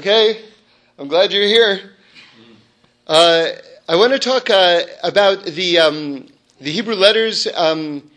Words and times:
Okay, 0.00 0.40
I'm 0.98 1.08
glad 1.08 1.30
you're 1.30 1.44
here. 1.44 1.90
Uh, 3.06 3.48
I 3.86 3.96
want 3.96 4.14
to 4.14 4.18
talk 4.18 4.48
uh, 4.48 4.80
about 5.02 5.44
the 5.44 5.78
um, 5.78 6.26
the 6.58 6.70
Hebrew 6.70 6.94
letters, 6.94 7.46
um, 7.54 8.10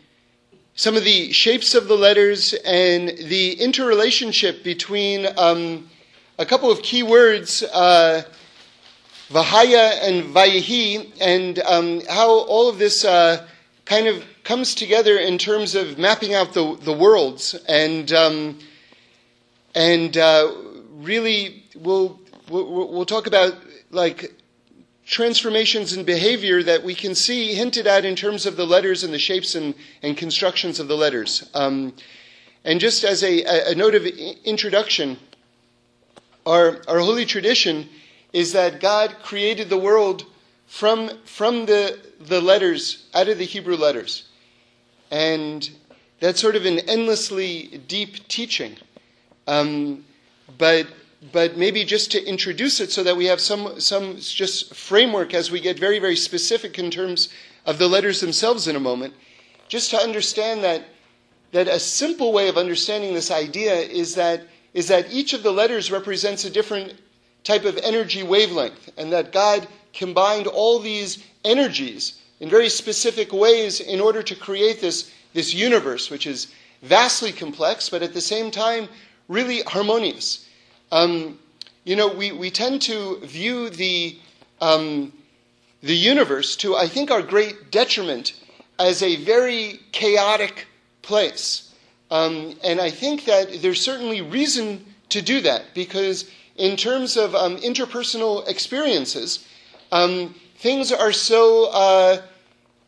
some 0.75 0.95
of 0.95 1.03
the 1.03 1.33
shapes 1.33 1.75
of 1.75 1.89
the 1.89 1.97
letters, 1.97 2.53
and 2.53 3.09
the 3.09 3.59
interrelationship 3.59 4.63
between 4.63 5.27
um, 5.37 5.89
a 6.37 6.45
couple 6.45 6.71
of 6.71 6.81
key 6.83 7.03
words, 7.03 7.63
uh, 7.63 8.23
Vahaya 9.27 10.07
and 10.07 10.33
Vayehi, 10.33 11.11
and 11.19 11.59
um, 11.59 12.01
how 12.09 12.29
all 12.29 12.69
of 12.69 12.79
this 12.79 13.03
uh, 13.03 13.45
kind 13.83 14.07
of 14.07 14.23
comes 14.45 14.73
together 14.73 15.17
in 15.17 15.37
terms 15.37 15.75
of 15.75 15.97
mapping 15.97 16.33
out 16.33 16.53
the, 16.53 16.77
the 16.83 16.93
worlds 16.93 17.55
and 17.67 18.13
um, 18.13 18.57
and 19.75 20.15
uh, 20.15 20.49
really 20.93 21.62
we'll, 21.75 22.19
we'll 22.49 22.91
we'll 22.91 23.05
talk 23.05 23.27
about 23.27 23.53
like 23.91 24.33
transformations 25.05 25.93
in 25.93 26.03
behavior 26.05 26.63
that 26.63 26.83
we 26.83 26.95
can 26.95 27.13
see 27.13 27.53
hinted 27.53 27.87
at 27.87 28.05
in 28.05 28.15
terms 28.15 28.45
of 28.45 28.55
the 28.55 28.65
letters 28.65 29.03
and 29.03 29.13
the 29.13 29.19
shapes 29.19 29.55
and, 29.55 29.75
and 30.01 30.15
constructions 30.17 30.79
of 30.79 30.87
the 30.87 30.95
letters. 30.95 31.49
Um, 31.53 31.93
and 32.63 32.79
just 32.79 33.03
as 33.03 33.23
a, 33.23 33.71
a 33.71 33.75
note 33.75 33.95
of 33.95 34.05
introduction, 34.05 35.17
our, 36.45 36.81
our 36.87 36.99
holy 36.99 37.25
tradition 37.25 37.89
is 38.31 38.53
that 38.53 38.79
God 38.79 39.17
created 39.21 39.69
the 39.69 39.77
world 39.77 40.25
from, 40.67 41.11
from 41.25 41.65
the, 41.65 41.99
the 42.19 42.41
letters, 42.41 43.05
out 43.13 43.27
of 43.27 43.37
the 43.37 43.45
Hebrew 43.45 43.75
letters. 43.75 44.27
And 45.11 45.69
that's 46.19 46.39
sort 46.39 46.55
of 46.55 46.65
an 46.65 46.79
endlessly 46.79 47.81
deep 47.87 48.27
teaching. 48.29 48.77
Um, 49.45 50.05
but, 50.57 50.87
but 51.31 51.57
maybe 51.57 51.85
just 51.85 52.11
to 52.11 52.23
introduce 52.25 52.79
it 52.79 52.91
so 52.91 53.03
that 53.03 53.15
we 53.15 53.25
have 53.25 53.39
some, 53.39 53.79
some 53.79 54.17
just 54.17 54.75
framework 54.75 55.33
as 55.33 55.51
we 55.51 55.61
get 55.61 55.79
very, 55.79 55.99
very 55.99 56.15
specific 56.15 56.77
in 56.77 56.91
terms 56.91 57.29
of 57.65 57.77
the 57.77 57.87
letters 57.87 58.19
themselves 58.19 58.67
in 58.67 58.75
a 58.75 58.79
moment, 58.79 59.13
just 59.69 59.89
to 59.91 59.97
understand 59.97 60.63
that, 60.63 60.83
that 61.51 61.67
a 61.67 61.79
simple 61.79 62.33
way 62.33 62.49
of 62.49 62.57
understanding 62.57 63.13
this 63.13 63.31
idea 63.31 63.73
is 63.73 64.15
that, 64.15 64.43
is 64.73 64.87
that 64.87 65.11
each 65.13 65.33
of 65.33 65.43
the 65.43 65.51
letters 65.51 65.91
represents 65.91 66.43
a 66.43 66.49
different 66.49 66.95
type 67.43 67.63
of 67.65 67.77
energy 67.77 68.23
wavelength, 68.23 68.91
and 68.97 69.11
that 69.13 69.31
God 69.31 69.67
combined 69.93 70.47
all 70.47 70.79
these 70.79 71.23
energies 71.45 72.19
in 72.39 72.49
very 72.49 72.69
specific 72.69 73.31
ways 73.31 73.79
in 73.79 74.01
order 74.01 74.23
to 74.23 74.35
create 74.35 74.81
this, 74.81 75.11
this 75.33 75.53
universe, 75.53 76.09
which 76.09 76.27
is 76.27 76.47
vastly 76.81 77.31
complex, 77.31 77.89
but 77.89 78.01
at 78.01 78.13
the 78.13 78.21
same 78.21 78.51
time, 78.51 78.89
really 79.29 79.61
harmonious. 79.61 80.47
Um, 80.93 81.39
you 81.85 81.95
know, 81.95 82.07
we, 82.07 82.31
we 82.31 82.51
tend 82.51 82.83
to 82.83 83.19
view 83.21 83.71
the, 83.71 84.15
um, 84.61 85.11
the 85.81 85.95
universe 85.95 86.55
to, 86.57 86.75
I 86.75 86.87
think, 86.87 87.09
our 87.09 87.23
great 87.23 87.71
detriment 87.71 88.33
as 88.77 89.01
a 89.01 89.15
very 89.23 89.79
chaotic 89.91 90.67
place. 91.01 91.73
Um, 92.11 92.55
and 92.63 92.79
I 92.79 92.91
think 92.91 93.25
that 93.25 93.63
there's 93.63 93.81
certainly 93.81 94.21
reason 94.21 94.85
to 95.09 95.23
do 95.23 95.41
that 95.41 95.73
because, 95.73 96.29
in 96.57 96.77
terms 96.77 97.17
of 97.17 97.33
um, 97.33 97.57
interpersonal 97.57 98.47
experiences, 98.47 99.47
um, 99.91 100.35
things 100.57 100.91
are 100.91 101.11
so 101.11 101.71
uh, 101.71 102.21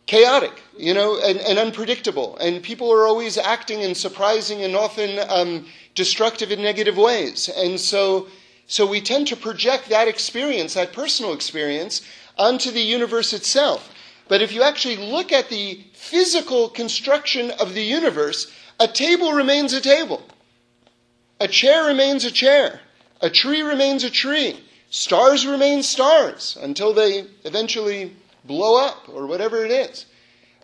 chaotic, 0.06 0.62
you 0.78 0.94
know, 0.94 1.20
and, 1.24 1.40
and, 1.40 1.58
unpredictable. 1.58 2.38
And 2.38 2.62
people 2.62 2.92
are 2.94 3.08
always 3.08 3.40
acting 3.40 3.82
in 3.82 3.96
surprising 3.96 4.62
and 4.62 4.76
often 4.76 5.20
um, 5.28 5.66
destructive 5.96 6.52
and 6.52 6.62
negative 6.62 6.98
ways. 6.98 7.50
And 7.50 7.80
so, 7.80 8.28
so 8.68 8.86
we 8.86 9.02
tend 9.02 9.28
to 9.28 9.36
project 9.36 9.90
that 9.90 10.08
experience, 10.08 10.74
that 10.74 10.94
personal 10.94 11.34
experience, 11.34 12.02
onto 12.38 12.70
the 12.70 12.82
universe 12.82 13.34
itself. 13.34 13.92
But 14.28 14.42
if 14.42 14.52
you 14.52 14.62
actually 14.62 14.98
look 14.98 15.32
at 15.32 15.50
the 15.50 15.82
physical 15.94 16.70
construction 16.70 17.52
of 17.52 17.74
the 17.74 17.84
universe, 17.84 18.52
a 18.80 18.88
table 18.88 19.32
remains 19.32 19.74
a 19.74 19.82
table. 19.82 20.24
A 21.40 21.48
chair 21.48 21.86
remains 21.86 22.26
a 22.26 22.32
chair. 22.32 22.82
A 23.22 23.30
tree 23.30 23.62
remains 23.62 24.04
a 24.04 24.10
tree. 24.10 24.60
Stars 24.90 25.46
remain 25.46 25.84
stars 25.84 26.58
until 26.62 26.94
they 26.94 27.26
eventually 27.44 28.16
blow 28.46 28.86
up 28.86 29.08
or 29.10 29.28
whatever 29.28 29.66
it 29.66 29.72
is. 29.72 30.06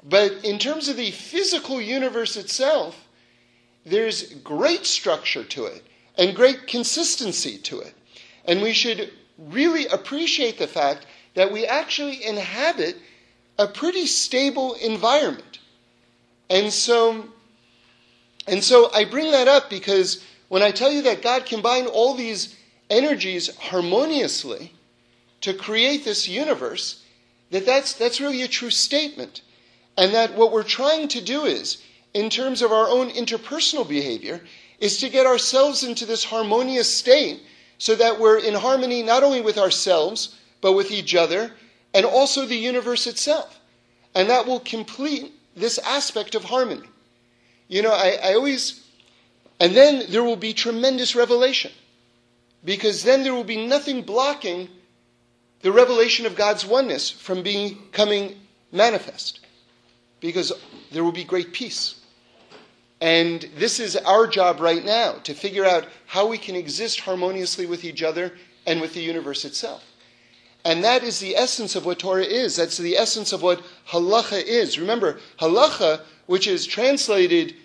But 0.04 0.44
in 0.44 0.58
terms 0.58 0.90
of 0.90 0.98
the 0.98 1.12
physical 1.12 1.82
universe 1.82 2.36
itself, 2.38 3.01
there's 3.86 4.34
great 4.36 4.86
structure 4.86 5.44
to 5.44 5.66
it 5.66 5.84
and 6.18 6.36
great 6.36 6.68
consistency 6.68 7.58
to 7.60 7.80
it. 7.80 7.94
And 8.46 8.62
we 8.62 8.74
should 8.74 9.12
really 9.38 9.88
appreciate 9.88 10.58
the 10.58 10.68
fact 10.68 11.06
that 11.34 11.52
we 11.52 11.66
actually 11.66 12.24
inhabit 12.24 12.98
a 13.58 13.68
pretty 13.68 14.06
stable 14.06 14.74
environment. 14.74 15.60
And 16.50 16.72
so, 16.72 17.26
and 18.48 18.64
so 18.64 18.92
I 18.94 19.06
bring 19.06 19.32
that 19.32 19.48
up 19.48 19.70
because 19.70 20.24
when 20.50 20.62
I 20.62 20.72
tell 20.72 20.92
you 20.92 21.04
that 21.04 21.22
God 21.22 21.46
combined 21.46 21.88
all 21.88 22.14
these 22.14 22.56
energies 22.90 23.56
harmoniously 23.56 24.74
to 25.42 25.54
create 25.54 26.04
this 26.04 26.28
universe, 26.28 27.04
that 27.52 27.66
that's, 27.66 27.94
that's 27.94 28.20
really 28.20 28.42
a 28.42 28.48
true 28.48 28.70
statement. 28.70 29.42
And 29.98 30.14
that 30.14 30.36
what 30.36 30.52
we're 30.52 30.64
trying 30.64 31.08
to 31.10 31.22
do 31.22 31.46
is, 31.46 31.82
in 32.14 32.30
terms 32.30 32.62
of 32.62 32.72
our 32.72 32.90
own 32.90 33.10
interpersonal 33.10 33.88
behavior, 33.88 34.42
is 34.80 34.98
to 34.98 35.10
get 35.10 35.26
ourselves 35.26 35.84
into 35.84 36.06
this 36.06 36.24
harmonious 36.24 36.94
state 36.94 37.42
so 37.78 37.96
that 37.96 38.20
we're 38.20 38.40
in 38.40 38.54
harmony 38.54 39.02
not 39.04 39.24
only 39.24 39.42
with 39.42 39.58
ourselves, 39.58 40.36
but 40.60 40.74
with 40.74 40.92
each 40.92 41.16
other, 41.16 41.52
and 41.94 42.06
also 42.06 42.46
the 42.46 42.56
universe 42.56 43.08
itself. 43.08 43.60
And 44.14 44.30
that 44.30 44.46
will 44.46 44.60
complete 44.60 45.34
this 45.56 45.78
aspect 45.80 46.36
of 46.36 46.44
harmony. 46.44 46.88
You 47.68 47.82
know, 47.82 47.92
I, 47.92 48.18
I 48.24 48.34
always, 48.34 48.84
and 49.60 49.76
then 49.76 50.04
there 50.10 50.24
will 50.24 50.36
be 50.36 50.54
tremendous 50.54 51.16
revelation. 51.16 51.72
Because 52.64 53.04
then 53.04 53.24
there 53.24 53.34
will 53.34 53.44
be 53.44 53.66
nothing 53.66 54.04
blocking 54.04 54.70
the 55.62 55.72
revelation 55.72 56.26
of 56.26 56.36
God's 56.36 56.66
oneness 56.66 57.10
from 57.10 57.44
becoming 57.44 58.40
manifest 58.72 59.40
because 60.20 60.52
there 60.92 61.04
will 61.04 61.12
be 61.12 61.24
great 61.24 61.54
peace. 61.54 62.01
And 63.02 63.50
this 63.56 63.80
is 63.80 63.98
our 63.98 64.28
job 64.28 64.60
right 64.60 64.86
now 64.86 65.14
to 65.24 65.34
figure 65.34 65.66
out 65.66 65.88
how 66.06 66.28
we 66.28 66.38
can 66.38 66.56
exist 66.56 67.00
harmoniously 67.00 67.66
with 67.66 67.84
each 67.84 68.04
other 68.04 68.34
and 68.68 68.80
with 68.80 68.94
the 68.94 69.02
universe 69.02 69.44
itself. 69.44 69.84
And 70.64 70.84
that 70.84 71.04
is 71.04 71.20
the 71.20 71.36
essence 71.36 71.76
of 71.76 71.86
what 71.86 71.98
Torah 71.98 72.24
is. 72.24 72.56
That's 72.56 72.78
the 72.78 72.96
essence 72.96 73.34
of 73.34 73.42
what 73.42 73.64
halacha 73.90 74.44
is. 74.44 74.78
Remember, 74.78 75.20
halacha, 75.40 76.02
which 76.28 76.46
is 76.46 76.68
translated 76.68 77.56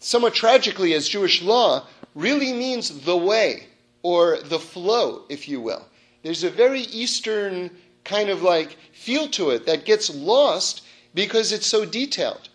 somewhat 0.00 0.34
tragically 0.34 0.94
as 0.94 1.08
Jewish 1.08 1.42
law, 1.42 1.86
really 2.16 2.52
means 2.52 3.04
the 3.04 3.16
way 3.16 3.68
or 4.02 4.38
the 4.40 4.58
flow, 4.58 5.22
if 5.28 5.48
you 5.48 5.60
will. 5.60 5.86
There's 6.24 6.42
a 6.42 6.50
very 6.50 6.80
Eastern 6.80 7.70
kind 8.02 8.28
of 8.28 8.42
like 8.42 8.76
feel 8.92 9.28
to 9.28 9.50
it 9.50 9.66
that 9.66 9.84
gets 9.84 10.12
lost 10.12 10.82
because 11.14 11.52
it's 11.52 11.66
so 11.66 11.84
detailed. 11.84 12.48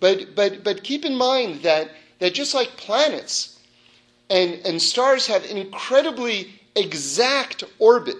But, 0.00 0.34
but, 0.34 0.62
but 0.62 0.84
keep 0.84 1.04
in 1.04 1.16
mind 1.16 1.62
that, 1.62 1.90
that 2.18 2.34
just 2.34 2.54
like 2.54 2.76
planets 2.76 3.58
and, 4.30 4.54
and 4.64 4.80
stars 4.80 5.26
have 5.26 5.44
incredibly 5.44 6.52
exact 6.76 7.64
orbit, 7.78 8.16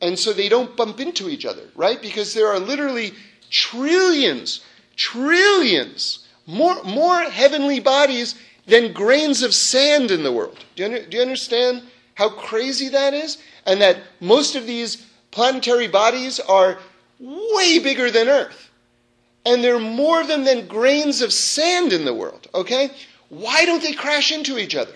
and 0.00 0.18
so 0.18 0.32
they 0.32 0.48
don't 0.48 0.76
bump 0.76 1.00
into 1.00 1.28
each 1.28 1.46
other, 1.46 1.62
right? 1.74 2.00
Because 2.00 2.34
there 2.34 2.48
are 2.48 2.58
literally 2.58 3.12
trillions, 3.50 4.64
trillions, 4.96 6.26
more, 6.46 6.82
more 6.82 7.20
heavenly 7.22 7.80
bodies 7.80 8.34
than 8.66 8.92
grains 8.92 9.42
of 9.42 9.54
sand 9.54 10.10
in 10.10 10.22
the 10.22 10.32
world. 10.32 10.58
Do 10.76 10.88
you, 10.90 11.06
do 11.06 11.16
you 11.16 11.22
understand 11.22 11.82
how 12.14 12.30
crazy 12.30 12.88
that 12.88 13.14
is? 13.14 13.38
And 13.66 13.80
that 13.80 13.98
most 14.20 14.56
of 14.56 14.66
these 14.66 15.06
planetary 15.30 15.88
bodies 15.88 16.40
are 16.40 16.78
way 17.20 17.78
bigger 17.78 18.10
than 18.10 18.28
Earth 18.28 18.70
and 19.44 19.62
there 19.62 19.76
are 19.76 19.80
more 19.80 20.20
of 20.20 20.28
them 20.28 20.44
than 20.44 20.66
grains 20.66 21.20
of 21.20 21.32
sand 21.32 21.92
in 21.92 22.04
the 22.04 22.14
world, 22.14 22.48
okay? 22.54 22.90
Why 23.28 23.64
don't 23.64 23.82
they 23.82 23.92
crash 23.92 24.32
into 24.32 24.58
each 24.58 24.74
other? 24.74 24.94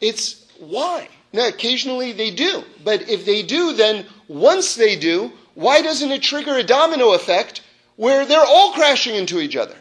It's 0.00 0.46
why. 0.58 1.08
Now, 1.32 1.48
occasionally 1.48 2.12
they 2.12 2.30
do, 2.30 2.62
but 2.84 3.08
if 3.08 3.24
they 3.24 3.42
do, 3.42 3.72
then 3.72 4.06
once 4.28 4.74
they 4.74 4.96
do, 4.96 5.32
why 5.54 5.82
doesn't 5.82 6.12
it 6.12 6.22
trigger 6.22 6.56
a 6.56 6.62
domino 6.62 7.12
effect 7.12 7.62
where 7.96 8.24
they're 8.24 8.44
all 8.44 8.72
crashing 8.72 9.14
into 9.14 9.40
each 9.40 9.56
other? 9.56 9.76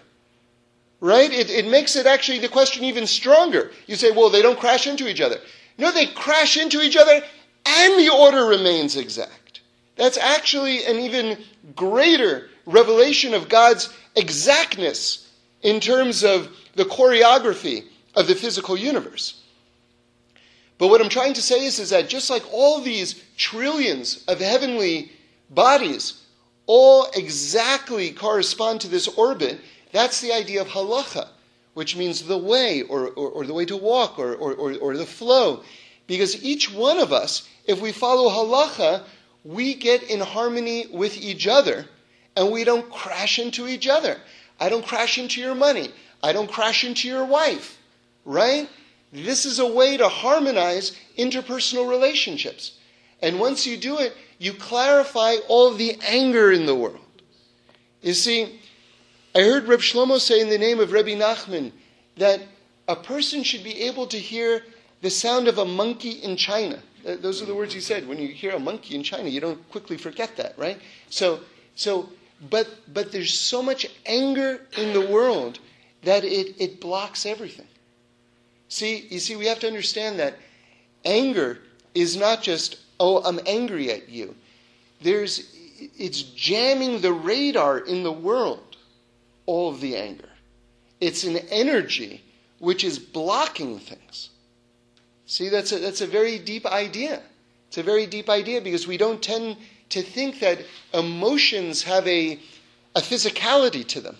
Right? 1.00 1.31
It, 1.31 1.50
it 1.50 1.68
makes 1.68 1.96
it 1.96 2.08
actually 2.08 2.40
the 2.40 2.48
question 2.48 2.84
even 2.86 3.06
stronger. 3.06 3.72
You 3.86 3.96
say, 3.96 4.12
well, 4.12 4.30
they 4.30 4.42
don't 4.42 4.60
crash 4.60 4.88
into 4.88 5.08
each 5.08 5.22
other. 5.22 5.38
No, 5.78 5.92
they 5.92 6.08
crash 6.08 6.58
into 6.58 6.81
each 6.81 6.96
other 6.96 7.22
and 7.66 8.00
the 8.00 8.10
order 8.13 8.46
remains 8.46 8.96
exact. 8.96 9.62
That's 9.96 10.18
actually 10.18 10.86
an 10.86 10.98
even 11.00 11.44
greater 11.75 12.50
revelation 12.65 13.33
of 13.33 13.50
God's 13.50 13.89
exactness 14.15 15.29
in 15.62 15.79
terms 15.79 16.23
of 16.23 16.50
the 16.75 16.85
choreography 16.85 17.85
of 18.15 18.27
the 18.27 18.35
physical 18.35 18.77
universe. 18.77 19.41
But 20.77 20.88
what 20.89 21.01
I'm 21.01 21.09
trying 21.09 21.33
to 21.33 21.41
say 21.41 21.65
is, 21.65 21.79
is 21.79 21.91
that 21.91 22.09
just 22.09 22.29
like 22.29 22.44
all 22.51 22.81
these 22.81 23.23
trillions 23.38 24.23
of 24.27 24.39
heavenly 24.39 25.12
bodies 25.50 26.21
all 26.67 27.07
exactly 27.15 28.12
correspond 28.12 28.81
to 28.81 28.88
this 28.88 29.07
orbit, 29.07 29.59
that's 29.91 30.19
the 30.19 30.33
idea 30.33 30.62
of 30.62 30.67
halacha, 30.67 31.27
which 31.75 31.95
means 31.95 32.23
the 32.23 32.38
way 32.38 32.81
or, 32.83 33.09
or, 33.09 33.29
or 33.29 33.45
the 33.45 33.53
way 33.53 33.65
to 33.65 33.77
walk 33.77 34.19
or, 34.19 34.35
or, 34.35 34.73
or 34.77 34.97
the 34.97 35.06
flow. 35.06 35.63
Because 36.07 36.44
each 36.44 36.71
one 36.71 37.00
of 37.00 37.13
us, 37.13 37.47
if 37.65 37.79
we 37.79 37.91
follow 37.91 38.29
halacha, 38.29 39.03
we 39.44 39.75
get 39.75 40.03
in 40.03 40.19
harmony 40.19 40.88
with 40.91 41.15
each 41.17 41.47
other 41.47 41.85
and 42.36 42.52
we 42.52 42.64
don't 42.64 42.90
crash 42.92 43.40
into 43.40 43.68
each 43.68 43.88
other. 43.88 44.18
I 44.60 44.70
don't 44.70 44.86
crash 44.86 45.18
into 45.18 45.42
your 45.42 45.56
money. 45.56 45.90
I 46.24 46.34
don't 46.34 46.52
crash 46.52 46.84
into 46.84 47.08
your 47.08 47.26
wife, 47.26 47.78
right? 48.24 48.70
This 49.12 49.46
is 49.46 49.60
a 49.60 49.68
way 49.68 49.98
to 49.98 50.10
harmonize 50.10 50.98
interpersonal 51.18 51.90
relationships. 51.90 52.78
And 53.22 53.40
once 53.40 53.66
you 53.66 53.78
do 53.78 54.00
it, 54.00 54.14
you 54.40 54.54
clarify 54.54 55.36
all 55.48 55.74
the 55.74 55.98
anger 56.06 56.52
in 56.52 56.66
the 56.66 56.76
world. 56.76 57.00
You 58.02 58.14
see, 58.14 58.60
I 59.34 59.42
heard 59.42 59.68
Reb 59.68 59.80
Shlomo 59.80 60.20
say 60.20 60.42
in 60.42 60.50
the 60.50 60.58
name 60.58 60.80
of 60.80 60.92
Rebbe 60.92 61.12
Nachman 61.12 61.72
that 62.18 62.42
a 62.88 62.96
person 62.96 63.44
should 63.44 63.64
be 63.64 63.84
able 63.84 64.08
to 64.08 64.18
hear 64.18 64.64
the 65.02 65.10
sound 65.10 65.48
of 65.48 65.58
a 65.58 65.66
monkey 65.66 66.12
in 66.12 66.36
China. 66.36 66.82
Those 67.04 67.42
are 67.42 67.46
the 67.46 67.56
words 67.56 67.74
he 67.74 67.80
said. 67.80 68.08
When 68.08 68.18
you 68.18 68.30
hear 68.30 68.52
a 68.52 68.60
monkey 68.60 68.96
in 68.96 69.04
China, 69.04 69.30
you 69.30 69.40
don't 69.40 69.70
quickly 69.70 69.98
forget 69.98 70.36
that, 70.38 70.58
right? 70.58 70.80
So, 71.10 71.42
so, 71.76 72.10
but, 72.50 72.68
but 72.94 73.12
there's 73.12 73.34
so 73.34 73.62
much 73.62 73.88
anger 74.06 74.62
in 74.78 74.94
the 74.94 75.08
world 75.08 75.60
that 76.04 76.24
it, 76.24 76.56
it 76.60 76.80
blocks 76.80 77.26
everything. 77.26 77.68
See, 78.70 79.08
you 79.10 79.20
see, 79.20 79.36
we 79.36 79.46
have 79.48 79.60
to 79.60 79.68
understand 79.68 80.20
that 80.20 80.38
anger 81.04 81.60
is 81.94 82.18
not 82.18 82.42
just, 82.42 82.78
oh, 83.00 83.24
I'm 83.24 83.40
angry 83.46 83.92
at 83.92 84.10
you. 84.10 84.36
There's, 85.02 85.56
it's 85.98 86.22
jamming 86.22 87.02
the 87.02 87.14
radar 87.14 87.80
in 87.80 88.04
the 88.04 88.12
world, 88.12 88.78
all 89.46 89.70
of 89.70 89.82
the 89.82 89.96
anger. 89.96 90.30
It's 91.00 91.24
an 91.24 91.38
energy 91.50 92.24
which 92.60 92.84
is 92.84 92.98
blocking 93.00 93.80
things. 93.80 94.30
See, 95.28 95.50
that's 95.50 95.72
a, 95.72 95.80
that's 95.80 96.02
a 96.02 96.08
very 96.08 96.40
deep 96.40 96.66
idea. 96.66 97.22
It's 97.68 97.78
a 97.78 97.84
very 97.84 98.06
deep 98.06 98.30
idea 98.30 98.62
because 98.62 98.88
we 98.88 98.98
don't 98.98 99.22
tend 99.22 99.58
to 99.90 100.02
think 100.02 100.40
that 100.40 100.60
emotions 100.94 101.84
have 101.84 102.08
a, 102.08 102.40
a 102.96 103.02
physicality 103.02 103.86
to 103.88 104.02
them. 104.02 104.18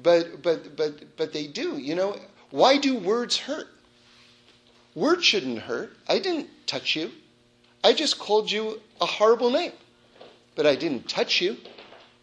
But, 0.00 0.42
but, 0.42 0.76
but, 0.76 1.16
but 1.16 1.32
they 1.32 1.46
do. 1.46 1.78
You 1.78 1.94
know, 1.94 2.16
why 2.50 2.78
do 2.78 2.96
words 2.96 3.36
hurt? 3.36 3.66
Words 4.94 5.24
shouldn't 5.24 5.60
hurt. 5.60 5.96
I 6.08 6.18
didn't 6.18 6.48
touch 6.66 6.96
you. 6.96 7.10
I 7.82 7.92
just 7.92 8.18
called 8.18 8.50
you 8.50 8.80
a 9.00 9.06
horrible 9.06 9.50
name. 9.50 9.72
But 10.54 10.66
I 10.66 10.74
didn't 10.74 11.08
touch 11.08 11.40
you. 11.40 11.56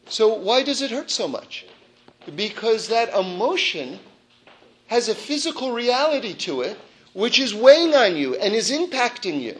So 0.07 0.33
why 0.33 0.63
does 0.63 0.81
it 0.81 0.91
hurt 0.91 1.09
so 1.09 1.27
much? 1.27 1.65
Because 2.35 2.87
that 2.89 3.13
emotion 3.13 3.99
has 4.87 5.09
a 5.09 5.15
physical 5.15 5.71
reality 5.71 6.33
to 6.33 6.61
it 6.61 6.77
which 7.15 7.39
is 7.39 7.55
weighing 7.55 7.95
on 7.95 8.17
you 8.17 8.35
and 8.35 8.53
is 8.53 8.69
impacting 8.69 9.41
you. 9.41 9.59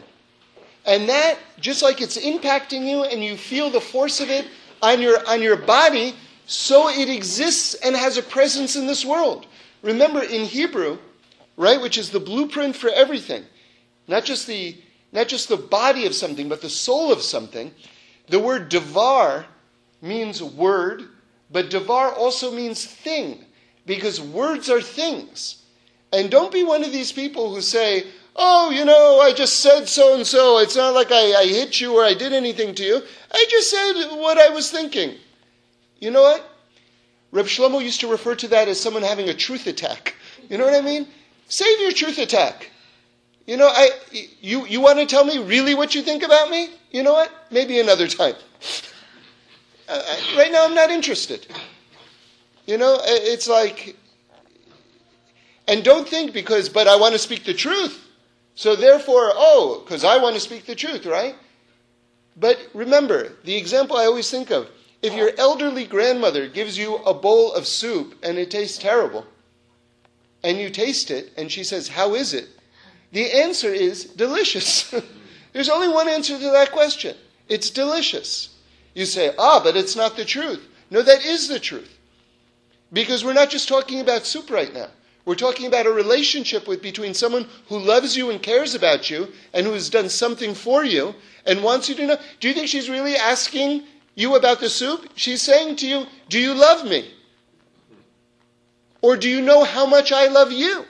And 0.86 1.08
that, 1.08 1.38
just 1.60 1.82
like 1.82 2.00
it's 2.00 2.16
impacting 2.16 2.86
you 2.88 3.02
and 3.02 3.22
you 3.22 3.36
feel 3.36 3.70
the 3.70 3.80
force 3.80 4.20
of 4.20 4.30
it 4.30 4.46
on 4.82 5.02
your, 5.02 5.18
on 5.28 5.42
your 5.42 5.56
body, 5.56 6.14
so 6.46 6.88
it 6.88 7.08
exists 7.08 7.74
and 7.74 7.96
has 7.96 8.16
a 8.16 8.22
presence 8.22 8.76
in 8.76 8.86
this 8.86 9.04
world. 9.04 9.46
Remember, 9.82 10.22
in 10.22 10.44
Hebrew, 10.44 10.98
right, 11.56 11.80
which 11.80 11.98
is 11.98 12.10
the 12.10 12.20
blueprint 12.20 12.76
for 12.76 12.88
everything, 12.90 13.44
not 14.06 14.24
just 14.24 14.46
the, 14.46 14.76
not 15.12 15.26
just 15.26 15.48
the 15.48 15.56
body 15.56 16.06
of 16.06 16.14
something, 16.14 16.48
but 16.48 16.60
the 16.60 16.70
soul 16.70 17.12
of 17.12 17.20
something, 17.20 17.74
the 18.28 18.38
word 18.38 18.68
devar 18.68 19.46
means 20.00 20.42
word, 20.42 21.02
but 21.50 21.70
devar 21.70 22.12
also 22.12 22.52
means 22.52 22.84
thing, 22.84 23.44
because 23.86 24.20
words 24.20 24.70
are 24.70 24.80
things. 24.80 25.62
And 26.12 26.30
don't 26.30 26.52
be 26.52 26.62
one 26.62 26.84
of 26.84 26.92
these 26.92 27.12
people 27.12 27.54
who 27.54 27.60
say, 27.60 28.06
oh, 28.36 28.70
you 28.70 28.84
know, 28.84 29.20
I 29.20 29.32
just 29.32 29.60
said 29.60 29.88
so 29.88 30.14
and 30.14 30.26
so. 30.26 30.58
It's 30.58 30.76
not 30.76 30.94
like 30.94 31.10
I, 31.10 31.34
I 31.34 31.46
hit 31.46 31.80
you 31.80 31.94
or 31.94 32.04
I 32.04 32.14
did 32.14 32.32
anything 32.32 32.74
to 32.74 32.84
you. 32.84 33.02
I 33.32 33.46
just 33.50 33.70
said 33.70 34.16
what 34.16 34.38
I 34.38 34.48
was 34.50 34.70
thinking. 34.70 35.14
You 36.00 36.10
know 36.10 36.22
what? 36.22 36.48
Reb 37.32 37.46
Shlomo 37.46 37.82
used 37.82 38.00
to 38.00 38.08
refer 38.08 38.34
to 38.36 38.48
that 38.48 38.68
as 38.68 38.80
someone 38.80 39.02
having 39.02 39.28
a 39.28 39.34
truth 39.34 39.66
attack. 39.66 40.14
You 40.48 40.58
know 40.58 40.64
what 40.64 40.74
I 40.74 40.80
mean? 40.80 41.08
Save 41.48 41.80
your 41.80 41.92
truth 41.92 42.18
attack. 42.18 42.70
You 43.46 43.56
know, 43.56 43.68
I, 43.68 43.90
you, 44.40 44.66
you 44.66 44.80
want 44.80 44.98
to 44.98 45.06
tell 45.06 45.24
me 45.24 45.38
really 45.38 45.74
what 45.74 45.94
you 45.94 46.02
think 46.02 46.22
about 46.22 46.50
me? 46.50 46.70
You 46.90 47.02
know 47.02 47.12
what? 47.12 47.30
Maybe 47.50 47.80
another 47.80 48.06
time. 48.06 48.34
Uh, 49.88 50.02
right 50.36 50.50
now, 50.50 50.64
I'm 50.64 50.74
not 50.74 50.90
interested. 50.90 51.46
You 52.66 52.76
know, 52.76 52.98
it's 53.04 53.46
like 53.46 53.94
and 55.68 55.82
don't 55.84 56.08
think 56.08 56.32
because, 56.32 56.68
but 56.68 56.86
I 56.86 56.96
want 56.96 57.12
to 57.14 57.18
speak 57.18 57.44
the 57.44 57.54
truth. 57.54 58.05
So 58.56 58.74
therefore, 58.74 59.32
oh, 59.34 59.82
because 59.84 60.02
I 60.02 60.16
want 60.16 60.34
to 60.34 60.40
speak 60.40 60.64
the 60.64 60.74
truth, 60.74 61.06
right? 61.06 61.36
But 62.36 62.58
remember, 62.74 63.34
the 63.44 63.56
example 63.56 63.96
I 63.96 64.06
always 64.06 64.30
think 64.30 64.50
of 64.50 64.68
if 65.02 65.14
your 65.14 65.30
elderly 65.36 65.86
grandmother 65.86 66.48
gives 66.48 66.76
you 66.76 66.96
a 66.96 67.14
bowl 67.14 67.52
of 67.52 67.66
soup 67.66 68.18
and 68.22 68.38
it 68.38 68.50
tastes 68.50 68.78
terrible, 68.78 69.26
and 70.42 70.58
you 70.58 70.70
taste 70.70 71.10
it 71.10 71.32
and 71.36 71.52
she 71.52 71.62
says, 71.64 71.88
How 71.88 72.14
is 72.14 72.32
it? 72.32 72.48
The 73.12 73.30
answer 73.30 73.68
is 73.68 74.04
delicious. 74.04 74.92
There's 75.52 75.68
only 75.68 75.88
one 75.88 76.08
answer 76.08 76.38
to 76.38 76.50
that 76.50 76.72
question 76.72 77.14
it's 77.48 77.70
delicious. 77.70 78.54
You 78.94 79.04
say, 79.04 79.34
Ah, 79.38 79.60
but 79.62 79.76
it's 79.76 79.96
not 79.96 80.16
the 80.16 80.24
truth. 80.24 80.66
No, 80.90 81.02
that 81.02 81.24
is 81.26 81.48
the 81.48 81.60
truth. 81.60 81.98
Because 82.92 83.22
we're 83.22 83.34
not 83.34 83.50
just 83.50 83.68
talking 83.68 84.00
about 84.00 84.24
soup 84.24 84.50
right 84.50 84.72
now. 84.72 84.88
We're 85.26 85.34
talking 85.34 85.66
about 85.66 85.86
a 85.86 85.90
relationship 85.90 86.68
with 86.68 86.80
between 86.80 87.12
someone 87.12 87.48
who 87.68 87.78
loves 87.78 88.16
you 88.16 88.30
and 88.30 88.40
cares 88.40 88.76
about 88.76 89.10
you 89.10 89.28
and 89.52 89.66
who 89.66 89.72
has 89.72 89.90
done 89.90 90.08
something 90.08 90.54
for 90.54 90.84
you 90.84 91.16
and 91.44 91.64
wants 91.64 91.88
you 91.88 91.96
to 91.96 92.06
know. 92.06 92.16
Do 92.38 92.46
you 92.46 92.54
think 92.54 92.68
she's 92.68 92.88
really 92.88 93.16
asking 93.16 93.82
you 94.14 94.36
about 94.36 94.60
the 94.60 94.68
soup? 94.70 95.10
She's 95.16 95.42
saying 95.42 95.76
to 95.76 95.88
you, 95.88 96.06
Do 96.28 96.38
you 96.38 96.54
love 96.54 96.88
me? 96.88 97.12
Or 99.02 99.16
do 99.16 99.28
you 99.28 99.42
know 99.42 99.64
how 99.64 99.84
much 99.84 100.12
I 100.12 100.28
love 100.28 100.52
you? 100.52 100.84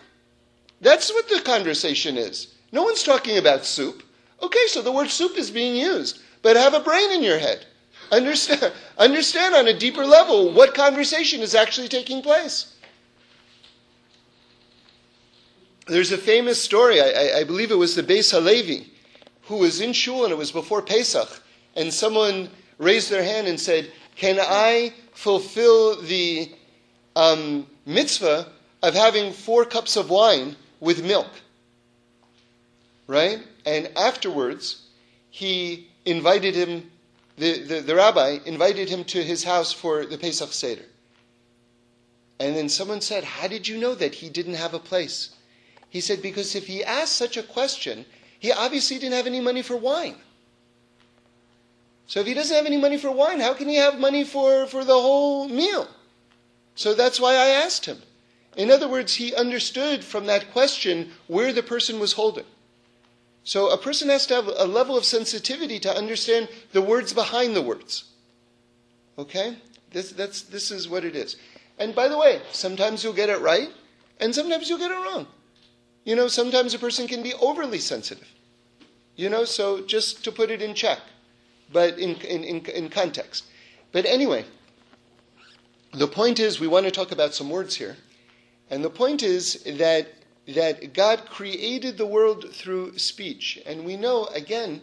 That's 0.82 1.10
what 1.10 1.28
the 1.30 1.40
conversation 1.40 2.18
is. 2.18 2.54
No 2.72 2.82
one's 2.82 3.02
talking 3.02 3.38
about 3.38 3.64
soup. 3.64 4.02
Okay, 4.42 4.66
so 4.68 4.82
the 4.82 4.92
word 4.92 5.08
soup 5.08 5.38
is 5.38 5.50
being 5.50 5.74
used, 5.74 6.20
but 6.42 6.56
have 6.56 6.74
a 6.74 6.80
brain 6.80 7.10
in 7.10 7.22
your 7.22 7.38
head. 7.38 7.64
Understand, 8.12 8.74
understand 8.98 9.54
on 9.54 9.66
a 9.66 9.78
deeper 9.78 10.04
level 10.04 10.52
what 10.52 10.74
conversation 10.74 11.40
is 11.40 11.54
actually 11.54 11.88
taking 11.88 12.20
place. 12.20 12.75
There's 15.86 16.10
a 16.10 16.18
famous 16.18 16.60
story, 16.60 17.00
I, 17.00 17.38
I, 17.38 17.44
believe 17.44 17.70
it 17.70 17.76
was 17.76 17.94
the 17.94 18.02
Beis 18.02 18.32
Halevi, 18.32 18.92
who 19.42 19.58
was 19.58 19.80
in 19.80 19.92
shul 19.92 20.24
and 20.24 20.32
it 20.32 20.36
was 20.36 20.50
before 20.50 20.82
Pesach, 20.82 21.28
and 21.76 21.94
someone 21.94 22.50
raised 22.78 23.08
their 23.08 23.22
hand 23.22 23.46
and 23.46 23.58
said, 23.58 23.92
Can 24.16 24.38
I 24.40 24.92
fulfill 25.12 26.02
the 26.02 26.50
um, 27.14 27.68
mitzvah 27.86 28.48
of 28.82 28.94
having 28.94 29.32
four 29.32 29.64
cups 29.64 29.96
of 29.96 30.10
wine 30.10 30.56
with 30.80 31.04
milk? 31.04 31.30
Right? 33.06 33.38
And 33.64 33.88
afterwards, 33.96 34.88
he 35.30 35.88
invited 36.04 36.56
him, 36.56 36.90
the, 37.36 37.62
the, 37.62 37.80
the 37.80 37.94
rabbi 37.94 38.38
invited 38.44 38.88
him 38.88 39.04
to 39.04 39.22
his 39.22 39.44
house 39.44 39.72
for 39.72 40.04
the 40.04 40.18
Pesach 40.18 40.52
Seder. 40.52 40.86
And 42.40 42.56
then 42.56 42.68
someone 42.68 43.00
said, 43.00 43.22
How 43.22 43.46
did 43.46 43.68
you 43.68 43.78
know 43.78 43.94
that 43.94 44.16
he 44.16 44.28
didn't 44.28 44.54
have 44.54 44.74
a 44.74 44.80
place? 44.80 45.35
He 45.90 46.00
said, 46.00 46.22
because 46.22 46.54
if 46.54 46.66
he 46.66 46.84
asked 46.84 47.16
such 47.16 47.36
a 47.36 47.42
question, 47.42 48.04
he 48.38 48.52
obviously 48.52 48.98
didn't 48.98 49.14
have 49.14 49.26
any 49.26 49.40
money 49.40 49.62
for 49.62 49.76
wine. 49.76 50.16
So 52.06 52.20
if 52.20 52.26
he 52.26 52.34
doesn't 52.34 52.56
have 52.56 52.66
any 52.66 52.76
money 52.76 52.98
for 52.98 53.10
wine, 53.10 53.40
how 53.40 53.54
can 53.54 53.68
he 53.68 53.76
have 53.76 53.98
money 53.98 54.24
for, 54.24 54.66
for 54.66 54.84
the 54.84 54.94
whole 54.94 55.48
meal? 55.48 55.88
So 56.74 56.94
that's 56.94 57.18
why 57.18 57.34
I 57.34 57.48
asked 57.48 57.86
him. 57.86 58.02
In 58.56 58.70
other 58.70 58.88
words, 58.88 59.14
he 59.14 59.34
understood 59.34 60.04
from 60.04 60.26
that 60.26 60.52
question 60.52 61.10
where 61.26 61.52
the 61.52 61.62
person 61.62 61.98
was 61.98 62.12
holding. 62.12 62.44
So 63.44 63.70
a 63.70 63.78
person 63.78 64.08
has 64.08 64.26
to 64.26 64.34
have 64.34 64.46
a 64.46 64.66
level 64.66 64.96
of 64.96 65.04
sensitivity 65.04 65.78
to 65.80 65.96
understand 65.96 66.48
the 66.72 66.82
words 66.82 67.12
behind 67.12 67.54
the 67.54 67.62
words. 67.62 68.04
Okay? 69.18 69.56
This, 69.92 70.10
that's, 70.12 70.42
this 70.42 70.70
is 70.70 70.88
what 70.88 71.04
it 71.04 71.14
is. 71.14 71.36
And 71.78 71.94
by 71.94 72.08
the 72.08 72.18
way, 72.18 72.40
sometimes 72.52 73.04
you'll 73.04 73.12
get 73.12 73.28
it 73.28 73.40
right, 73.40 73.68
and 74.20 74.34
sometimes 74.34 74.68
you'll 74.68 74.78
get 74.78 74.90
it 74.90 74.94
wrong. 74.94 75.26
You 76.06 76.14
know, 76.14 76.28
sometimes 76.28 76.72
a 76.72 76.78
person 76.78 77.08
can 77.08 77.22
be 77.22 77.34
overly 77.34 77.80
sensitive. 77.80 78.28
You 79.16 79.28
know, 79.28 79.44
so 79.44 79.82
just 79.82 80.22
to 80.24 80.32
put 80.32 80.50
it 80.50 80.62
in 80.62 80.72
check, 80.72 81.00
but 81.72 81.98
in, 81.98 82.14
in, 82.22 82.44
in, 82.44 82.64
in 82.66 82.88
context. 82.88 83.44
But 83.90 84.06
anyway, 84.06 84.44
the 85.92 86.06
point 86.06 86.38
is 86.38 86.60
we 86.60 86.68
want 86.68 86.86
to 86.86 86.92
talk 86.92 87.10
about 87.10 87.34
some 87.34 87.50
words 87.50 87.74
here. 87.74 87.96
And 88.70 88.84
the 88.84 88.90
point 88.90 89.22
is 89.22 89.62
that 89.64 90.06
that 90.46 90.94
God 90.94 91.26
created 91.28 91.98
the 91.98 92.06
world 92.06 92.54
through 92.54 92.96
speech. 92.98 93.60
And 93.66 93.84
we 93.84 93.96
know, 93.96 94.26
again, 94.26 94.80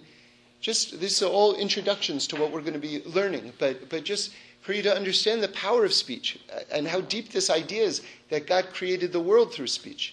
just 0.60 1.00
these 1.00 1.24
are 1.24 1.30
all 1.30 1.56
introductions 1.56 2.28
to 2.28 2.36
what 2.36 2.52
we're 2.52 2.60
going 2.62 2.74
to 2.74 2.80
be 2.80 3.02
learning, 3.06 3.54
but, 3.60 3.90
but 3.90 4.04
just 4.04 4.34
for 4.60 4.74
you 4.74 4.82
to 4.84 4.94
understand 4.94 5.42
the 5.42 5.48
power 5.50 5.86
of 5.86 5.94
speech 5.94 6.38
uh, 6.54 6.60
and 6.70 6.86
how 6.86 7.00
deep 7.00 7.30
this 7.30 7.50
idea 7.50 7.84
is 7.84 8.02
that 8.30 8.46
God 8.46 8.74
created 8.74 9.14
the 9.14 9.22
world 9.22 9.54
through 9.54 9.68
speech. 9.68 10.13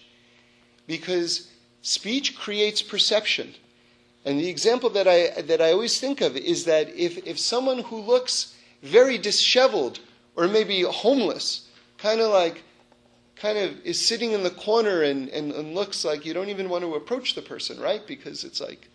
Because 0.91 1.47
speech 1.81 2.37
creates 2.37 2.81
perception. 2.81 3.55
And 4.25 4.37
the 4.37 4.49
example 4.49 4.89
that 4.89 5.07
I, 5.07 5.41
that 5.43 5.61
I 5.61 5.71
always 5.71 6.01
think 6.01 6.19
of 6.19 6.35
is 6.35 6.65
that 6.65 6.89
if, 6.93 7.25
if 7.25 7.39
someone 7.39 7.79
who 7.79 8.01
looks 8.01 8.53
very 8.83 9.17
disheveled 9.17 10.01
or 10.35 10.49
maybe 10.49 10.81
homeless, 10.81 11.69
kind 11.97 12.19
of 12.19 12.33
like 12.33 12.63
kind 13.37 13.57
of 13.57 13.79
is 13.85 14.05
sitting 14.05 14.33
in 14.33 14.43
the 14.43 14.49
corner 14.49 15.03
and, 15.03 15.29
and, 15.29 15.53
and 15.53 15.73
looks 15.73 16.03
like 16.03 16.25
you 16.25 16.33
don't 16.33 16.49
even 16.49 16.67
want 16.67 16.83
to 16.83 16.95
approach 16.95 17.35
the 17.35 17.41
person, 17.41 17.79
right? 17.79 18.05
Because 18.05 18.43
it's 18.43 18.59
like, 18.59 18.89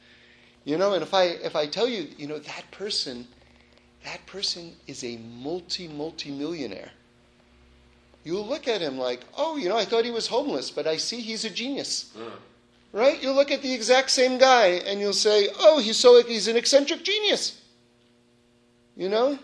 you 0.65 0.77
know, 0.77 0.93
and 0.93 1.03
if 1.03 1.15
I 1.15 1.25
if 1.49 1.57
I 1.57 1.67
tell 1.67 1.89
you, 1.89 2.09
you 2.19 2.27
know, 2.27 2.39
that 2.39 2.71
person, 2.73 3.27
that 4.05 4.25
person 4.27 4.77
is 4.87 5.03
a 5.03 5.17
multi 5.17 5.89
multi 5.89 6.31
millionaire. 6.31 6.91
You'll 8.27 8.45
look 8.45 8.67
at 8.67 8.81
him 8.81 8.99
like, 8.99 9.21
oh, 9.39 9.57
you 9.57 9.69
know, 9.69 9.77
I 9.77 9.85
thought 9.85 10.05
he 10.05 10.11
was 10.11 10.27
homeless, 10.27 10.73
but 10.73 10.89
I 10.89 10.97
see 10.97 11.21
he's 11.21 11.45
a 11.45 11.51
genius. 11.51 12.11
Uh. 12.19 12.31
Right? 12.91 13.23
You'll 13.23 13.37
look 13.37 13.53
at 13.53 13.63
the 13.63 13.73
exact 13.73 14.11
same 14.11 14.37
guy 14.37 14.83
and 14.85 14.99
you'll 14.99 15.13
say, 15.13 15.49
oh, 15.61 15.79
he's 15.79 15.97
so 15.97 16.21
he's 16.25 16.49
an 16.49 16.57
eccentric 16.57 17.05
genius. 17.05 17.63
You 18.97 19.09
know? 19.09 19.39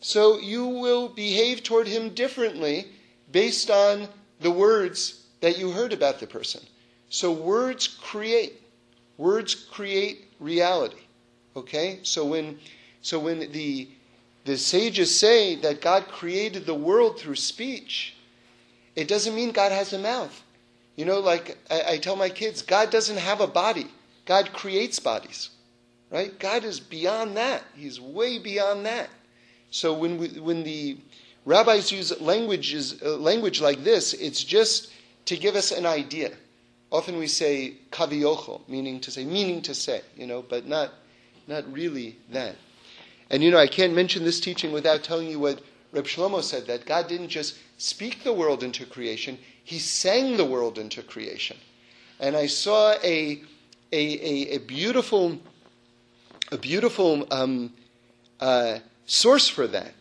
So 0.00 0.38
you 0.38 0.66
will 0.66 1.08
behave 1.08 1.62
toward 1.62 1.88
him 1.88 2.10
differently 2.10 2.86
based 3.32 3.70
on 3.70 4.08
the 4.40 4.50
words 4.50 5.24
that 5.40 5.58
you 5.58 5.70
heard 5.70 5.94
about 5.94 6.20
the 6.20 6.26
person. 6.26 6.60
So 7.08 7.32
words 7.32 7.86
create. 7.86 8.60
Words 9.16 9.54
create 9.54 10.30
reality. 10.38 11.00
Okay? 11.56 12.00
So 12.02 12.26
when 12.26 12.58
so 13.00 13.18
when 13.18 13.50
the 13.52 13.88
the 14.46 14.56
sages 14.56 15.18
say 15.18 15.56
that 15.56 15.80
God 15.80 16.06
created 16.08 16.64
the 16.64 16.74
world 16.74 17.18
through 17.18 17.34
speech, 17.34 18.14
it 18.94 19.08
doesn't 19.08 19.34
mean 19.34 19.50
God 19.50 19.72
has 19.72 19.92
a 19.92 19.98
mouth. 19.98 20.42
You 20.94 21.04
know, 21.04 21.20
like 21.20 21.58
I, 21.70 21.82
I 21.92 21.98
tell 21.98 22.16
my 22.16 22.30
kids, 22.30 22.62
God 22.62 22.90
doesn't 22.90 23.18
have 23.18 23.40
a 23.40 23.46
body. 23.46 23.88
God 24.24 24.52
creates 24.52 24.98
bodies. 24.98 25.50
Right? 26.10 26.38
God 26.38 26.64
is 26.64 26.78
beyond 26.78 27.36
that. 27.36 27.64
He's 27.74 28.00
way 28.00 28.38
beyond 28.38 28.86
that. 28.86 29.10
So 29.70 29.92
when 29.92 30.16
we, 30.16 30.28
when 30.28 30.62
the 30.62 30.96
rabbis 31.44 31.90
use 31.90 32.18
languages, 32.20 33.02
uh, 33.04 33.16
language 33.16 33.60
like 33.60 33.82
this, 33.82 34.14
it's 34.14 34.42
just 34.42 34.92
to 35.26 35.36
give 35.36 35.56
us 35.56 35.72
an 35.72 35.84
idea. 35.84 36.32
Often 36.92 37.18
we 37.18 37.26
say 37.26 37.74
kaviyocho, 37.90 38.60
meaning 38.68 39.00
to 39.00 39.10
say, 39.10 39.24
meaning 39.24 39.60
to 39.62 39.74
say, 39.74 40.02
you 40.16 40.26
know, 40.28 40.42
but 40.42 40.66
not, 40.66 40.92
not 41.48 41.70
really 41.72 42.16
that. 42.30 42.54
And 43.30 43.42
you 43.42 43.50
know, 43.50 43.58
I 43.58 43.66
can't 43.66 43.94
mention 43.94 44.24
this 44.24 44.40
teaching 44.40 44.72
without 44.72 45.02
telling 45.02 45.28
you 45.28 45.38
what 45.38 45.60
Reb 45.92 46.04
Shlomo 46.04 46.42
said, 46.42 46.66
that 46.66 46.86
God 46.86 47.08
didn't 47.08 47.28
just 47.28 47.56
speak 47.78 48.22
the 48.22 48.32
world 48.32 48.62
into 48.62 48.86
creation, 48.86 49.38
He 49.64 49.78
sang 49.78 50.36
the 50.36 50.44
world 50.44 50.78
into 50.78 51.02
creation. 51.02 51.56
And 52.20 52.36
I 52.36 52.46
saw 52.46 52.92
a, 53.02 53.42
a, 53.92 53.98
a, 53.98 54.56
a 54.56 54.58
beautiful, 54.58 55.38
a 56.50 56.58
beautiful 56.58 57.26
um, 57.30 57.72
uh, 58.40 58.78
source 59.06 59.48
for 59.48 59.66
that 59.66 59.92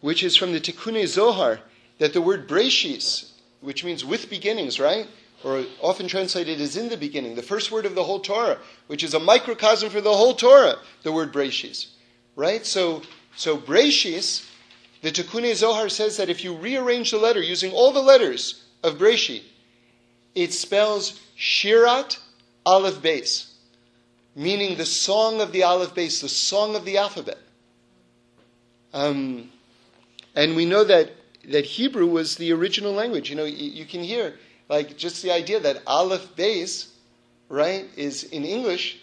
which 0.00 0.22
is 0.22 0.36
from 0.36 0.52
the 0.52 0.60
Tikkun 0.60 1.06
Zohar, 1.06 1.60
that 1.98 2.12
the 2.12 2.22
word 2.22 2.48
Breshis, 2.48 3.32
which 3.60 3.84
means 3.84 4.04
with 4.04 4.30
beginnings, 4.30 4.80
right? 4.80 5.06
Or 5.44 5.64
often 5.80 6.08
translated 6.08 6.60
as 6.60 6.76
in 6.76 6.88
the 6.88 6.96
beginning, 6.96 7.34
the 7.34 7.42
first 7.42 7.70
word 7.70 7.86
of 7.86 7.94
the 7.94 8.04
whole 8.04 8.20
Torah, 8.20 8.58
which 8.86 9.02
is 9.02 9.14
a 9.14 9.20
microcosm 9.20 9.90
for 9.90 10.00
the 10.00 10.12
whole 10.12 10.34
Torah, 10.34 10.76
the 11.02 11.12
word 11.12 11.32
Breshis, 11.32 11.88
right? 12.36 12.64
So, 12.64 13.02
so 13.36 13.56
Breshis, 13.56 14.46
the 15.02 15.10
Tikkun 15.10 15.54
Zohar 15.54 15.88
says 15.88 16.16
that 16.18 16.28
if 16.28 16.44
you 16.44 16.54
rearrange 16.54 17.10
the 17.10 17.18
letter 17.18 17.40
using 17.40 17.72
all 17.72 17.92
the 17.92 18.02
letters 18.02 18.64
of 18.82 18.98
Breshi, 18.98 19.42
it 20.34 20.52
spells 20.52 21.20
Shirat 21.38 22.18
Aleph 22.66 23.02
Beis, 23.02 23.50
meaning 24.36 24.76
the 24.76 24.86
song 24.86 25.40
of 25.40 25.52
the 25.52 25.62
Aleph 25.62 25.94
Beis, 25.94 26.20
the 26.20 26.28
song 26.28 26.76
of 26.76 26.84
the 26.84 26.98
alphabet. 26.98 27.38
Um, 28.92 29.50
and 30.34 30.56
we 30.56 30.66
know 30.66 30.84
that, 30.84 31.10
that 31.48 31.64
Hebrew 31.64 32.06
was 32.06 32.36
the 32.36 32.52
original 32.52 32.92
language. 32.92 33.30
You 33.30 33.36
know, 33.36 33.44
you, 33.44 33.70
you 33.70 33.84
can 33.84 34.02
hear, 34.02 34.34
like, 34.68 34.96
just 34.96 35.22
the 35.22 35.32
idea 35.32 35.60
that 35.60 35.82
Aleph 35.86 36.36
Beis, 36.36 36.88
right, 37.48 37.86
is 37.96 38.24
in 38.24 38.44
English 38.44 38.98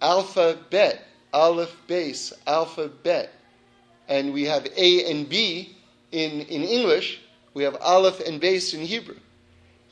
alphabet, 0.00 1.06
Aleph 1.32 1.76
Beis, 1.88 2.32
alphabet. 2.46 3.32
And 4.08 4.32
we 4.32 4.44
have 4.44 4.66
A 4.76 5.10
and 5.10 5.28
B 5.28 5.76
in, 6.12 6.40
in 6.40 6.62
English, 6.62 7.20
we 7.54 7.64
have 7.64 7.76
Aleph 7.80 8.20
and 8.20 8.40
Beis 8.40 8.74
in 8.74 8.80
Hebrew. 8.80 9.16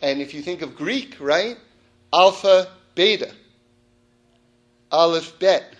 And 0.02 0.20
if 0.20 0.34
you 0.34 0.42
think 0.42 0.62
of 0.62 0.76
Greek, 0.76 1.16
right, 1.20 1.56
Alpha, 2.12 2.68
Beta, 2.94 3.32
Aleph, 4.90 5.38
Bet. 5.38 5.74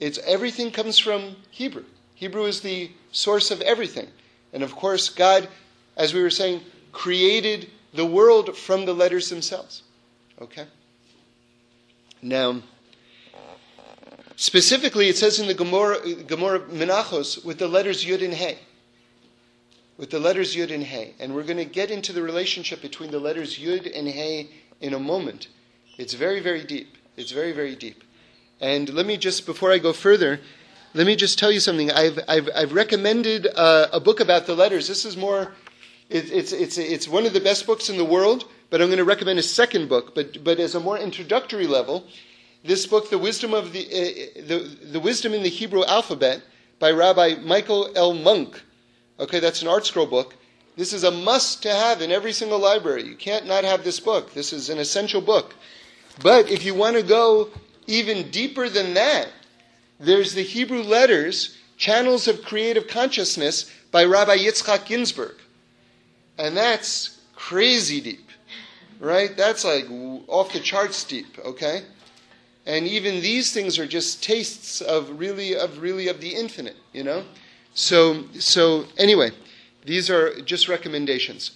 It's 0.00 0.18
everything 0.18 0.70
comes 0.70 0.98
from 0.98 1.36
Hebrew. 1.50 1.84
Hebrew 2.14 2.44
is 2.44 2.60
the 2.60 2.90
source 3.12 3.50
of 3.50 3.60
everything. 3.60 4.08
And 4.52 4.62
of 4.62 4.74
course, 4.74 5.08
God, 5.08 5.48
as 5.96 6.14
we 6.14 6.22
were 6.22 6.30
saying, 6.30 6.60
created 6.92 7.70
the 7.92 8.06
world 8.06 8.56
from 8.56 8.86
the 8.86 8.94
letters 8.94 9.28
themselves. 9.28 9.82
Okay? 10.40 10.66
Now, 12.22 12.62
specifically, 14.36 15.08
it 15.08 15.16
says 15.16 15.38
in 15.38 15.46
the 15.46 15.54
Gemara, 15.54 15.98
Gemara 16.26 16.60
Menachos 16.60 17.44
with 17.44 17.58
the 17.58 17.68
letters 17.68 18.04
Yud 18.04 18.24
and 18.24 18.34
He. 18.34 18.54
With 19.96 20.10
the 20.10 20.18
letters 20.18 20.56
Yud 20.56 20.72
and 20.72 20.82
He. 20.82 21.14
And 21.20 21.34
we're 21.34 21.44
going 21.44 21.58
to 21.58 21.64
get 21.64 21.90
into 21.90 22.12
the 22.12 22.22
relationship 22.22 22.82
between 22.82 23.10
the 23.10 23.20
letters 23.20 23.58
Yud 23.58 23.90
and 23.96 24.08
He 24.08 24.50
in 24.80 24.94
a 24.94 24.98
moment. 24.98 25.48
It's 25.98 26.14
very, 26.14 26.40
very 26.40 26.64
deep. 26.64 26.96
It's 27.16 27.30
very, 27.30 27.52
very 27.52 27.76
deep. 27.76 28.02
And 28.60 28.92
let 28.92 29.06
me 29.06 29.16
just, 29.16 29.46
before 29.46 29.72
I 29.72 29.78
go 29.78 29.92
further, 29.92 30.40
let 30.94 31.06
me 31.06 31.16
just 31.16 31.38
tell 31.38 31.50
you 31.50 31.60
something. 31.60 31.90
I've, 31.90 32.18
I've, 32.28 32.48
I've 32.54 32.72
recommended 32.72 33.48
uh, 33.54 33.88
a 33.92 34.00
book 34.00 34.20
about 34.20 34.46
the 34.46 34.54
letters. 34.54 34.88
This 34.88 35.04
is 35.04 35.16
more, 35.16 35.52
it, 36.08 36.30
it's, 36.30 36.52
it's, 36.52 36.78
it's 36.78 37.08
one 37.08 37.26
of 37.26 37.32
the 37.32 37.40
best 37.40 37.66
books 37.66 37.88
in 37.88 37.96
the 37.96 38.04
world, 38.04 38.44
but 38.70 38.80
I'm 38.80 38.88
going 38.88 38.98
to 38.98 39.04
recommend 39.04 39.38
a 39.38 39.42
second 39.42 39.88
book. 39.88 40.14
But, 40.14 40.42
but 40.44 40.58
as 40.58 40.74
a 40.74 40.80
more 40.80 40.98
introductory 40.98 41.66
level, 41.66 42.06
this 42.64 42.86
book, 42.86 43.10
The 43.10 43.18
Wisdom, 43.18 43.54
of 43.54 43.72
the, 43.72 43.84
uh, 43.84 44.42
the, 44.46 44.58
the 44.92 45.00
Wisdom 45.00 45.34
in 45.34 45.42
the 45.42 45.48
Hebrew 45.48 45.84
Alphabet, 45.84 46.42
by 46.78 46.90
Rabbi 46.90 47.36
Michael 47.42 47.90
L. 47.94 48.14
Munk. 48.14 48.60
Okay, 49.20 49.38
that's 49.38 49.62
an 49.62 49.68
ArtScroll 49.68 50.10
book. 50.10 50.34
This 50.76 50.92
is 50.92 51.04
a 51.04 51.10
must 51.10 51.62
to 51.62 51.70
have 51.70 52.02
in 52.02 52.10
every 52.10 52.32
single 52.32 52.58
library. 52.58 53.04
You 53.04 53.14
can't 53.14 53.46
not 53.46 53.64
have 53.64 53.84
this 53.84 54.00
book. 54.00 54.34
This 54.34 54.52
is 54.52 54.70
an 54.70 54.78
essential 54.78 55.20
book. 55.20 55.54
But 56.22 56.50
if 56.50 56.64
you 56.64 56.74
want 56.74 56.96
to 56.96 57.02
go 57.02 57.50
even 57.86 58.30
deeper 58.30 58.68
than 58.68 58.94
that, 58.94 59.28
there's 60.00 60.34
the 60.34 60.42
Hebrew 60.42 60.82
letters, 60.82 61.56
Channels 61.76 62.26
of 62.26 62.42
Creative 62.42 62.88
Consciousness 62.88 63.70
by 63.90 64.04
Rabbi 64.04 64.38
Yitzchak 64.38 64.86
Ginsburgh. 64.86 65.36
And 66.38 66.56
that's 66.56 67.20
crazy 67.36 68.00
deep, 68.00 68.28
right? 68.98 69.36
That's 69.36 69.64
like 69.64 69.86
off 70.26 70.52
the 70.52 70.60
charts 70.60 71.04
deep, 71.04 71.38
okay? 71.44 71.82
And 72.66 72.86
even 72.86 73.20
these 73.20 73.52
things 73.52 73.78
are 73.78 73.86
just 73.86 74.22
tastes 74.22 74.80
of 74.80 75.18
really, 75.18 75.54
of 75.54 75.78
really 75.78 76.08
of 76.08 76.20
the 76.20 76.34
infinite, 76.34 76.76
you 76.92 77.04
know? 77.04 77.24
So, 77.74 78.24
so 78.38 78.86
anyway, 78.96 79.32
these 79.84 80.08
are 80.08 80.40
just 80.40 80.68
recommendations. 80.68 81.52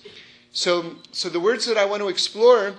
So, 0.52 0.96
so 1.12 1.28
the 1.28 1.40
words 1.40 1.64
that 1.66 1.78
I 1.78 1.84
want 1.84 2.02
to 2.02 2.08
explore, 2.08 2.74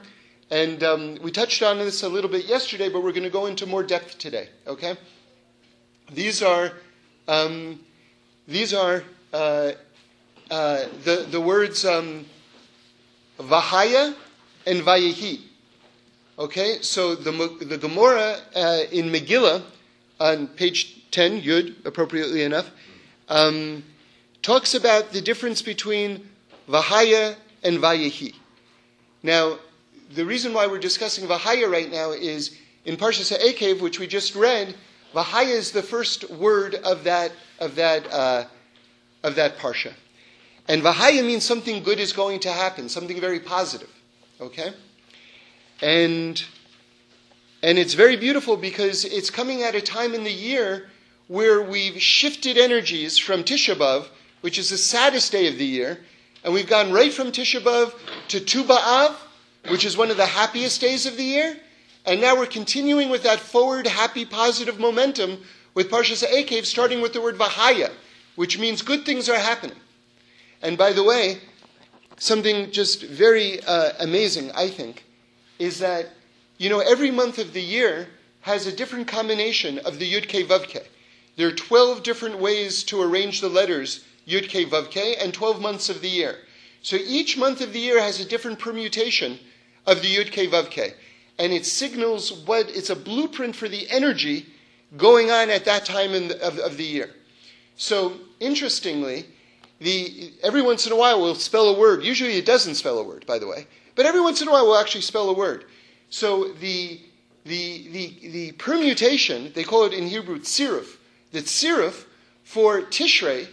and 0.52 0.84
um, 0.84 1.18
we 1.24 1.32
touched 1.32 1.64
on 1.64 1.80
this 1.80 2.04
a 2.04 2.10
little 2.10 2.30
bit 2.30 2.46
yesterday, 2.46 2.90
but 2.90 3.04
we're 3.04 3.12
going 3.12 3.24
to 3.24 3.30
go 3.30 3.48
into 3.48 3.66
more 3.66 3.84
depth 3.84 4.18
today, 4.20 4.50
okay? 4.68 4.96
These 6.12 6.44
are, 6.44 6.74
um, 7.28 7.80
these 8.48 8.74
are 8.74 9.04
uh, 9.34 9.72
uh, 10.52 10.86
the, 11.04 11.28
the 11.30 11.42
words 11.42 11.86
um, 11.86 12.26
Vahaya 13.40 14.16
and 14.66 14.82
Vayehi. 14.82 15.42
Okay, 16.40 16.82
so 16.82 17.16
the, 17.16 17.32
the 17.60 17.78
Gemara 17.78 18.38
uh, 18.56 18.80
in 18.94 19.10
Megillah, 19.10 19.62
on 20.22 20.48
page 20.48 21.12
10, 21.12 21.42
Yud, 21.42 21.86
appropriately 21.86 22.44
enough, 22.44 22.72
um, 23.28 23.84
talks 24.42 24.74
about 24.74 25.12
the 25.12 25.20
difference 25.20 25.62
between 25.62 26.30
Vahaya 26.70 27.36
and 27.62 27.80
Vayehi. 27.80 28.34
Now, 29.22 29.60
the 30.14 30.26
reason 30.26 30.54
why 30.54 30.66
we're 30.66 30.80
discussing 30.80 31.28
Vahaya 31.28 31.70
right 31.70 31.92
now 31.92 32.12
is 32.12 32.58
in 32.86 32.96
Parshas 32.96 33.38
Ekev, 33.38 33.82
which 33.82 34.00
we 34.00 34.08
just 34.08 34.34
read, 34.34 34.76
Vahaya 35.14 35.50
is 35.50 35.74
the 35.74 35.84
first 35.84 36.30
word 36.30 36.76
of 36.76 37.04
that 37.04 37.34
of 37.60 37.76
that 37.76 38.10
uh, 38.14 38.46
of 39.24 39.36
that 39.36 39.58
parsha, 39.58 39.92
and 40.70 40.82
Vahaya 40.82 41.22
means 41.22 41.44
something 41.44 41.84
good 41.84 42.00
is 42.00 42.14
going 42.14 42.40
to 42.40 42.50
happen, 42.50 42.88
something 42.88 43.20
very 43.20 43.42
positive. 43.42 43.90
Okay, 44.40 44.72
And, 45.82 46.44
and 47.64 47.78
it's 47.78 47.94
very 47.94 48.18
beautiful 48.18 48.58
because 48.58 49.06
it's 49.06 49.30
coming 49.30 49.64
at 49.64 49.76
a 49.76 49.82
time 49.82 50.14
in 50.14 50.24
the 50.24 50.32
year 50.32 50.90
where 51.28 51.62
we've 51.62 52.02
shifted 52.02 52.58
energies 52.58 53.18
from 53.18 53.44
Tisha 53.44 53.76
B'Av, 53.76 54.08
which 54.42 54.58
is 54.58 54.70
the 54.70 54.78
saddest 54.78 55.32
day 55.32 55.48
of 55.48 55.58
the 55.58 55.66
year, 55.66 56.00
and 56.44 56.54
we've 56.54 56.68
gone 56.68 56.92
right 56.92 57.14
from 57.14 57.32
Tisha 57.32 57.62
B'Av 57.62 57.94
to 58.30 58.40
Tu 58.40 58.64
B'Av, 58.64 59.16
which 59.70 59.86
is 59.86 59.96
one 59.96 60.10
of 60.10 60.18
the 60.18 60.26
happiest 60.26 60.82
days 60.82 61.06
of 61.06 61.18
the 61.18 61.24
year. 61.24 61.58
And 62.06 62.22
now 62.22 62.36
we're 62.36 62.48
continuing 62.48 63.10
with 63.10 63.24
that 63.24 63.40
forward, 63.40 63.86
happy, 63.86 64.26
positive 64.26 64.80
momentum 64.80 65.44
with 65.74 65.92
Parshas 65.92 66.26
Eikev, 66.26 66.66
starting 66.66 67.02
with 67.02 67.14
the 67.14 67.22
word 67.22 67.38
Vahaya, 67.38 67.92
which 68.36 68.58
means 68.58 68.82
good 68.82 69.06
things 69.06 69.30
are 69.30 69.38
happening. 69.38 69.78
And 70.62 70.78
by 70.78 70.94
the 70.94 71.04
way, 71.04 71.40
something 72.18 72.72
just 72.72 73.04
very 73.04 73.62
uh, 73.64 73.92
amazing, 74.00 74.52
I 74.54 74.70
think, 74.70 75.06
is 75.60 75.80
that, 75.80 76.08
you 76.58 76.70
know, 76.70 76.80
every 76.80 77.12
month 77.12 77.38
of 77.38 77.54
the 77.54 77.62
year 77.62 78.08
has 78.42 78.66
a 78.66 78.76
different 78.76 79.08
combination 79.08 79.78
of 79.80 80.00
the 80.00 80.12
Yud 80.12 80.28
Ke 80.28 80.48
Vav 80.48 80.68
Ke. 80.68 80.88
There 81.36 81.48
are 81.48 81.52
12 81.52 82.04
different 82.04 82.40
ways 82.40 82.84
to 82.86 83.02
arrange 83.02 83.42
the 83.42 83.50
letters 83.50 84.06
Yud 84.28 84.48
Ke 84.48 84.70
Vav 84.70 84.90
Ke 84.90 85.22
and 85.22 85.34
12 85.34 85.62
months 85.62 85.90
of 85.90 86.02
the 86.02 86.10
year. 86.10 86.38
So 86.82 86.96
each 86.96 87.38
month 87.38 87.62
of 87.62 87.74
the 87.74 87.80
year 87.80 88.02
has 88.02 88.20
a 88.20 88.26
different 88.26 88.60
permutation 88.60 89.40
of 89.86 90.02
the 90.02 90.16
Yud 90.16 90.32
Ke 90.32 90.50
Vav 90.52 90.72
Ke. 90.72 90.96
And 91.38 91.54
it 91.54 91.66
signals 91.66 92.34
what, 92.46 92.70
it's 92.70 92.90
a 92.90 92.96
blueprint 92.96 93.56
for 93.56 93.68
the 93.68 93.90
energy 93.90 94.46
going 94.98 95.32
on 95.32 95.50
at 95.50 95.66
that 95.66 95.86
time 95.86 96.12
the, 96.12 96.42
of, 96.46 96.58
of 96.60 96.78
the 96.78 96.84
year. 96.84 97.10
So 97.76 98.14
interestingly, 98.40 99.26
the, 99.80 100.34
every 100.44 100.62
once 100.62 100.86
in 100.86 100.92
a 100.92 100.98
while 100.98 101.22
we'll 101.22 101.36
spell 101.36 101.70
a 101.70 101.80
word. 101.80 102.04
Usually 102.04 102.38
it 102.38 102.46
doesn't 102.46 102.76
spell 102.76 102.98
a 102.98 103.04
word, 103.04 103.26
by 103.26 103.40
the 103.40 103.48
way. 103.48 103.68
But 104.00 104.06
every 104.06 104.22
once 104.22 104.42
in 104.42 104.48
a 104.48 104.52
while 104.52 104.66
we'll 104.66 104.78
actually 104.78 105.02
spell 105.02 105.30
a 105.30 105.34
word. 105.34 105.66
So 106.10 106.54
the, 106.54 107.02
the, 107.44 107.90
the, 107.90 108.30
the 108.30 108.52
permutation, 108.54 109.52
they 109.54 109.66
call 109.66 109.84
it 109.84 109.92
in 109.92 110.08
Hebrew 110.08 110.40
tziruf. 110.40 110.96
The 111.34 111.42
tziruf 111.42 112.06
for 112.46 112.84
Tishrei, 112.84 113.50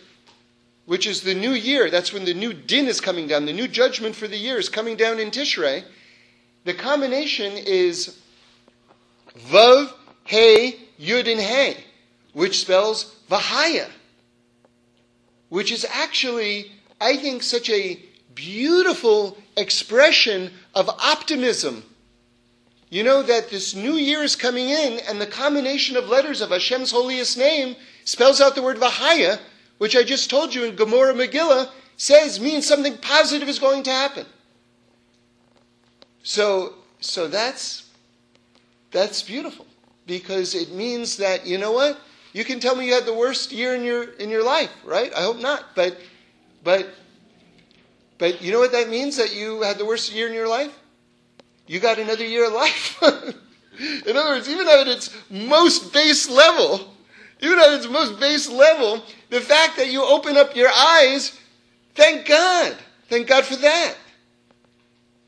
which 0.84 1.08
is 1.08 1.22
the 1.22 1.34
new 1.34 1.50
year, 1.50 1.90
that's 1.90 2.12
when 2.12 2.24
the 2.24 2.32
new 2.32 2.52
din 2.52 2.86
is 2.86 3.00
coming 3.00 3.26
down, 3.26 3.44
the 3.44 3.52
new 3.52 3.66
judgment 3.66 4.14
for 4.14 4.28
the 4.28 4.36
year 4.36 4.56
is 4.56 4.68
coming 4.68 4.96
down 4.96 5.18
in 5.18 5.32
Tishrei. 5.32 5.82
The 6.62 6.74
combination 6.74 7.54
is 7.54 8.16
Vav, 9.50 9.92
Hey, 10.22 10.76
Yud, 11.00 11.28
and 11.28 11.40
Hey, 11.40 11.78
which 12.34 12.60
spells 12.60 13.16
Vahaya 13.28 13.88
which 15.48 15.72
is 15.72 15.84
actually, 15.90 16.70
I 17.00 17.16
think, 17.16 17.42
such 17.42 17.70
a 17.70 17.98
beautiful 18.36 19.36
expression 19.56 20.52
of 20.74 20.88
optimism. 20.88 21.82
You 22.88 23.02
know 23.02 23.22
that 23.22 23.50
this 23.50 23.74
new 23.74 23.94
year 23.94 24.22
is 24.22 24.36
coming 24.36 24.68
in, 24.68 25.00
and 25.08 25.20
the 25.20 25.26
combination 25.26 25.96
of 25.96 26.08
letters 26.08 26.40
of 26.40 26.50
Hashem's 26.50 26.92
holiest 26.92 27.36
name 27.36 27.74
spells 28.04 28.40
out 28.40 28.54
the 28.54 28.62
word 28.62 28.76
Vahaya, 28.76 29.40
which 29.78 29.96
I 29.96 30.04
just 30.04 30.30
told 30.30 30.54
you 30.54 30.64
in 30.64 30.76
Gemara 30.76 31.12
Megillah 31.12 31.68
says 31.96 32.38
means 32.38 32.66
something 32.66 32.96
positive 32.98 33.48
is 33.48 33.58
going 33.58 33.82
to 33.84 33.90
happen. 33.90 34.26
So, 36.22 36.74
so 37.00 37.26
that's 37.26 37.90
that's 38.92 39.22
beautiful 39.22 39.66
because 40.06 40.54
it 40.54 40.72
means 40.72 41.16
that 41.16 41.46
you 41.46 41.58
know 41.58 41.72
what 41.72 41.98
you 42.32 42.44
can 42.44 42.60
tell 42.60 42.76
me 42.76 42.86
you 42.86 42.94
had 42.94 43.06
the 43.06 43.14
worst 43.14 43.50
year 43.50 43.74
in 43.74 43.82
your 43.82 44.04
in 44.04 44.30
your 44.30 44.44
life, 44.44 44.70
right? 44.84 45.12
I 45.14 45.22
hope 45.22 45.38
not. 45.38 45.74
But 45.74 45.98
but 46.62 46.86
but 48.18 48.42
you 48.42 48.52
know 48.52 48.58
what 48.58 48.72
that 48.72 48.88
means 48.88 49.16
that 49.16 49.34
you 49.34 49.62
had 49.62 49.78
the 49.78 49.84
worst 49.84 50.12
year 50.12 50.28
in 50.28 50.34
your 50.34 50.48
life? 50.48 50.76
You 51.66 51.80
got 51.80 51.98
another 51.98 52.24
year 52.24 52.46
of 52.46 52.52
life. 52.52 53.02
in 53.78 54.16
other 54.16 54.30
words, 54.30 54.48
even 54.48 54.68
at 54.68 54.86
its 54.86 55.14
most 55.30 55.92
base 55.92 56.28
level, 56.28 56.94
even 57.40 57.58
at 57.58 57.72
its 57.72 57.88
most 57.88 58.18
base 58.18 58.48
level, 58.48 59.02
the 59.30 59.40
fact 59.40 59.76
that 59.76 59.90
you 59.90 60.02
open 60.02 60.36
up 60.36 60.56
your 60.56 60.70
eyes, 60.70 61.38
thank 61.94 62.26
God. 62.26 62.76
Thank 63.08 63.26
God 63.26 63.44
for 63.44 63.56
that. 63.56 63.94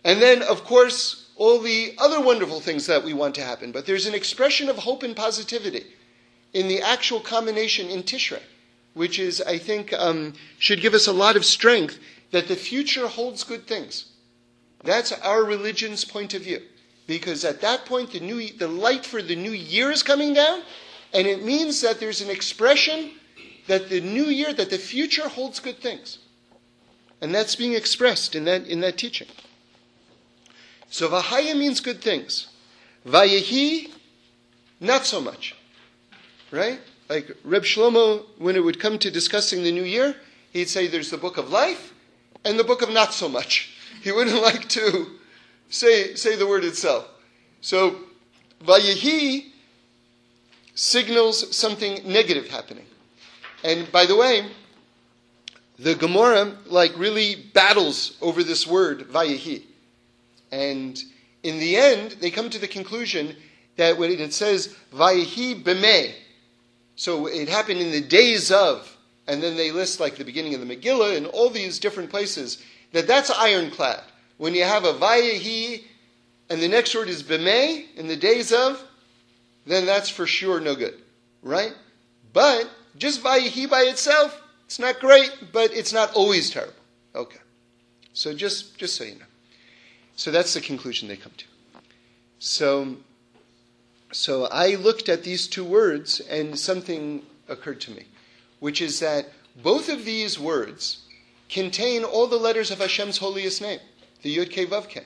And 0.05 0.22
then, 0.22 0.42
of 0.42 0.64
course, 0.64 1.31
all 1.37 1.61
the 1.61 1.94
other 1.98 2.20
wonderful 2.20 2.61
things 2.61 2.87
that 2.87 3.05
we 3.05 3.12
want 3.12 3.35
to 3.37 3.42
happen. 3.42 3.72
But 3.72 3.87
there's 3.87 4.07
an 4.07 4.14
expression 4.14 4.68
of 4.68 4.77
hope 4.77 5.03
and 5.03 5.14
positivity 5.14 5.85
in 6.53 6.68
the 6.68 6.81
actual 6.81 7.20
combination 7.20 7.88
in 7.88 8.03
Tishrei, 8.03 8.42
which 8.94 9.18
is, 9.18 9.40
I 9.42 9.59
think, 9.59 9.92
um, 9.92 10.35
should 10.59 10.81
give 10.81 10.94
us 10.94 11.07
a 11.07 11.12
lot 11.12 11.37
of 11.37 11.44
strength 11.44 11.98
that 12.31 12.49
the 12.49 12.57
future 12.57 13.09
holds 13.09 13.45
good 13.45 13.67
things. 13.67 14.07
That's 14.85 15.12
our 15.12 15.45
religion's 15.45 16.05
point 16.05 16.35
of 16.35 16.43
view. 16.43 16.62
Because 17.07 17.45
at 17.45 17.61
that 17.62 17.87
point, 17.87 18.12
the, 18.12 18.21
new, 18.21 18.53
the 18.53 18.69
light 18.69 19.07
for 19.07 19.23
the 19.23 19.35
new 19.35 19.53
year 19.53 19.91
is 19.91 20.03
coming 20.03 20.35
down, 20.35 20.62
and 21.14 21.27
it 21.27 21.43
means 21.43 21.81
that 21.81 22.01
there's 22.01 22.21
an 22.21 22.31
expression 22.31 23.12
that 23.67 23.88
the 23.88 24.01
new 24.01 24.27
year, 24.27 24.53
that 24.53 24.71
the 24.71 24.79
future 24.79 25.29
holds 25.29 25.59
good 25.59 25.79
things. 25.79 26.19
And 27.21 27.35
that's 27.35 27.57
being 27.57 27.73
expressed 27.73 28.35
in 28.35 28.45
that, 28.45 28.67
in 28.67 28.81
that 28.81 28.99
teaching. 28.99 29.29
So 30.91 31.09
Vahaya 31.09 31.57
means 31.57 31.81
good 31.81 32.01
things. 32.01 32.49
Vayehi, 33.07 33.91
not 34.81 35.07
so 35.07 35.21
much 35.21 35.55
right? 36.51 36.81
Like 37.09 37.37
Reb 37.45 37.62
Shlomo, 37.62 38.25
when 38.38 38.57
it 38.57 38.64
would 38.64 38.81
come 38.81 38.99
to 38.99 39.11
discussing 39.11 39.62
the 39.62 39.73
new 39.73 39.83
year, 39.83 40.14
he'd 40.53 40.69
say 40.69 40.87
there's 40.87 41.11
the 41.11 41.17
book 41.17 41.37
of 41.37 41.51
life 41.51 41.95
and 42.44 42.59
the 42.59 42.64
book 42.64 42.83
of 42.83 42.90
not 42.90 43.12
so 43.12 43.29
much. 43.29 43.74
He 44.03 44.12
wouldn't 44.12 44.42
like 44.42 44.68
to 44.70 45.18
say, 45.68 46.14
say 46.14 46.37
the 46.37 46.46
word 46.46 46.64
itself. 46.64 47.09
So, 47.61 47.96
Vayehi 48.64 49.46
signals 50.74 51.57
something 51.57 52.01
negative 52.05 52.48
happening. 52.48 52.87
And 53.64 53.90
by 53.90 54.07
the 54.07 54.16
way, 54.16 54.46
the 55.79 55.94
Gemara 55.94 56.57
like 56.66 56.96
really 56.96 57.37
battles 57.55 58.16
over 58.20 58.42
this 58.42 58.66
word 58.66 59.09
Vayehi. 59.09 59.62
And 60.51 61.01
in 61.42 61.59
the 61.59 61.77
end, 61.77 62.16
they 62.20 62.31
come 62.31 62.51
to 62.51 62.59
the 62.59 62.68
conclusion 62.68 63.37
that 63.77 63.96
when 63.96 64.11
it 64.11 64.33
says 64.33 64.77
Vayehi 64.92 65.62
b'mei, 65.62 66.14
so 66.96 67.27
it 67.27 67.48
happened 67.48 67.81
in 67.81 67.92
the 67.92 68.01
days 68.01 68.51
of, 68.51 68.96
and 69.29 69.43
then 69.43 69.57
they 69.57 69.71
list 69.71 70.01
like 70.01 70.17
the 70.17 70.25
beginning 70.25 70.55
of 70.55 70.61
the 70.61 70.77
Megillah 70.77 71.17
and 71.17 71.27
all 71.27 71.51
these 71.51 71.79
different 71.79 72.11
places, 72.11 72.62
that 72.93 73.07
that's 73.07 73.31
ironclad. 73.31 74.03
When 74.38 74.55
you 74.55 74.64
have 74.64 74.85
a 74.85 74.95
Vayehi 74.95 75.85
and 76.51 76.61
the 76.61 76.69
next 76.69 76.95
word 76.95 77.09
is 77.09 77.23
B'mei, 77.23 77.95
in 77.97 78.09
the 78.09 78.17
days 78.17 78.53
of, 78.53 78.83
then 79.67 79.87
that's 79.87 80.09
for 80.09 80.27
sure 80.27 80.59
no 80.61 80.75
good. 80.75 80.95
Right? 81.43 81.75
But 82.33 82.69
just 82.97 83.23
Vayehi 83.23 83.69
by 83.69 83.83
itself, 83.83 84.41
it's 84.64 84.79
not 84.79 84.99
great, 84.99 85.31
but 85.53 85.73
it's 85.73 85.93
not 85.93 86.12
always 86.14 86.51
terrible. 86.51 86.75
Okay. 87.14 87.41
So 88.14 88.35
just, 88.35 88.77
just 88.77 88.97
so 88.97 89.05
you 89.05 89.14
know. 89.14 89.27
So 90.17 90.31
that's 90.31 90.55
the 90.55 90.61
conclusion 90.61 91.07
they 91.07 91.17
come 91.17 91.33
to. 91.37 91.45
So 92.41 92.97
so 94.12 94.47
I 94.47 94.77
looked 94.77 95.09
at 95.09 95.23
these 95.23 95.47
two 95.47 95.64
words 95.64 96.21
and 96.21 96.59
something 96.59 97.23
occurred 97.49 97.81
to 97.83 97.91
me, 97.91 98.05
which 98.61 98.81
is 98.81 99.01
that 99.01 99.27
both 99.62 99.88
of 99.88 100.05
these 100.05 100.38
words 100.38 101.05
contain 101.49 102.05
all 102.05 102.27
the 102.27 102.37
letters 102.37 102.71
of 102.71 102.79
Hashem's 102.79 103.18
holiest 103.18 103.62
name, 103.62 103.81
the 104.23 104.37
Yud 104.37 104.51
Ke 104.51 104.68
Vav 104.68 104.88
Ke. 104.88 105.05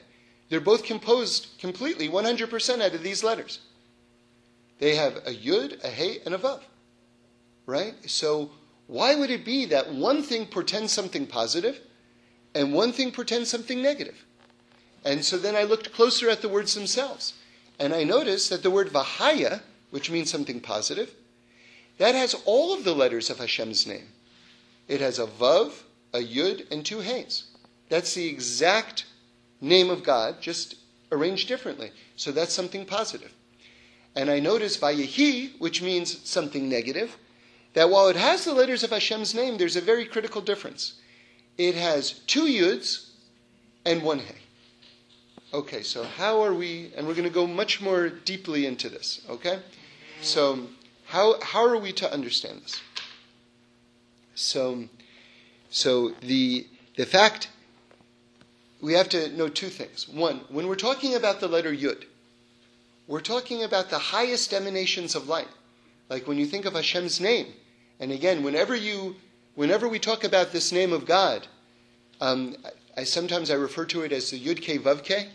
They're 0.48 0.60
both 0.60 0.84
composed 0.84 1.48
completely, 1.58 2.08
100% 2.08 2.82
out 2.82 2.94
of 2.94 3.02
these 3.02 3.24
letters. 3.24 3.60
They 4.78 4.96
have 4.96 5.16
a 5.18 5.32
Yud, 5.32 5.82
a 5.82 5.88
He, 5.88 6.18
and 6.26 6.34
a 6.34 6.38
Vav. 6.38 6.60
Right? 7.66 7.94
So 8.10 8.50
why 8.86 9.14
would 9.14 9.30
it 9.30 9.44
be 9.44 9.64
that 9.66 9.94
one 9.94 10.22
thing 10.22 10.46
portends 10.46 10.92
something 10.92 11.26
positive 11.26 11.80
and 12.54 12.74
one 12.74 12.92
thing 12.92 13.12
portends 13.12 13.48
something 13.48 13.80
negative? 13.80 14.24
And 15.04 15.24
so 15.24 15.38
then 15.38 15.56
I 15.56 15.62
looked 15.62 15.92
closer 15.92 16.28
at 16.28 16.42
the 16.42 16.48
words 16.48 16.74
themselves. 16.74 17.34
And 17.78 17.94
I 17.94 18.04
noticed 18.04 18.50
that 18.50 18.62
the 18.62 18.70
word 18.70 18.90
Vahaya, 18.90 19.62
which 19.90 20.10
means 20.10 20.30
something 20.30 20.60
positive, 20.60 21.14
that 22.02 22.16
has 22.16 22.34
all 22.46 22.74
of 22.74 22.82
the 22.82 22.96
letters 22.96 23.30
of 23.30 23.38
Hashem's 23.38 23.86
name. 23.86 24.08
It 24.88 25.00
has 25.00 25.20
a 25.20 25.26
Vav, 25.28 25.70
a 26.12 26.18
Yud, 26.18 26.68
and 26.72 26.84
two 26.84 26.98
Hays. 26.98 27.44
That's 27.90 28.12
the 28.12 28.26
exact 28.26 29.06
name 29.60 29.88
of 29.88 30.02
God, 30.02 30.40
just 30.40 30.74
arranged 31.12 31.46
differently. 31.46 31.92
So 32.16 32.32
that's 32.32 32.52
something 32.52 32.86
positive. 32.86 33.32
And 34.16 34.28
I 34.30 34.40
noticed 34.40 34.80
Vayehi, 34.80 35.60
which 35.60 35.80
means 35.80 36.28
something 36.28 36.68
negative, 36.68 37.16
that 37.74 37.88
while 37.88 38.08
it 38.08 38.16
has 38.16 38.44
the 38.44 38.52
letters 38.52 38.82
of 38.82 38.90
Hashem's 38.90 39.32
name, 39.32 39.56
there's 39.56 39.76
a 39.76 39.80
very 39.80 40.04
critical 40.04 40.40
difference. 40.40 40.94
It 41.56 41.76
has 41.76 42.10
two 42.26 42.46
Yuds 42.46 43.10
and 43.84 44.02
one 44.02 44.18
Hey. 44.18 44.38
Okay, 45.54 45.84
so 45.84 46.02
how 46.02 46.42
are 46.42 46.52
we, 46.52 46.90
and 46.96 47.06
we're 47.06 47.14
going 47.14 47.28
to 47.28 47.30
go 47.30 47.46
much 47.46 47.80
more 47.80 48.08
deeply 48.08 48.66
into 48.66 48.88
this, 48.88 49.20
okay? 49.30 49.60
So, 50.20 50.66
how, 51.12 51.38
how 51.42 51.66
are 51.66 51.76
we 51.76 51.92
to 51.92 52.10
understand 52.10 52.62
this? 52.62 52.80
So, 54.34 54.84
so 55.68 56.12
the, 56.22 56.66
the 56.96 57.04
fact, 57.04 57.50
we 58.80 58.94
have 58.94 59.10
to 59.10 59.28
know 59.36 59.50
two 59.50 59.68
things. 59.68 60.08
One, 60.08 60.40
when 60.48 60.68
we're 60.68 60.74
talking 60.74 61.14
about 61.14 61.38
the 61.38 61.48
letter 61.48 61.70
Yud, 61.70 62.04
we're 63.06 63.20
talking 63.20 63.62
about 63.62 63.90
the 63.90 63.98
highest 63.98 64.54
emanations 64.54 65.14
of 65.14 65.28
light. 65.28 65.48
Like 66.08 66.26
when 66.26 66.38
you 66.38 66.46
think 66.46 66.64
of 66.64 66.72
Hashem's 66.72 67.20
name, 67.20 67.48
and 68.00 68.10
again, 68.10 68.42
whenever 68.42 68.74
you, 68.74 69.16
whenever 69.54 69.86
we 69.86 69.98
talk 69.98 70.24
about 70.24 70.50
this 70.50 70.72
name 70.72 70.94
of 70.94 71.04
God, 71.04 71.46
um, 72.22 72.56
I, 72.96 73.04
sometimes 73.04 73.50
I 73.50 73.56
refer 73.56 73.84
to 73.84 74.00
it 74.00 74.12
as 74.12 74.30
the 74.30 74.40
Yud 74.40 74.62
Ke 74.62 74.82
Vav 74.82 75.04
Ke. 75.04 75.28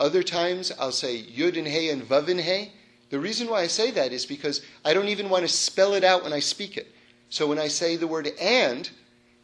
Other 0.00 0.24
times 0.24 0.72
I'll 0.80 0.90
say 0.90 1.22
Yud 1.22 1.56
and 1.56 1.68
Hey 1.68 1.90
and 1.90 2.02
Vav 2.02 2.26
and 2.26 2.40
Hey. 2.40 2.72
The 3.10 3.20
reason 3.20 3.48
why 3.48 3.60
I 3.60 3.66
say 3.68 3.90
that 3.92 4.12
is 4.12 4.26
because 4.26 4.62
I 4.84 4.92
don't 4.92 5.08
even 5.08 5.28
want 5.28 5.42
to 5.42 5.48
spell 5.48 5.94
it 5.94 6.04
out 6.04 6.24
when 6.24 6.32
I 6.32 6.40
speak 6.40 6.76
it. 6.76 6.92
So 7.30 7.46
when 7.46 7.58
I 7.58 7.68
say 7.68 7.96
the 7.96 8.06
word 8.06 8.28
and, 8.40 8.88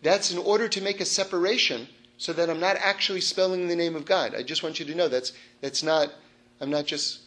that's 0.02 0.32
in 0.32 0.38
order 0.38 0.68
to 0.68 0.80
make 0.80 1.00
a 1.00 1.04
separation 1.04 1.88
so 2.18 2.32
that 2.32 2.50
I'm 2.50 2.60
not 2.60 2.76
actually 2.76 3.20
spelling 3.20 3.68
the 3.68 3.76
name 3.76 3.96
of 3.96 4.04
God. 4.04 4.34
I 4.34 4.42
just 4.42 4.62
want 4.62 4.78
you 4.78 4.86
to 4.86 4.94
know 4.94 5.08
that's 5.08 5.32
that's 5.60 5.82
not 5.82 6.12
I'm 6.60 6.70
not 6.70 6.86
just 6.86 7.20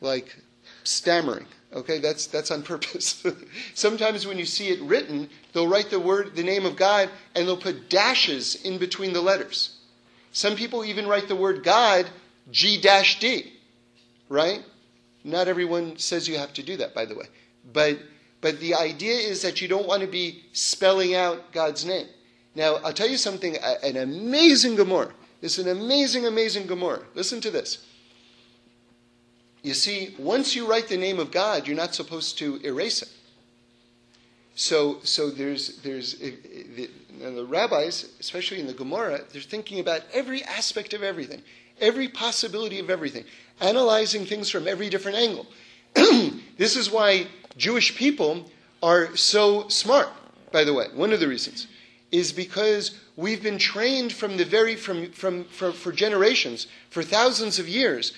like 0.00 0.36
stammering. 0.84 1.46
Okay, 1.72 1.98
that's 1.98 2.26
that's 2.26 2.50
on 2.50 2.62
purpose. 2.62 3.24
Sometimes 3.74 4.26
when 4.26 4.38
you 4.38 4.46
see 4.46 4.68
it 4.68 4.80
written, 4.80 5.28
they'll 5.52 5.68
write 5.68 5.90
the 5.90 6.00
word 6.00 6.34
the 6.34 6.42
name 6.42 6.64
of 6.64 6.76
God 6.76 7.10
and 7.34 7.46
they'll 7.46 7.56
put 7.56 7.90
dashes 7.90 8.54
in 8.64 8.78
between 8.78 9.12
the 9.12 9.20
letters. 9.20 9.76
Some 10.32 10.56
people 10.56 10.84
even 10.84 11.06
write 11.06 11.28
the 11.28 11.36
word 11.36 11.64
God 11.64 12.06
G 12.50 12.80
dash 12.80 13.18
D. 13.18 13.52
Right? 14.28 14.62
Not 15.24 15.48
everyone 15.48 15.98
says 15.98 16.28
you 16.28 16.38
have 16.38 16.52
to 16.54 16.62
do 16.62 16.76
that, 16.76 16.94
by 16.94 17.04
the 17.04 17.14
way. 17.14 17.26
But 17.72 17.98
but 18.40 18.60
the 18.60 18.74
idea 18.74 19.14
is 19.14 19.42
that 19.42 19.60
you 19.60 19.68
don't 19.68 19.86
want 19.86 20.02
to 20.02 20.06
be 20.06 20.44
spelling 20.52 21.14
out 21.14 21.52
God's 21.52 21.84
name. 21.84 22.06
Now, 22.54 22.76
I'll 22.76 22.92
tell 22.92 23.08
you 23.08 23.16
something, 23.16 23.56
an 23.56 23.96
amazing 23.96 24.76
Gemara. 24.76 25.12
It's 25.42 25.58
an 25.58 25.68
amazing, 25.68 26.26
amazing 26.26 26.66
Gemara. 26.66 27.02
Listen 27.14 27.40
to 27.40 27.50
this. 27.50 27.84
You 29.62 29.74
see, 29.74 30.14
once 30.18 30.54
you 30.54 30.66
write 30.66 30.88
the 30.88 30.96
name 30.96 31.18
of 31.18 31.30
God, 31.30 31.66
you're 31.66 31.76
not 31.76 31.94
supposed 31.94 32.38
to 32.38 32.60
erase 32.64 33.02
it. 33.02 33.10
So, 34.54 34.98
so 35.02 35.30
there's, 35.30 35.78
there's 35.82 36.14
the, 36.18 36.90
the 37.20 37.44
rabbis, 37.44 38.08
especially 38.18 38.58
in 38.58 38.66
the 38.66 38.72
Gemara, 38.72 39.20
they're 39.32 39.40
thinking 39.40 39.78
about 39.78 40.02
every 40.12 40.42
aspect 40.42 40.94
of 40.94 41.02
everything, 41.02 41.42
every 41.80 42.08
possibility 42.08 42.80
of 42.80 42.90
everything, 42.90 43.24
analyzing 43.60 44.24
things 44.24 44.50
from 44.50 44.66
every 44.66 44.88
different 44.88 45.18
angle. 45.18 45.46
this 46.56 46.76
is 46.76 46.90
why 46.90 47.26
Jewish 47.56 47.96
people 47.96 48.50
are 48.82 49.16
so 49.16 49.68
smart, 49.68 50.08
by 50.52 50.64
the 50.64 50.74
way, 50.74 50.86
one 50.94 51.12
of 51.12 51.20
the 51.20 51.28
reasons 51.28 51.66
is 52.10 52.32
because 52.32 52.98
we've 53.16 53.42
been 53.42 53.58
trained 53.58 54.12
from 54.12 54.36
the 54.36 54.44
very 54.44 54.76
from, 54.76 55.10
from, 55.12 55.44
from 55.44 55.72
for 55.72 55.92
generations, 55.92 56.66
for 56.90 57.02
thousands 57.02 57.58
of 57.58 57.68
years, 57.68 58.12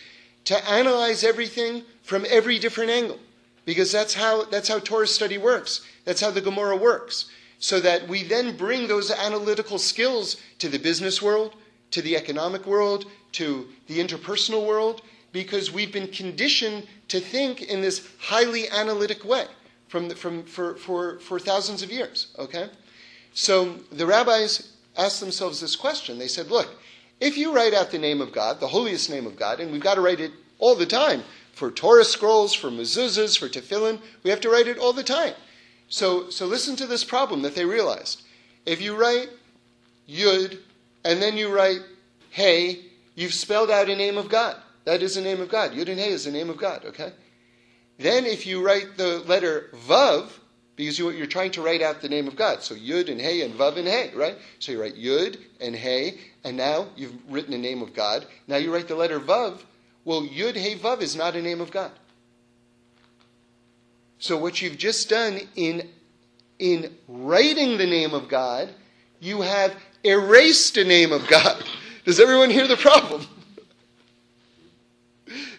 to 0.45 0.71
analyze 0.71 1.25
everything 1.25 1.83
from 2.03 2.25
every 2.29 2.59
different 2.59 2.91
angle. 2.91 3.19
Because 3.65 3.93
that's 3.93 4.15
how 4.15 4.45
that's 4.45 4.69
how 4.69 4.79
Torah 4.79 5.07
study 5.07 5.39
works. 5.39 5.83
That's 6.05 6.21
how 6.21 6.31
the 6.31 6.41
Gemara 6.41 6.77
works. 6.77 7.27
So 7.59 7.79
that 7.81 8.09
we 8.09 8.23
then 8.23 8.57
bring 8.57 8.89
those 8.89 9.11
analytical 9.11 9.79
skills 9.79 10.37
to 10.59 10.69
the 10.69 10.79
business 10.79 11.21
world, 11.21 11.55
to 11.91 12.01
the 12.01 12.17
economic 12.17 12.67
world, 12.67 13.05
to 13.33 13.69
the 13.87 13.99
interpersonal 13.99 14.67
world, 14.67 15.03
because 15.33 15.71
we've 15.71 15.93
been 15.93 16.09
conditioned 16.09 16.87
to 17.09 17.21
think 17.21 17.63
in 17.63 17.81
this 17.81 18.09
highly 18.19 18.69
analytic 18.69 19.25
way 19.25 19.47
from 19.89 20.09
the, 20.09 20.15
from, 20.15 20.45
for, 20.45 20.75
for, 20.77 21.19
for 21.19 21.39
thousands 21.39 21.83
of 21.83 21.91
years. 21.91 22.29
Okay? 22.39 22.69
So 23.33 23.77
the 23.93 24.07
rabbis 24.07 24.73
asked 24.97 25.21
themselves 25.21 25.61
this 25.61 25.77
question. 25.77 26.19
They 26.19 26.29
said, 26.29 26.51
look, 26.51 26.69
if 27.21 27.37
you 27.37 27.53
write 27.53 27.75
out 27.75 27.91
the 27.91 27.99
name 27.99 28.21
of 28.21 28.33
God, 28.33 28.61
the 28.61 28.69
holiest 28.69 29.11
name 29.11 29.27
of 29.27 29.37
God, 29.37 29.61
and 29.61 29.71
we've 29.71 29.81
got 29.81 29.95
to 29.95 30.01
write 30.01 30.21
it 30.21 30.33
all 30.59 30.75
the 30.75 30.87
time 30.87 31.23
for 31.53 31.71
Torah 31.71 32.05
scrolls, 32.05 32.55
for 32.55 32.71
mezuzahs, 32.71 33.39
for 33.39 33.49
tefillin, 33.49 34.01
we 34.23 34.31
have 34.31 34.41
to 34.41 34.51
write 34.51 34.67
it 34.67 34.79
all 34.79 34.93
the 34.93 35.03
time. 35.03 35.35
So, 35.89 36.31
so 36.31 36.47
listen 36.47 36.77
to 36.77 36.87
this 36.87 37.05
problem 37.05 37.43
that 37.43 37.55
they 37.55 37.65
realized. 37.65 38.23
If 38.65 38.81
you 38.81 38.97
write 38.97 39.29
Yud 40.09 40.59
and 41.05 41.21
then 41.21 41.37
you 41.37 41.55
write 41.55 41.81
Hey, 42.31 42.79
you've 43.17 43.35
spelled 43.35 43.71
out 43.71 43.89
a 43.89 43.97
name 43.97 44.17
of 44.17 44.29
God. 44.29 44.57
That 44.85 45.03
is 45.03 45.15
the 45.15 45.21
name 45.21 45.41
of 45.41 45.49
God. 45.49 45.73
Yud 45.73 45.89
and 45.89 46.01
Hey 46.01 46.11
is 46.11 46.25
the 46.25 46.31
name 46.31 46.51
of 46.51 46.57
God, 46.57 46.85
okay? 46.87 47.13
Then 47.99 48.25
if 48.25 48.47
you 48.47 48.65
write 48.65 48.97
the 48.97 49.19
letter 49.21 49.71
Vav, 49.87 50.31
because 50.77 50.99
you, 50.99 51.09
are 51.09 51.27
trying 51.27 51.51
to 51.53 51.63
write 51.63 51.83
out 51.83 52.01
the 52.01 52.09
name 52.09 52.27
of 52.27 52.37
God. 52.37 52.63
So 52.63 52.75
Yud 52.75 53.11
and 53.11 53.21
Hey 53.21 53.43
and 53.43 53.55
Vav 53.55 53.77
and 53.77 53.87
Hey, 53.87 54.11
right? 54.15 54.37
So 54.59 54.73
you 54.73 54.81
write 54.81 54.97
Yud 54.97 55.39
and 55.61 55.77
Hey, 55.77 56.19
and 56.43 56.57
now 56.57 56.87
you've 56.97 57.15
written 57.29 57.51
the 57.51 57.59
name 57.59 57.83
of 57.83 57.93
God. 57.93 58.27
Now 58.47 58.57
you 58.57 58.73
write 58.73 58.89
the 58.89 58.95
letter 58.95 59.21
Vav. 59.21 59.59
Well, 60.05 60.23
Yud 60.23 60.57
Hey 60.57 60.77
Vav 60.77 61.03
is 61.03 61.15
not 61.15 61.37
a 61.37 61.43
name 61.43 61.61
of 61.61 61.71
God. 61.71 61.93
So 64.19 64.39
what 64.39 64.63
you've 64.63 64.79
just 64.79 65.09
done 65.09 65.41
in 65.57 65.89
in 66.59 66.95
writing 67.09 67.79
the 67.79 67.87
name 67.87 68.13
of 68.13 68.29
God, 68.29 68.69
you 69.19 69.41
have 69.41 69.75
erased 70.05 70.75
the 70.75 70.85
name 70.85 71.11
of 71.11 71.27
God. 71.27 71.63
Does 72.05 72.21
everyone 72.21 72.51
hear 72.51 72.67
the 72.67 72.77
problem? 72.77 73.27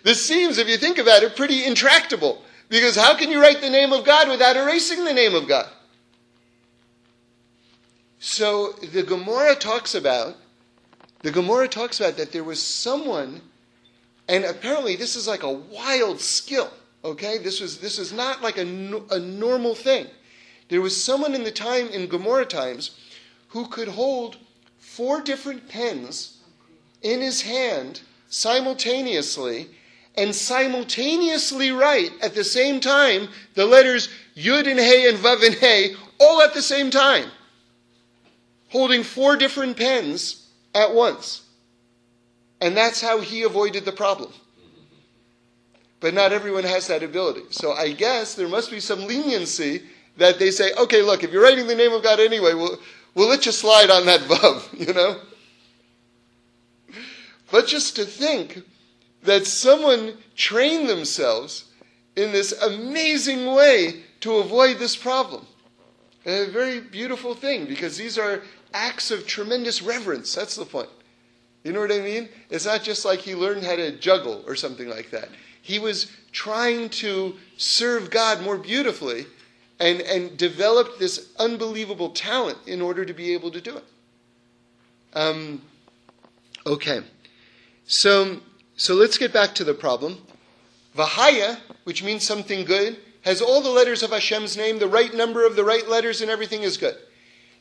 This 0.03 0.25
seems, 0.25 0.57
if 0.57 0.67
you 0.67 0.77
think 0.77 0.97
about 0.97 1.23
it, 1.23 1.35
pretty 1.35 1.65
intractable. 1.65 2.41
Because 2.69 2.95
how 2.95 3.15
can 3.15 3.29
you 3.29 3.41
write 3.41 3.61
the 3.61 3.69
name 3.69 3.91
of 3.91 4.05
God 4.05 4.29
without 4.29 4.55
erasing 4.55 5.03
the 5.03 5.13
name 5.13 5.35
of 5.35 5.47
God? 5.47 5.67
So 8.19 8.73
the 8.93 9.03
Gemara 9.03 9.55
talks 9.55 9.95
about 9.95 10.37
the 11.21 11.31
Gemara 11.31 11.67
talks 11.67 11.99
about 11.99 12.17
that 12.17 12.31
there 12.31 12.43
was 12.43 12.61
someone, 12.61 13.41
and 14.27 14.43
apparently 14.43 14.95
this 14.95 15.15
is 15.15 15.27
like 15.27 15.43
a 15.43 15.51
wild 15.51 16.19
skill. 16.19 16.71
Okay, 17.03 17.37
this 17.37 17.59
was 17.59 17.79
this 17.79 17.99
is 17.99 18.11
not 18.11 18.41
like 18.41 18.57
a, 18.57 18.61
a 19.11 19.19
normal 19.19 19.75
thing. 19.75 20.07
There 20.69 20.81
was 20.81 21.03
someone 21.03 21.35
in 21.35 21.43
the 21.43 21.51
time 21.51 21.89
in 21.89 22.07
Gemara 22.07 22.45
times 22.45 22.91
who 23.49 23.67
could 23.67 23.89
hold 23.89 24.37
four 24.79 25.21
different 25.21 25.67
pens 25.67 26.37
in 27.01 27.21
his 27.21 27.41
hand 27.41 28.01
simultaneously 28.29 29.69
and 30.15 30.35
simultaneously 30.35 31.71
write 31.71 32.11
at 32.21 32.35
the 32.35 32.43
same 32.43 32.79
time 32.79 33.29
the 33.55 33.65
letters 33.65 34.09
Yud 34.35 34.67
and 34.67 34.79
Hey 34.79 35.07
and 35.07 35.17
Vav 35.17 35.45
and 35.45 35.55
Hey 35.55 35.95
all 36.19 36.41
at 36.41 36.53
the 36.53 36.61
same 36.61 36.91
time, 36.91 37.29
holding 38.69 39.03
four 39.03 39.35
different 39.35 39.75
pens 39.75 40.47
at 40.75 40.93
once. 40.93 41.43
And 42.61 42.77
that's 42.77 43.01
how 43.01 43.19
he 43.19 43.41
avoided 43.41 43.85
the 43.85 43.91
problem. 43.91 44.31
But 45.99 46.13
not 46.13 46.31
everyone 46.31 46.63
has 46.63 46.87
that 46.87 47.03
ability. 47.03 47.41
So 47.49 47.73
I 47.73 47.91
guess 47.91 48.35
there 48.35 48.47
must 48.47 48.69
be 48.69 48.79
some 48.79 49.07
leniency 49.07 49.83
that 50.17 50.39
they 50.39 50.51
say, 50.51 50.71
okay, 50.73 51.01
look, 51.01 51.23
if 51.23 51.31
you're 51.31 51.43
writing 51.43 51.67
the 51.67 51.75
name 51.75 51.91
of 51.91 52.03
God 52.03 52.19
anyway, 52.19 52.53
we'll, 52.53 52.77
we'll 53.15 53.29
let 53.29 53.45
you 53.45 53.51
slide 53.51 53.89
on 53.89 54.05
that 54.05 54.19
Vav, 54.29 54.87
you 54.87 54.93
know? 54.93 55.19
But 57.51 57.67
just 57.67 57.95
to 57.97 58.05
think 58.05 58.61
that 59.23 59.45
someone 59.45 60.17
trained 60.35 60.89
themselves 60.89 61.65
in 62.15 62.31
this 62.31 62.51
amazing 62.61 63.53
way 63.53 64.03
to 64.21 64.35
avoid 64.37 64.77
this 64.77 64.95
problem. 64.95 65.45
A 66.25 66.45
very 66.49 66.79
beautiful 66.79 67.33
thing 67.33 67.65
because 67.65 67.97
these 67.97 68.17
are 68.17 68.43
acts 68.73 69.11
of 69.11 69.25
tremendous 69.25 69.81
reverence. 69.81 70.33
That's 70.33 70.55
the 70.55 70.65
point. 70.65 70.89
You 71.63 71.73
know 71.73 71.79
what 71.79 71.91
I 71.91 71.99
mean? 71.99 72.29
It's 72.49 72.65
not 72.65 72.83
just 72.83 73.05
like 73.05 73.19
he 73.19 73.35
learned 73.35 73.63
how 73.63 73.75
to 73.75 73.97
juggle 73.97 74.43
or 74.47 74.55
something 74.55 74.89
like 74.89 75.11
that. 75.11 75.29
He 75.61 75.77
was 75.77 76.11
trying 76.31 76.89
to 76.89 77.35
serve 77.57 78.09
God 78.09 78.41
more 78.41 78.57
beautifully 78.57 79.27
and, 79.79 80.01
and 80.01 80.37
developed 80.37 80.99
this 80.99 81.31
unbelievable 81.37 82.09
talent 82.09 82.57
in 82.65 82.81
order 82.81 83.05
to 83.05 83.13
be 83.13 83.33
able 83.33 83.51
to 83.51 83.61
do 83.61 83.77
it. 83.77 83.83
Um, 85.13 85.61
okay. 86.65 87.01
So 87.85 88.39
so 88.81 88.95
let's 88.95 89.19
get 89.19 89.31
back 89.31 89.53
to 89.53 89.63
the 89.63 89.75
problem. 89.75 90.17
Vahaya, 90.97 91.59
which 91.83 92.01
means 92.01 92.23
something 92.23 92.65
good, 92.65 92.97
has 93.21 93.39
all 93.39 93.61
the 93.61 93.69
letters 93.69 94.01
of 94.01 94.09
Hashem's 94.09 94.57
name, 94.57 94.79
the 94.79 94.87
right 94.87 95.13
number 95.13 95.45
of 95.45 95.55
the 95.55 95.63
right 95.63 95.87
letters, 95.87 96.19
and 96.19 96.31
everything 96.31 96.63
is 96.63 96.77
good. 96.77 96.95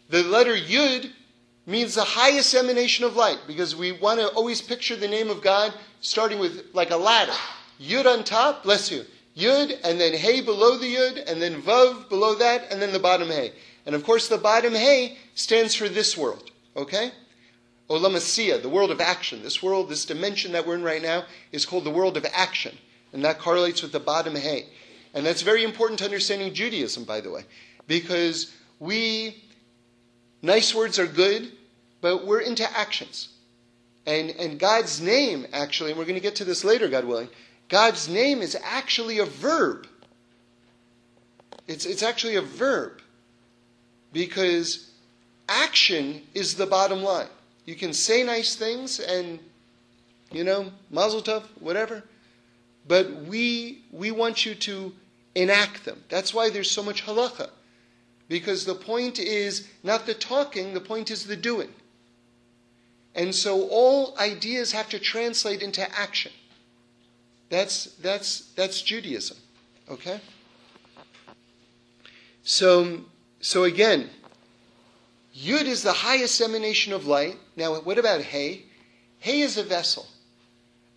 The 0.08 0.22
letter 0.22 0.56
Yud 0.56 1.10
means 1.66 1.94
the 1.94 2.04
highest 2.04 2.54
emanation 2.54 3.04
of 3.04 3.16
light 3.16 3.36
because 3.46 3.76
we 3.76 3.92
want 3.92 4.18
to 4.18 4.28
always 4.28 4.62
picture 4.62 4.96
the 4.96 5.08
name 5.08 5.28
of 5.28 5.42
God 5.42 5.74
starting 6.00 6.38
with 6.38 6.70
like 6.72 6.90
a 6.90 6.96
ladder. 6.96 7.36
Yud 7.78 8.06
on 8.06 8.24
top, 8.24 8.62
bless 8.62 8.90
you. 8.90 9.04
Yud, 9.36 9.78
and 9.84 10.00
then 10.00 10.14
Hey 10.14 10.40
below 10.40 10.78
the 10.78 10.94
Yud, 10.94 11.30
and 11.30 11.42
then 11.42 11.60
Vav 11.60 12.08
below 12.08 12.34
that, 12.36 12.72
and 12.72 12.80
then 12.80 12.94
the 12.94 12.98
bottom 12.98 13.28
Hey. 13.28 13.52
And 13.84 13.94
of 13.94 14.04
course, 14.04 14.26
the 14.28 14.38
bottom 14.38 14.72
Hey 14.72 15.18
stands 15.34 15.74
for 15.74 15.90
this 15.90 16.16
world. 16.16 16.50
Okay? 16.74 17.12
Olam 17.90 18.14
HaAsiyah, 18.14 18.62
the 18.62 18.68
world 18.68 18.92
of 18.92 19.00
action. 19.00 19.42
This 19.42 19.62
world, 19.62 19.88
this 19.88 20.04
dimension 20.04 20.52
that 20.52 20.64
we're 20.64 20.76
in 20.76 20.82
right 20.82 21.02
now, 21.02 21.24
is 21.50 21.66
called 21.66 21.84
the 21.84 21.90
world 21.90 22.16
of 22.16 22.24
action. 22.32 22.78
And 23.12 23.24
that 23.24 23.40
correlates 23.40 23.82
with 23.82 23.90
the 23.90 23.98
bottom 23.98 24.36
hay. 24.36 24.66
And 25.12 25.26
that's 25.26 25.42
very 25.42 25.64
important 25.64 25.98
to 25.98 26.04
understanding 26.04 26.54
Judaism, 26.54 27.02
by 27.02 27.20
the 27.20 27.32
way, 27.32 27.42
because 27.88 28.54
we, 28.78 29.42
nice 30.40 30.72
words 30.72 31.00
are 31.00 31.06
good, 31.06 31.50
but 32.00 32.24
we're 32.24 32.40
into 32.40 32.64
actions. 32.78 33.28
And, 34.06 34.30
and 34.30 34.60
God's 34.60 35.00
name, 35.00 35.46
actually, 35.52 35.90
and 35.90 35.98
we're 35.98 36.04
going 36.04 36.14
to 36.14 36.20
get 36.20 36.36
to 36.36 36.44
this 36.44 36.62
later, 36.64 36.88
God 36.88 37.04
willing, 37.04 37.28
God's 37.68 38.08
name 38.08 38.40
is 38.40 38.56
actually 38.64 39.18
a 39.18 39.24
verb. 39.24 39.88
It's, 41.66 41.86
it's 41.86 42.04
actually 42.04 42.36
a 42.36 42.42
verb 42.42 43.00
because 44.12 44.90
action 45.48 46.22
is 46.34 46.54
the 46.54 46.66
bottom 46.66 47.02
line. 47.02 47.28
You 47.64 47.74
can 47.74 47.92
say 47.92 48.22
nice 48.22 48.56
things 48.56 48.98
and, 49.00 49.38
you 50.32 50.44
know, 50.44 50.72
mazel 50.90 51.22
tov, 51.22 51.44
whatever, 51.60 52.02
but 52.86 53.12
we, 53.26 53.82
we 53.92 54.10
want 54.10 54.44
you 54.44 54.54
to 54.54 54.92
enact 55.34 55.84
them. 55.84 56.02
That's 56.08 56.34
why 56.34 56.50
there's 56.50 56.70
so 56.70 56.82
much 56.82 57.04
halacha. 57.04 57.50
Because 58.28 58.64
the 58.64 58.74
point 58.74 59.18
is 59.18 59.68
not 59.82 60.06
the 60.06 60.14
talking, 60.14 60.74
the 60.74 60.80
point 60.80 61.10
is 61.10 61.26
the 61.26 61.36
doing. 61.36 61.72
And 63.14 63.34
so 63.34 63.68
all 63.68 64.16
ideas 64.18 64.72
have 64.72 64.88
to 64.90 64.98
translate 64.98 65.62
into 65.62 65.82
action. 65.98 66.32
That's, 67.48 67.86
that's, 67.96 68.52
that's 68.54 68.82
Judaism. 68.82 69.36
Okay? 69.90 70.20
So, 72.44 73.00
so 73.40 73.64
again, 73.64 74.10
Yud 75.36 75.64
is 75.64 75.82
the 75.82 75.92
highest 75.92 76.40
emanation 76.40 76.92
of 76.92 77.06
light. 77.06 77.36
Now, 77.56 77.80
what 77.80 77.98
about 77.98 78.20
Hay? 78.20 78.64
Hay 79.20 79.40
is 79.40 79.56
a 79.56 79.62
vessel. 79.62 80.06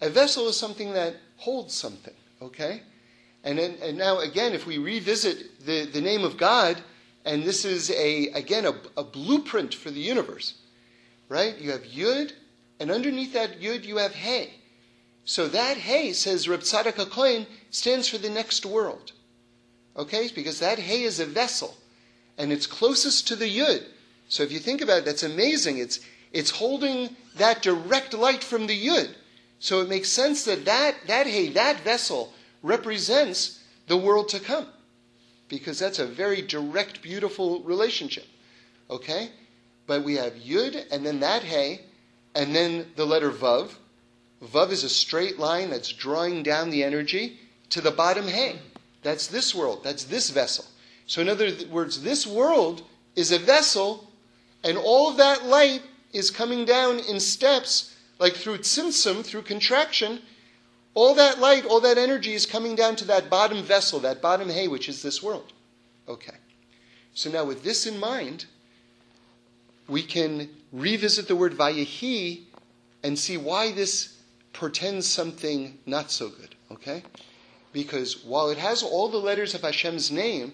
A 0.01 0.09
vessel 0.09 0.47
is 0.47 0.57
something 0.57 0.93
that 0.93 1.15
holds 1.37 1.73
something, 1.73 2.13
okay? 2.41 2.81
And, 3.43 3.59
then, 3.59 3.77
and 3.81 3.97
now, 3.97 4.19
again, 4.19 4.53
if 4.53 4.65
we 4.65 4.77
revisit 4.77 5.65
the, 5.65 5.85
the 5.85 6.01
name 6.01 6.23
of 6.23 6.37
God, 6.37 6.81
and 7.25 7.43
this 7.43 7.63
is, 7.65 7.91
a 7.91 8.27
again, 8.29 8.65
a, 8.65 8.73
a 8.97 9.03
blueprint 9.03 9.73
for 9.73 9.91
the 9.91 9.99
universe, 9.99 10.55
right? 11.29 11.57
You 11.57 11.71
have 11.71 11.83
Yud, 11.83 12.33
and 12.79 12.91
underneath 12.91 13.33
that 13.33 13.61
Yud, 13.61 13.83
you 13.85 13.97
have 13.97 14.13
Hay. 14.13 14.55
So 15.25 15.47
that 15.47 15.77
Hay, 15.77 16.13
says 16.13 16.49
Reb 16.49 16.61
Tzadok 16.61 16.93
HaKohen, 16.93 17.45
stands 17.69 18.09
for 18.09 18.17
the 18.17 18.29
next 18.29 18.65
world. 18.65 19.13
Okay? 19.95 20.29
Because 20.33 20.59
that 20.59 20.79
Hay 20.79 21.03
is 21.03 21.19
a 21.19 21.25
vessel, 21.25 21.77
and 22.37 22.51
it's 22.51 22.67
closest 22.67 23.27
to 23.27 23.35
the 23.35 23.57
Yud. 23.57 23.85
So 24.33 24.41
if 24.41 24.51
you 24.51 24.57
think 24.57 24.81
about 24.81 24.97
it, 24.97 25.05
that's 25.05 25.21
amazing. 25.21 25.77
It's, 25.77 25.99
it's 26.31 26.49
holding 26.49 27.15
that 27.35 27.61
direct 27.61 28.15
light 28.15 28.43
from 28.43 28.65
the 28.65 28.87
Yud. 28.87 29.13
So 29.59 29.81
it 29.81 29.89
makes 29.89 30.09
sense 30.09 30.43
that 30.45 30.65
that, 30.65 30.95
that 31.05 31.27
Hay, 31.27 31.49
that 31.49 31.81
vessel, 31.81 32.33
represents 32.63 33.59
the 33.85 33.95
world 33.95 34.29
to 34.29 34.39
come. 34.39 34.65
Because 35.49 35.77
that's 35.77 35.99
a 35.99 36.07
very 36.07 36.41
direct, 36.41 37.03
beautiful 37.03 37.61
relationship. 37.61 38.25
Okay? 38.89 39.29
But 39.85 40.03
we 40.03 40.15
have 40.15 40.33
Yud, 40.33 40.83
and 40.91 41.05
then 41.05 41.19
that 41.19 41.43
Hay, 41.43 41.81
and 42.33 42.55
then 42.55 42.87
the 42.95 43.05
letter 43.05 43.29
Vav. 43.29 43.75
Vav 44.43 44.71
is 44.71 44.83
a 44.83 44.89
straight 44.89 45.37
line 45.37 45.69
that's 45.69 45.89
drawing 45.89 46.41
down 46.41 46.71
the 46.71 46.83
energy 46.83 47.37
to 47.69 47.81
the 47.81 47.91
bottom 47.91 48.27
Hay. 48.27 48.57
That's 49.03 49.27
this 49.27 49.53
world. 49.53 49.83
That's 49.83 50.05
this 50.05 50.31
vessel. 50.31 50.65
So, 51.05 51.21
in 51.21 51.29
other 51.29 51.51
words, 51.69 52.01
this 52.01 52.25
world 52.25 52.81
is 53.15 53.31
a 53.31 53.37
vessel, 53.37 54.09
and 54.63 54.77
all 54.77 55.09
of 55.09 55.17
that 55.17 55.45
light 55.45 55.81
is 56.13 56.31
coming 56.31 56.65
down 56.65 56.99
in 56.99 57.19
steps, 57.19 57.95
like 58.19 58.33
through 58.33 58.59
tzimtzum, 58.59 59.25
through 59.25 59.41
contraction. 59.41 60.19
All 60.93 61.15
that 61.15 61.39
light, 61.39 61.65
all 61.65 61.81
that 61.81 61.97
energy 61.97 62.33
is 62.33 62.45
coming 62.45 62.75
down 62.75 62.95
to 62.97 63.05
that 63.05 63.29
bottom 63.29 63.63
vessel, 63.63 63.99
that 64.01 64.21
bottom 64.21 64.49
hay, 64.49 64.67
which 64.67 64.87
is 64.87 65.01
this 65.01 65.23
world. 65.23 65.51
Okay. 66.07 66.35
So 67.15 67.29
now, 67.29 67.45
with 67.45 67.63
this 67.63 67.87
in 67.87 67.99
mind, 67.99 68.45
we 69.87 70.03
can 70.03 70.49
revisit 70.71 71.27
the 71.27 71.35
word 71.35 71.53
Vayehi 71.53 72.43
and 73.03 73.17
see 73.17 73.37
why 73.37 73.71
this 73.71 74.17
portends 74.53 75.07
something 75.07 75.77
not 75.85 76.11
so 76.11 76.29
good. 76.29 76.55
Okay? 76.71 77.03
Because 77.73 78.23
while 78.23 78.49
it 78.49 78.57
has 78.57 78.83
all 78.83 79.09
the 79.09 79.17
letters 79.17 79.55
of 79.55 79.61
Hashem's 79.61 80.11
name, 80.11 80.53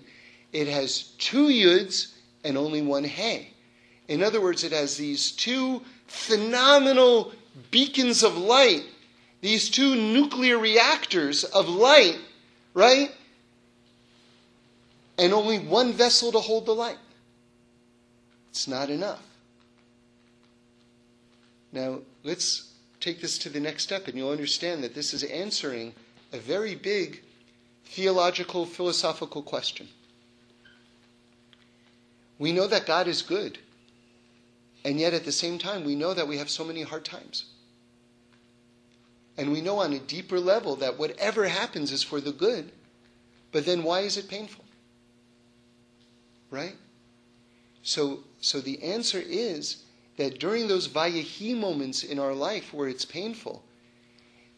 it 0.51 0.67
has 0.67 1.03
two 1.17 1.47
yuds 1.47 2.13
and 2.43 2.57
only 2.57 2.81
one 2.81 3.03
hey. 3.03 3.53
In 4.09 4.23
other 4.23 4.41
words, 4.41 4.63
it 4.63 4.71
has 4.71 4.97
these 4.97 5.31
two 5.31 5.83
phenomenal 6.07 7.31
beacons 7.69 8.23
of 8.23 8.35
light, 8.35 8.83
these 9.41 9.69
two 9.69 9.95
nuclear 9.95 10.57
reactors 10.57 11.43
of 11.43 11.69
light, 11.69 12.17
right? 12.73 13.11
And 15.19 15.31
only 15.31 15.59
one 15.59 15.93
vessel 15.93 16.31
to 16.31 16.39
hold 16.39 16.65
the 16.65 16.73
light. 16.73 16.97
It's 18.49 18.67
not 18.67 18.89
enough. 18.89 19.21
Now, 21.71 21.99
let's 22.23 22.73
take 22.99 23.21
this 23.21 23.37
to 23.37 23.49
the 23.49 23.59
next 23.59 23.83
step, 23.83 24.07
and 24.07 24.17
you'll 24.17 24.31
understand 24.31 24.83
that 24.83 24.95
this 24.95 25.13
is 25.13 25.21
answering 25.23 25.93
a 26.33 26.39
very 26.39 26.73
big 26.73 27.21
theological, 27.85 28.65
philosophical 28.65 29.43
question. 29.43 29.87
We 32.39 32.51
know 32.51 32.65
that 32.65 32.87
God 32.87 33.07
is 33.07 33.21
good, 33.21 33.59
and 34.89 34.99
yet 34.99 35.13
at 35.13 35.23
the 35.23 35.31
same 35.31 35.59
time, 35.59 35.83
we 35.83 35.93
know 35.93 36.15
that 36.15 36.27
we 36.27 36.39
have 36.39 36.49
so 36.49 36.65
many 36.65 36.81
hard 36.81 37.05
times. 37.05 37.45
And 39.37 39.51
we 39.51 39.61
know 39.61 39.77
on 39.77 39.93
a 39.93 39.99
deeper 39.99 40.39
level 40.39 40.77
that 40.77 40.97
whatever 40.97 41.47
happens 41.47 41.91
is 41.91 42.01
for 42.01 42.19
the 42.19 42.31
good, 42.31 42.71
but 43.51 43.67
then 43.67 43.83
why 43.83 43.99
is 43.99 44.17
it 44.17 44.27
painful? 44.27 44.65
Right? 46.49 46.75
So, 47.83 48.21
so 48.41 48.61
the 48.61 48.81
answer 48.81 49.21
is 49.23 49.83
that 50.17 50.39
during 50.39 50.67
those 50.67 50.87
Vayehi 50.87 51.55
moments 51.55 52.03
in 52.03 52.17
our 52.17 52.33
life 52.33 52.73
where 52.73 52.89
it's 52.89 53.05
painful, 53.05 53.63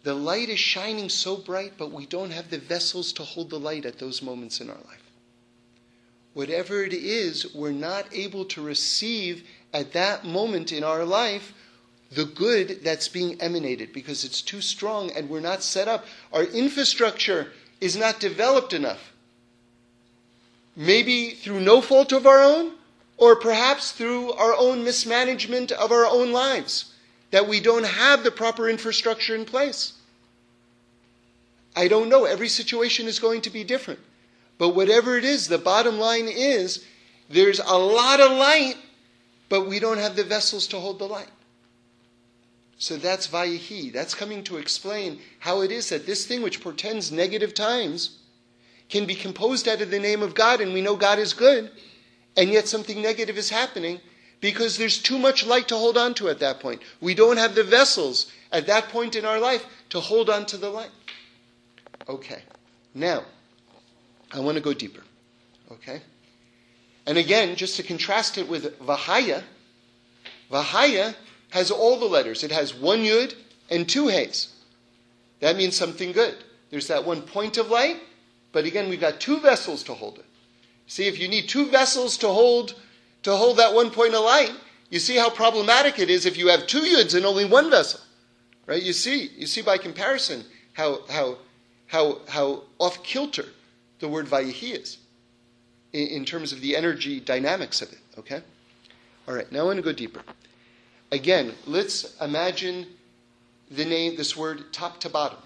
the 0.04 0.14
light 0.14 0.48
is 0.48 0.60
shining 0.60 1.10
so 1.10 1.36
bright, 1.36 1.74
but 1.78 1.92
we 1.92 2.06
don't 2.06 2.32
have 2.32 2.50
the 2.50 2.58
vessels 2.58 3.12
to 3.14 3.24
hold 3.24 3.50
the 3.50 3.60
light 3.60 3.86
at 3.86 4.00
those 4.00 4.22
moments 4.22 4.62
in 4.62 4.70
our 4.70 4.80
life. 4.88 5.12
Whatever 6.34 6.86
it 6.86 6.94
is, 6.94 7.54
we're 7.54 7.74
not 7.74 8.06
able 8.14 8.46
to 8.46 8.62
receive 8.62 9.44
at 9.74 9.94
that 9.94 10.26
moment 10.26 10.72
in 10.72 10.84
our 10.84 11.06
life 11.06 11.54
the 12.12 12.26
good 12.26 12.84
that's 12.84 13.08
being 13.08 13.40
emanated 13.40 13.94
because 13.94 14.26
it's 14.26 14.42
too 14.42 14.62
strong 14.62 15.12
and 15.12 15.30
we're 15.30 15.40
not 15.40 15.64
set 15.64 15.88
up. 15.88 16.06
Our 16.34 16.44
infrastructure 16.44 17.54
is 17.80 17.96
not 17.96 18.20
developed 18.20 18.74
enough. 18.74 19.14
Maybe 20.76 21.32
through 21.32 21.62
no 21.62 21.82
fault 21.82 22.12
of 22.12 22.28
our 22.28 22.42
own, 22.42 22.74
or 23.18 23.36
perhaps 23.36 23.92
through 23.92 24.34
our 24.34 24.56
own 24.56 24.84
mismanagement 24.84 25.72
of 25.72 25.92
our 25.92 26.06
own 26.06 26.32
lives 26.32 26.94
that 27.30 27.48
we 27.48 27.62
don't 27.62 27.86
have 27.86 28.24
the 28.24 28.32
proper 28.32 28.68
infrastructure 28.68 29.36
in 29.36 29.46
place. 29.46 29.94
I 31.76 31.88
don't 31.88 32.10
know. 32.10 32.26
Every 32.26 32.50
situation 32.50 33.08
is 33.08 33.20
going 33.20 33.42
to 33.42 33.50
be 33.50 33.64
different. 33.64 34.00
But 34.58 34.70
whatever 34.70 35.18
it 35.18 35.24
is, 35.24 35.48
the 35.48 35.58
bottom 35.58 35.98
line 35.98 36.28
is 36.28 36.84
there's 37.30 37.60
a 37.60 37.78
lot 37.78 38.20
of 38.20 38.32
light, 38.32 38.76
but 39.52 39.68
we 39.68 39.82
don't 39.82 39.98
have 39.98 40.16
the 40.16 40.24
vessels 40.24 40.66
to 40.66 40.80
hold 40.80 40.98
the 40.98 41.06
light. 41.06 41.30
So 42.78 42.96
that's 42.96 43.28
Vayehi. 43.28 43.92
That's 43.92 44.16
coming 44.16 44.46
to 44.46 44.56
explain 44.56 45.20
how 45.40 45.60
it 45.62 45.74
is 45.74 45.90
that 45.90 46.06
this 46.06 46.26
thing 46.26 46.42
which 46.42 46.62
portends 46.62 47.12
negative 47.12 47.54
times 47.54 48.20
can 48.88 49.06
be 49.06 49.14
composed 49.14 49.68
out 49.68 49.82
of 49.82 49.92
the 49.92 50.00
name 50.00 50.24
of 50.24 50.36
God, 50.36 50.62
and 50.62 50.74
we 50.74 50.82
know 50.82 50.96
God 50.96 51.20
is 51.20 51.34
good, 51.34 51.70
and 52.38 52.50
yet 52.50 52.70
something 52.70 53.02
negative 53.02 53.38
is 53.38 53.50
happening, 53.50 54.00
because 54.40 54.78
there's 54.78 55.02
too 55.02 55.20
much 55.20 55.46
light 55.46 55.68
to 55.68 55.76
hold 55.76 55.98
on 55.98 56.14
to 56.14 56.30
at 56.30 56.40
that 56.40 56.62
point. 56.62 56.82
We 57.02 57.14
don't 57.14 57.36
have 57.36 57.54
the 57.54 57.66
vessels 57.66 58.32
at 58.54 58.68
that 58.68 58.88
point 58.88 59.18
in 59.18 59.26
our 59.26 59.38
life 59.38 59.66
to 59.90 60.00
hold 60.00 60.30
on 60.30 60.46
to 60.46 60.56
the 60.58 60.70
light. 60.70 60.92
Okay. 62.08 62.42
Now, 62.96 63.26
I 64.32 64.40
want 64.40 64.56
to 64.56 64.64
go 64.64 64.74
deeper. 64.74 65.04
Okay? 65.70 66.02
And 67.06 67.18
again, 67.18 67.56
just 67.56 67.78
to 67.78 67.84
contrast 67.84 68.38
it 68.38 68.48
with 68.48 68.80
Vahaya, 68.80 69.44
Vahaya 70.52 71.16
has 71.50 71.72
all 71.72 72.00
the 72.00 72.06
letters. 72.06 72.44
It 72.44 72.52
has 72.52 72.74
one 72.74 73.00
Yud 73.00 73.36
and 73.70 73.88
two 73.88 74.08
Hays. 74.08 74.54
That 75.40 75.58
means 75.58 75.76
something 75.76 76.12
good. 76.12 76.36
There's 76.70 76.88
that 76.88 77.06
one 77.06 77.22
point 77.22 77.58
of 77.58 77.70
light, 77.70 77.98
but 78.52 78.66
again, 78.66 78.90
we've 78.90 79.02
got 79.02 79.20
two 79.20 79.40
vessels 79.40 79.84
to 79.84 79.94
hold 79.94 80.20
it. 80.20 80.26
See, 80.88 81.08
if 81.08 81.20
you 81.20 81.28
need 81.28 81.50
two 81.50 81.66
vessels 81.68 82.18
to 82.18 82.28
hold 82.28 82.76
to 83.24 83.36
hold 83.36 83.58
that 83.58 83.74
one 83.74 83.92
point 83.92 84.16
of 84.16 84.24
light, 84.24 84.52
you 84.90 85.00
see 85.00 85.16
how 85.16 85.30
problematic 85.30 86.00
it 86.00 86.10
is 86.10 86.26
if 86.26 86.38
you 86.38 86.48
have 86.48 86.66
two 86.66 86.82
yuds 86.82 87.16
and 87.16 87.26
only 87.26 87.46
one 87.46 87.70
vessel. 87.70 88.00
Right? 88.66 88.82
You 88.82 88.94
see, 88.94 89.30
you 89.38 89.48
see 89.48 89.62
by 89.62 89.78
comparison 89.78 90.44
how 90.74 91.02
how 91.10 91.38
how 91.88 92.20
how 92.28 92.64
off 92.80 93.04
kilter 93.04 93.46
the 94.00 94.08
word 94.08 94.28
vayehi 94.28 94.82
is 94.82 94.98
in, 95.94 96.08
in 96.08 96.26
terms 96.26 96.52
of 96.52 96.62
the 96.62 96.76
energy 96.76 97.20
dynamics 97.20 97.82
of 97.82 97.92
it. 97.92 98.00
Okay? 98.18 98.42
All 99.28 99.34
right, 99.34 99.52
now 99.52 99.62
I 99.62 99.64
want 99.64 99.78
to 99.78 99.84
go 99.84 99.94
deeper. 99.94 100.22
Again, 101.12 101.54
let's 101.66 102.20
imagine 102.22 102.88
the 103.70 103.86
name, 103.86 104.16
this 104.16 104.36
word 104.36 104.72
top 104.72 105.00
to 105.02 105.10
bottom. 105.10 105.40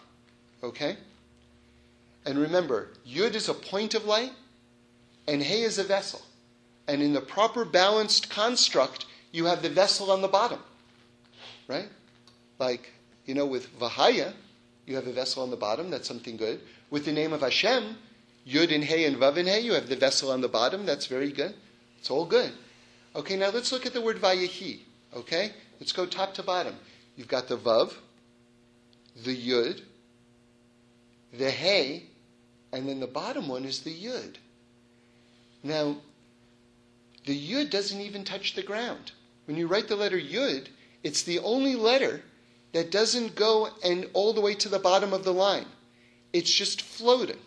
Okay? 0.64 0.98
And 2.26 2.38
remember, 2.38 2.90
yud 3.08 3.36
is 3.36 3.50
a 3.50 3.54
point 3.54 3.94
of 3.94 4.06
light, 4.06 4.32
and 5.28 5.42
hey 5.42 5.62
is 5.62 5.78
a 5.78 5.84
vessel. 5.84 6.22
And 6.88 7.02
in 7.02 7.14
the 7.14 7.22
proper 7.22 7.66
balanced 7.66 8.30
construct, 8.30 9.06
you 9.32 9.46
have 9.46 9.62
the 9.62 9.70
vessel 9.70 10.12
on 10.12 10.22
the 10.22 10.28
bottom. 10.28 10.60
Right? 11.68 11.90
like, 12.60 12.92
you 13.26 13.34
know, 13.34 13.46
with 13.46 13.78
Vahaya, 13.80 14.34
you 14.86 14.96
have 14.96 15.08
a 15.08 15.12
vessel 15.12 15.44
on 15.44 15.50
the 15.50 15.58
bottom, 15.58 15.90
that's 15.90 16.08
something 16.08 16.38
good. 16.38 16.62
With 16.90 17.06
the 17.06 17.12
name 17.12 17.34
of 17.34 17.42
Hashem, 17.42 17.96
Yud 18.48 18.74
and 18.74 18.84
Hey 18.84 19.06
and 19.06 19.18
Vav 19.18 19.38
and 19.38 19.48
Hey, 19.48 19.62
you 19.62 19.74
have 19.74 19.90
the 19.90 19.96
vessel 19.96 20.32
on 20.32 20.42
the 20.42 20.48
bottom, 20.48 20.86
that's 20.86 21.08
very 21.08 21.32
good. 21.32 21.54
It's 21.98 22.12
all 22.12 22.26
good. 22.26 22.52
Okay, 23.16 23.38
now 23.38 23.50
let's 23.50 23.72
look 23.72 23.86
at 23.86 23.94
the 23.94 24.02
word 24.02 24.18
Vayehi. 24.18 24.80
Okay? 25.16 25.52
Let's 25.80 25.92
go 25.92 26.06
top 26.06 26.34
to 26.36 26.44
bottom. 26.44 26.76
You've 27.16 27.28
got 27.28 27.48
the 27.48 27.58
Vav, 27.58 27.94
the 29.24 29.36
Yud, 29.36 29.82
the 31.34 31.50
Hey, 31.50 32.04
and 32.72 32.88
then 32.88 33.00
the 33.00 33.08
bottom 33.08 33.48
one 33.48 33.66
is 33.66 33.82
the 33.82 33.94
Yud. 33.94 34.36
Now, 35.64 35.98
the 37.26 37.52
Yud 37.52 37.72
doesn't 37.72 38.02
even 38.02 38.24
touch 38.24 38.54
the 38.54 38.62
ground. 38.62 39.12
When 39.46 39.58
you 39.58 39.68
write 39.68 39.88
the 39.88 39.96
letter 39.96 40.20
Yud, 40.20 40.68
it's 41.04 41.24
the 41.24 41.40
only 41.40 41.76
letter 41.76 42.22
that 42.74 42.92
doesn't 42.92 43.36
go 43.36 43.70
and 43.84 44.08
all 44.14 44.34
the 44.34 44.42
way 44.42 44.54
to 44.56 44.70
the 44.70 44.80
bottom 44.80 45.14
of 45.14 45.24
the 45.24 45.34
line. 45.34 45.66
It's 46.34 46.54
just 46.54 46.82
floating. 46.82 47.40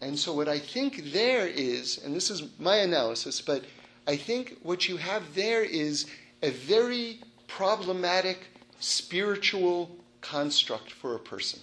And 0.00 0.18
so 0.18 0.32
what 0.32 0.48
I 0.48 0.58
think 0.58 1.12
there 1.12 1.46
is, 1.46 2.02
and 2.04 2.14
this 2.14 2.30
is 2.30 2.42
my 2.58 2.76
analysis, 2.76 3.40
but 3.40 3.64
I 4.06 4.16
think 4.16 4.58
what 4.62 4.88
you 4.88 4.96
have 4.98 5.34
there 5.34 5.62
is 5.62 6.06
a 6.42 6.50
very 6.50 7.20
problematic 7.48 8.46
spiritual 8.78 9.96
construct 10.20 10.92
for 10.92 11.14
a 11.14 11.18
person. 11.18 11.60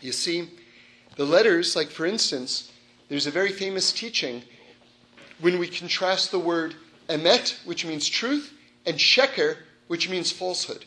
You 0.00 0.12
see, 0.12 0.48
the 1.16 1.24
letters, 1.24 1.76
like 1.76 1.88
for 1.88 2.06
instance, 2.06 2.72
there's 3.08 3.26
a 3.26 3.30
very 3.30 3.52
famous 3.52 3.92
teaching 3.92 4.42
when 5.40 5.58
we 5.58 5.68
contrast 5.68 6.30
the 6.30 6.38
word 6.38 6.74
emet, 7.08 7.64
which 7.66 7.84
means 7.84 8.08
truth, 8.08 8.52
and 8.86 8.96
sheker, 8.96 9.58
which 9.86 10.08
means 10.08 10.32
falsehood. 10.32 10.84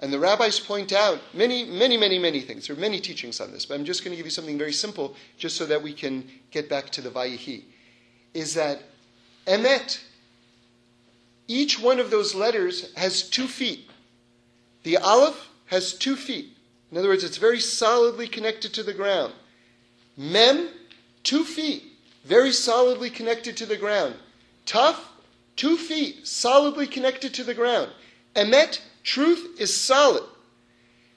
And 0.00 0.12
the 0.12 0.18
rabbis 0.18 0.58
point 0.58 0.92
out 0.92 1.20
many, 1.32 1.64
many, 1.64 1.96
many, 1.96 2.18
many 2.18 2.40
things. 2.40 2.66
There 2.66 2.76
are 2.76 2.80
many 2.80 3.00
teachings 3.00 3.40
on 3.40 3.52
this, 3.52 3.64
but 3.64 3.74
I'm 3.74 3.84
just 3.84 4.04
going 4.04 4.10
to 4.10 4.16
give 4.16 4.26
you 4.26 4.30
something 4.30 4.58
very 4.58 4.72
simple 4.72 5.14
just 5.38 5.56
so 5.56 5.66
that 5.66 5.82
we 5.82 5.92
can 5.92 6.28
get 6.50 6.68
back 6.68 6.90
to 6.90 7.00
the 7.00 7.10
Vayehi. 7.10 7.62
Is 8.34 8.54
that 8.54 8.82
emet, 9.46 10.00
each 11.46 11.78
one 11.78 12.00
of 12.00 12.10
those 12.10 12.34
letters 12.34 12.92
has 12.96 13.28
two 13.28 13.46
feet. 13.46 13.88
The 14.82 14.96
aleph 14.98 15.48
has 15.66 15.94
two 15.94 16.16
feet. 16.16 16.56
In 16.90 16.98
other 16.98 17.08
words, 17.08 17.24
it's 17.24 17.38
very 17.38 17.60
solidly 17.60 18.28
connected 18.28 18.72
to 18.74 18.82
the 18.82 18.94
ground. 18.94 19.32
Mem, 20.16 20.68
two 21.22 21.44
feet, 21.44 21.82
very 22.24 22.52
solidly 22.52 23.10
connected 23.10 23.56
to 23.56 23.66
the 23.66 23.76
ground. 23.76 24.14
Taf, 24.66 24.96
two 25.56 25.76
feet, 25.76 26.26
solidly 26.26 26.86
connected 26.86 27.34
to 27.34 27.44
the 27.44 27.54
ground. 27.54 27.90
Emet, 28.34 28.80
truth, 29.04 29.60
is 29.60 29.74
solid. 29.74 30.24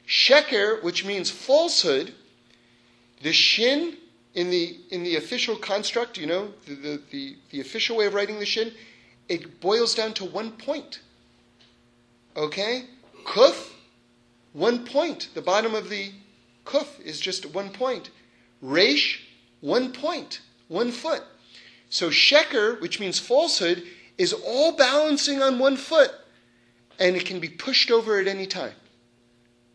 Sheker, 0.08 0.84
which 0.84 1.04
means 1.04 1.32
falsehood, 1.32 2.14
the 3.24 3.34
shin 3.34 3.98
in 4.36 4.52
the 4.52 4.78
in 4.92 5.04
the 5.04 5.16
official 5.16 5.56
construct, 5.56 6.18
you 6.18 6.28
know, 6.28 6.54
the, 6.68 6.76
the, 6.76 7.02
the, 7.12 7.36
the 7.50 7.62
official 7.62 7.98
way 7.98 8.06
of 8.06 8.14
writing 8.14 8.40
the 8.40 8.46
shin, 8.46 8.72
it 9.28 9.60
boils 9.60 9.96
down 9.96 10.14
to 10.14 10.26
one 10.26 10.52
point. 10.52 11.00
Okay? 12.36 12.86
Kuf, 13.26 13.72
one 14.54 14.86
point. 14.86 15.30
The 15.34 15.42
bottom 15.42 15.74
of 15.74 15.90
the 15.90 16.12
kuf 16.66 17.02
is 17.02 17.20
just 17.20 17.48
one 17.48 17.72
point. 17.72 18.12
Resh, 18.62 19.28
one 19.62 19.92
point, 19.92 20.42
one 20.68 20.92
foot. 20.92 21.24
So 21.90 22.10
sheker, 22.10 22.80
which 22.80 23.00
means 23.00 23.20
falsehood, 23.20 23.84
is 24.18 24.34
all 24.34 24.74
balancing 24.74 25.42
on 25.42 25.60
one 25.60 25.78
foot 25.78 26.12
and 27.00 27.16
it 27.16 27.26
can 27.26 27.40
be 27.40 27.50
pushed 27.50 27.92
over 27.92 28.20
at 28.20 28.28
any 28.28 28.46
time. 28.46 28.74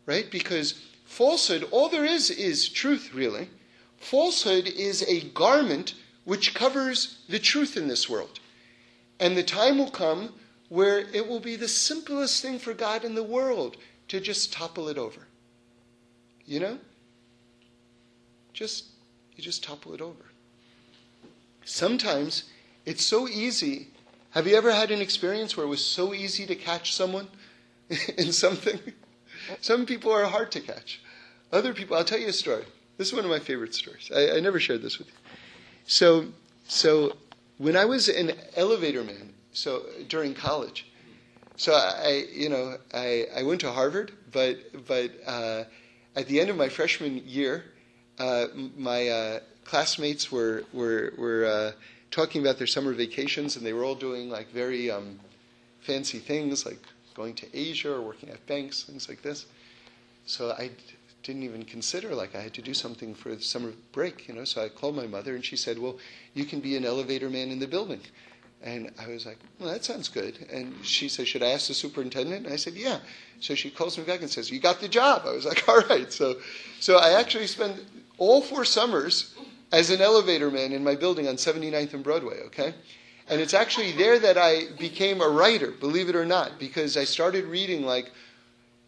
Right? 0.06 0.30
Because 0.30 0.80
falsehood, 1.04 1.68
all 1.70 1.88
there 1.88 2.04
is 2.04 2.30
is 2.30 2.68
truth, 2.68 3.12
really. 3.14 3.48
Falsehood 3.98 4.66
is 4.66 5.02
a 5.08 5.28
garment 5.30 5.94
which 6.24 6.54
covers 6.54 7.18
the 7.28 7.38
truth 7.38 7.76
in 7.76 7.88
this 7.88 8.08
world. 8.08 8.40
And 9.20 9.36
the 9.36 9.42
time 9.42 9.78
will 9.78 9.90
come 9.90 10.34
where 10.68 10.98
it 10.98 11.28
will 11.28 11.40
be 11.40 11.54
the 11.54 11.68
simplest 11.68 12.42
thing 12.42 12.58
for 12.58 12.74
God 12.74 13.04
in 13.04 13.14
the 13.14 13.22
world 13.22 13.76
to 14.08 14.20
just 14.20 14.52
topple 14.52 14.88
it 14.88 14.98
over. 14.98 15.26
You 16.44 16.60
know? 16.60 16.78
Just 18.52 18.86
you 19.36 19.44
just 19.44 19.62
topple 19.62 19.94
it 19.94 20.00
over. 20.00 20.24
Sometimes 21.64 22.44
it's 22.84 23.04
so 23.04 23.28
easy 23.28 23.88
have 24.32 24.46
you 24.46 24.56
ever 24.56 24.72
had 24.72 24.90
an 24.90 25.00
experience 25.00 25.56
where 25.56 25.64
it 25.64 25.68
was 25.68 25.84
so 25.84 26.14
easy 26.14 26.46
to 26.46 26.54
catch 26.54 26.94
someone 26.94 27.28
in 28.18 28.32
something? 28.32 28.80
Some 29.60 29.86
people 29.86 30.10
are 30.12 30.24
hard 30.24 30.50
to 30.52 30.60
catch. 30.60 31.00
Other 31.52 31.74
people, 31.74 31.96
I'll 31.96 32.04
tell 32.04 32.18
you 32.18 32.28
a 32.28 32.32
story. 32.32 32.64
This 32.96 33.08
is 33.08 33.14
one 33.14 33.24
of 33.24 33.30
my 33.30 33.38
favorite 33.38 33.74
stories. 33.74 34.10
I, 34.14 34.36
I 34.36 34.40
never 34.40 34.58
shared 34.58 34.82
this 34.82 34.98
with 34.98 35.08
you. 35.08 35.14
So, 35.86 36.26
so 36.66 37.16
when 37.58 37.76
I 37.76 37.84
was 37.84 38.08
an 38.08 38.32
elevator 38.56 39.04
man, 39.04 39.34
so 39.52 39.82
during 40.08 40.32
college, 40.32 40.86
so 41.56 41.74
I, 41.74 42.24
you 42.32 42.48
know, 42.48 42.78
I, 42.94 43.26
I 43.36 43.42
went 43.42 43.60
to 43.60 43.70
Harvard, 43.70 44.12
but 44.32 44.86
but 44.86 45.10
uh, 45.26 45.64
at 46.16 46.26
the 46.26 46.40
end 46.40 46.48
of 46.48 46.56
my 46.56 46.68
freshman 46.68 47.22
year, 47.26 47.64
uh, 48.18 48.46
my 48.76 49.08
uh, 49.08 49.40
classmates 49.64 50.32
were 50.32 50.64
were 50.72 51.12
were 51.18 51.44
uh, 51.44 51.72
talking 52.12 52.40
about 52.40 52.58
their 52.58 52.68
summer 52.68 52.92
vacations, 52.92 53.56
and 53.56 53.66
they 53.66 53.72
were 53.72 53.82
all 53.82 53.96
doing 53.96 54.30
like 54.30 54.48
very 54.52 54.90
um, 54.90 55.18
fancy 55.80 56.20
things, 56.20 56.64
like 56.64 56.78
going 57.14 57.34
to 57.34 57.46
Asia 57.56 57.92
or 57.92 58.00
working 58.00 58.28
at 58.28 58.46
banks, 58.46 58.84
things 58.84 59.08
like 59.08 59.22
this. 59.22 59.46
So 60.26 60.52
I 60.52 60.70
didn't 61.24 61.42
even 61.42 61.64
consider 61.64 62.14
like 62.14 62.36
I 62.36 62.40
had 62.40 62.54
to 62.54 62.62
do 62.62 62.74
something 62.74 63.14
for 63.14 63.34
the 63.34 63.42
summer 63.42 63.72
break, 63.90 64.28
you 64.28 64.34
know. 64.34 64.44
So 64.44 64.64
I 64.64 64.68
called 64.68 64.94
my 64.94 65.06
mother, 65.08 65.34
and 65.34 65.44
she 65.44 65.56
said, 65.56 65.78
"Well, 65.78 65.98
you 66.34 66.44
can 66.44 66.60
be 66.60 66.76
an 66.76 66.84
elevator 66.84 67.28
man 67.28 67.50
in 67.50 67.58
the 67.58 67.66
building." 67.66 68.00
And 68.64 68.92
I 69.00 69.08
was 69.08 69.26
like, 69.26 69.38
well, 69.58 69.72
that 69.72 69.84
sounds 69.84 70.08
good. 70.08 70.46
And 70.48 70.72
she 70.84 71.08
said, 71.08 71.26
should 71.26 71.42
I 71.42 71.48
ask 71.48 71.66
the 71.66 71.74
superintendent? 71.74 72.44
And 72.46 72.52
I 72.52 72.56
said, 72.56 72.74
yeah. 72.74 73.00
So 73.40 73.56
she 73.56 73.70
calls 73.70 73.98
me 73.98 74.04
back 74.04 74.20
and 74.20 74.30
says, 74.30 74.52
you 74.52 74.60
got 74.60 74.80
the 74.80 74.86
job. 74.86 75.22
I 75.26 75.32
was 75.32 75.44
like, 75.44 75.68
all 75.68 75.80
right. 75.90 76.12
So, 76.12 76.36
so 76.78 76.98
I 76.98 77.18
actually 77.18 77.48
spent 77.48 77.84
all 78.18 78.40
four 78.40 78.64
summers 78.64 79.34
as 79.72 79.90
an 79.90 80.00
elevator 80.00 80.50
man 80.50 80.72
in 80.72 80.84
my 80.84 80.94
building 80.94 81.26
on 81.26 81.36
79th 81.36 81.94
and 81.94 82.04
Broadway, 82.04 82.40
okay? 82.46 82.74
And 83.28 83.40
it's 83.40 83.54
actually 83.54 83.92
there 83.92 84.18
that 84.18 84.36
I 84.36 84.66
became 84.78 85.22
a 85.22 85.28
writer, 85.28 85.70
believe 85.70 86.08
it 86.08 86.16
or 86.16 86.26
not, 86.26 86.58
because 86.58 86.96
I 86.96 87.04
started 87.04 87.46
reading 87.46 87.82
like 87.82 88.12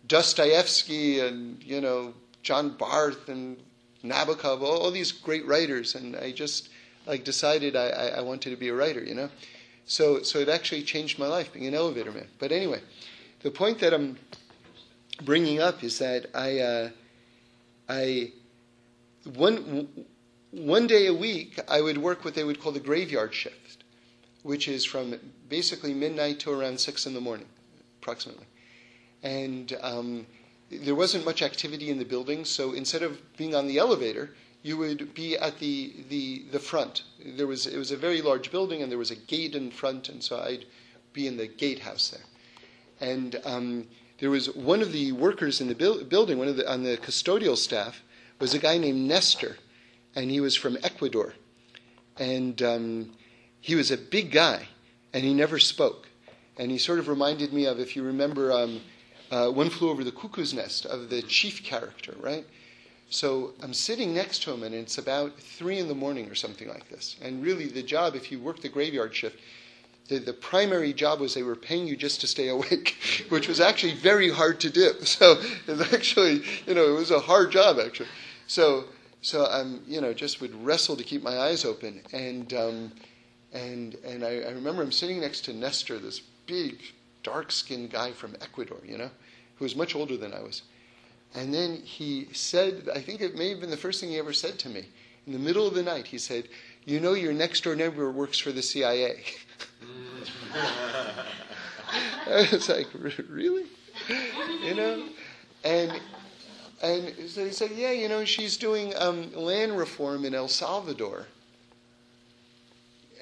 Dostoevsky 0.06 1.20
and, 1.20 1.62
you 1.62 1.80
know, 1.80 2.12
John 2.42 2.76
Barth 2.76 3.30
and 3.30 3.56
Nabokov, 4.04 4.60
all, 4.60 4.82
all 4.82 4.90
these 4.90 5.12
great 5.12 5.46
writers, 5.46 5.94
and 5.94 6.14
I 6.16 6.30
just 6.30 6.68
like 7.06 7.24
decided 7.24 7.74
I, 7.74 7.88
I, 7.88 8.06
I, 8.18 8.20
wanted 8.20 8.50
to 8.50 8.56
be 8.56 8.68
a 8.68 8.74
writer, 8.74 9.02
you 9.02 9.14
know? 9.14 9.30
So, 9.86 10.22
so 10.22 10.38
it 10.38 10.48
actually 10.48 10.82
changed 10.82 11.18
my 11.18 11.26
life 11.26 11.52
being 11.52 11.66
an 11.66 11.74
elevator 11.74 12.12
man. 12.12 12.26
But 12.38 12.52
anyway, 12.52 12.80
the 13.42 13.50
point 13.50 13.78
that 13.80 13.94
I'm 13.94 14.18
bringing 15.22 15.60
up 15.60 15.82
is 15.82 15.98
that 15.98 16.26
I, 16.34 16.60
uh, 16.60 16.90
I, 17.88 18.32
one, 19.34 19.88
one 20.54 20.86
day 20.86 21.06
a 21.06 21.14
week, 21.14 21.58
I 21.68 21.80
would 21.80 21.98
work 21.98 22.24
what 22.24 22.34
they 22.34 22.44
would 22.44 22.60
call 22.60 22.72
the 22.72 22.80
graveyard 22.80 23.34
shift, 23.34 23.84
which 24.42 24.68
is 24.68 24.84
from 24.84 25.18
basically 25.48 25.92
midnight 25.92 26.38
to 26.40 26.52
around 26.52 26.78
six 26.78 27.06
in 27.06 27.14
the 27.14 27.20
morning, 27.20 27.48
approximately. 28.00 28.46
And 29.22 29.76
um, 29.82 30.26
there 30.70 30.94
wasn't 30.94 31.24
much 31.24 31.42
activity 31.42 31.90
in 31.90 31.98
the 31.98 32.04
building, 32.04 32.44
so 32.44 32.72
instead 32.72 33.02
of 33.02 33.18
being 33.36 33.54
on 33.54 33.66
the 33.66 33.78
elevator, 33.78 34.30
you 34.62 34.76
would 34.78 35.12
be 35.12 35.36
at 35.36 35.58
the, 35.58 35.92
the, 36.08 36.44
the 36.52 36.58
front. 36.58 37.02
There 37.24 37.46
was, 37.46 37.66
it 37.66 37.76
was 37.76 37.90
a 37.90 37.96
very 37.96 38.22
large 38.22 38.50
building, 38.50 38.80
and 38.80 38.90
there 38.90 38.98
was 38.98 39.10
a 39.10 39.16
gate 39.16 39.56
in 39.56 39.70
front, 39.70 40.08
and 40.08 40.22
so 40.22 40.38
I'd 40.38 40.66
be 41.12 41.26
in 41.26 41.36
the 41.36 41.48
gatehouse 41.48 42.10
there. 42.10 42.24
And 43.00 43.40
um, 43.44 43.88
there 44.18 44.30
was 44.30 44.54
one 44.54 44.82
of 44.82 44.92
the 44.92 45.12
workers 45.12 45.60
in 45.60 45.66
the 45.68 45.74
bu- 45.74 46.04
building, 46.04 46.38
one 46.38 46.48
of 46.48 46.56
the, 46.56 46.70
on 46.70 46.84
the 46.84 46.96
custodial 46.96 47.56
staff, 47.56 48.02
was 48.38 48.54
a 48.54 48.58
guy 48.58 48.78
named 48.78 49.08
Nestor 49.08 49.56
and 50.16 50.30
he 50.30 50.40
was 50.40 50.56
from 50.56 50.76
Ecuador. 50.82 51.34
And 52.18 52.60
um, 52.62 53.10
he 53.60 53.74
was 53.74 53.90
a 53.90 53.96
big 53.96 54.30
guy, 54.30 54.68
and 55.12 55.24
he 55.24 55.34
never 55.34 55.58
spoke. 55.58 56.08
And 56.56 56.70
he 56.70 56.78
sort 56.78 56.98
of 56.98 57.08
reminded 57.08 57.52
me 57.52 57.66
of, 57.66 57.80
if 57.80 57.96
you 57.96 58.02
remember, 58.02 58.52
um, 58.52 58.80
uh, 59.30 59.48
One 59.48 59.70
Flew 59.70 59.90
Over 59.90 60.04
the 60.04 60.12
Cuckoo's 60.12 60.54
Nest, 60.54 60.86
of 60.86 61.10
the 61.10 61.22
chief 61.22 61.64
character, 61.64 62.14
right? 62.20 62.46
So 63.10 63.52
I'm 63.62 63.74
sitting 63.74 64.14
next 64.14 64.42
to 64.44 64.52
him, 64.52 64.62
and 64.62 64.74
it's 64.74 64.98
about 64.98 65.38
three 65.38 65.78
in 65.78 65.88
the 65.88 65.94
morning 65.94 66.30
or 66.30 66.34
something 66.34 66.68
like 66.68 66.88
this. 66.88 67.16
And 67.20 67.42
really, 67.42 67.66
the 67.66 67.82
job, 67.82 68.14
if 68.14 68.30
you 68.30 68.38
work 68.38 68.60
the 68.60 68.68
graveyard 68.68 69.14
shift, 69.14 69.38
the, 70.08 70.18
the 70.18 70.32
primary 70.32 70.92
job 70.92 71.20
was 71.20 71.34
they 71.34 71.42
were 71.42 71.56
paying 71.56 71.86
you 71.86 71.96
just 71.96 72.20
to 72.20 72.26
stay 72.26 72.48
awake, 72.56 72.96
which 73.28 73.48
was 73.48 73.60
actually 73.60 73.94
very 73.94 74.30
hard 74.30 74.60
to 74.60 74.70
do. 74.70 74.92
So 75.04 75.40
it's 75.66 75.92
actually, 75.92 76.42
you 76.66 76.74
know, 76.74 76.88
it 76.88 76.98
was 76.98 77.10
a 77.10 77.20
hard 77.20 77.52
job 77.52 77.78
actually. 77.78 78.08
So 78.46 78.84
so 79.24 79.46
I'm, 79.46 79.80
you 79.86 80.02
know, 80.02 80.12
just 80.12 80.42
would 80.42 80.54
wrestle 80.62 80.96
to 80.96 81.02
keep 81.02 81.22
my 81.22 81.38
eyes 81.38 81.64
open. 81.64 82.02
And, 82.12 82.52
um, 82.52 82.92
and, 83.54 83.94
and 84.04 84.22
I, 84.22 84.40
I, 84.40 84.50
remember 84.50 84.82
I'm 84.82 84.92
sitting 84.92 85.18
next 85.18 85.46
to 85.46 85.54
Nestor, 85.54 85.98
this 85.98 86.20
big, 86.20 86.82
dark 87.22 87.50
skinned 87.50 87.90
guy 87.90 88.12
from 88.12 88.36
Ecuador, 88.42 88.80
you 88.84 88.98
know, 88.98 89.08
who 89.56 89.64
was 89.64 89.74
much 89.74 89.96
older 89.96 90.18
than 90.18 90.34
I 90.34 90.42
was. 90.42 90.60
And 91.34 91.54
then 91.54 91.76
he 91.76 92.28
said, 92.34 92.90
I 92.94 93.00
think 93.00 93.22
it 93.22 93.34
may 93.34 93.48
have 93.48 93.60
been 93.60 93.70
the 93.70 93.78
first 93.78 93.98
thing 93.98 94.10
he 94.10 94.18
ever 94.18 94.34
said 94.34 94.58
to 94.58 94.68
me. 94.68 94.84
In 95.26 95.32
the 95.32 95.38
middle 95.38 95.66
of 95.66 95.72
the 95.72 95.82
night, 95.82 96.06
he 96.08 96.18
said, 96.18 96.46
You 96.84 97.00
know, 97.00 97.14
your 97.14 97.32
next 97.32 97.64
door 97.64 97.74
neighbor 97.74 98.10
works 98.10 98.38
for 98.38 98.52
the 98.52 98.60
CIA. 98.60 99.24
I 102.26 102.46
was 102.52 102.68
like, 102.68 102.88
Really? 103.30 103.64
You 104.62 104.74
know? 104.74 105.08
And 105.64 105.98
and 106.82 107.12
so 107.28 107.44
he 107.44 107.52
said, 107.52 107.70
Yeah, 107.72 107.92
you 107.92 108.08
know, 108.08 108.24
she's 108.24 108.56
doing 108.56 108.92
um, 108.96 109.32
land 109.34 109.76
reform 109.76 110.24
in 110.24 110.34
El 110.34 110.48
Salvador. 110.48 111.26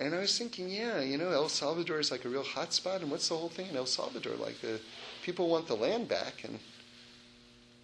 And 0.00 0.14
I 0.14 0.18
was 0.18 0.36
thinking, 0.36 0.68
yeah, 0.68 1.00
you 1.00 1.18
know, 1.18 1.30
El 1.30 1.48
Salvador 1.48 2.00
is 2.00 2.10
like 2.10 2.24
a 2.24 2.28
real 2.28 2.42
hot 2.42 2.72
spot. 2.72 3.02
And 3.02 3.10
what's 3.10 3.28
the 3.28 3.36
whole 3.36 3.50
thing 3.50 3.68
in 3.68 3.76
El 3.76 3.86
Salvador? 3.86 4.34
Like, 4.34 4.60
the 4.60 4.80
people 5.22 5.48
want 5.48 5.68
the 5.68 5.76
land 5.76 6.08
back. 6.08 6.44
And 6.44 6.58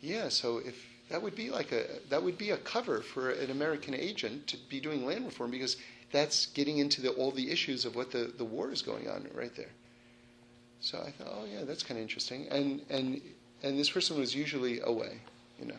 yeah, 0.01 0.29
so 0.29 0.59
if 0.59 0.85
that 1.11 1.23
would 1.23 1.35
be 1.35 1.51
like 1.51 1.73
a 1.73 1.85
that 2.09 2.23
would 2.23 2.39
be 2.39 2.51
a 2.51 2.57
cover 2.59 3.01
for 3.01 3.31
an 3.31 3.51
American 3.51 3.95
agent 3.95 4.47
to 4.49 4.57
be 4.69 4.81
doing 4.81 5.07
land 5.07 5.25
reform 5.25 5.51
because 5.51 5.77
that's 6.13 6.47
getting 6.47 6.79
into 6.79 7.03
the, 7.03 7.11
all 7.11 7.31
the 7.31 7.51
issues 7.51 7.85
of 7.85 7.95
what 7.95 8.11
the, 8.11 8.33
the 8.39 8.45
war 8.45 8.71
is 8.71 8.83
going 8.83 9.09
on 9.09 9.29
right 9.35 9.55
there. 9.55 9.71
So 10.81 10.99
I 10.99 11.11
thought, 11.11 11.29
oh 11.31 11.45
yeah, 11.45 11.65
that's 11.65 11.83
kind 11.83 11.99
of 11.99 12.03
interesting. 12.03 12.47
And 12.49 12.83
and 12.91 13.21
and 13.63 13.79
this 13.79 13.91
person 13.91 14.19
was 14.19 14.35
usually 14.35 14.81
away, 14.81 15.21
you 15.59 15.67
know. 15.67 15.77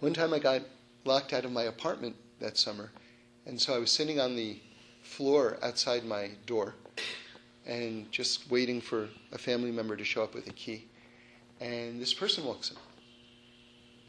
One 0.00 0.14
time 0.14 0.32
I 0.32 0.38
got 0.38 0.62
locked 1.04 1.32
out 1.32 1.44
of 1.44 1.52
my 1.52 1.64
apartment 1.64 2.16
that 2.40 2.56
summer, 2.56 2.90
and 3.46 3.60
so 3.60 3.74
I 3.74 3.78
was 3.78 3.90
sitting 3.90 4.20
on 4.20 4.36
the 4.36 4.58
floor 5.02 5.58
outside 5.62 6.04
my 6.04 6.30
door, 6.46 6.74
and 7.66 8.10
just 8.10 8.50
waiting 8.50 8.80
for 8.80 9.08
a 9.32 9.38
family 9.38 9.70
member 9.70 9.96
to 9.96 10.04
show 10.04 10.22
up 10.22 10.34
with 10.34 10.46
a 10.46 10.52
key. 10.52 10.86
And 11.60 12.00
this 12.00 12.14
person 12.14 12.44
walks 12.44 12.70
in. 12.70 12.76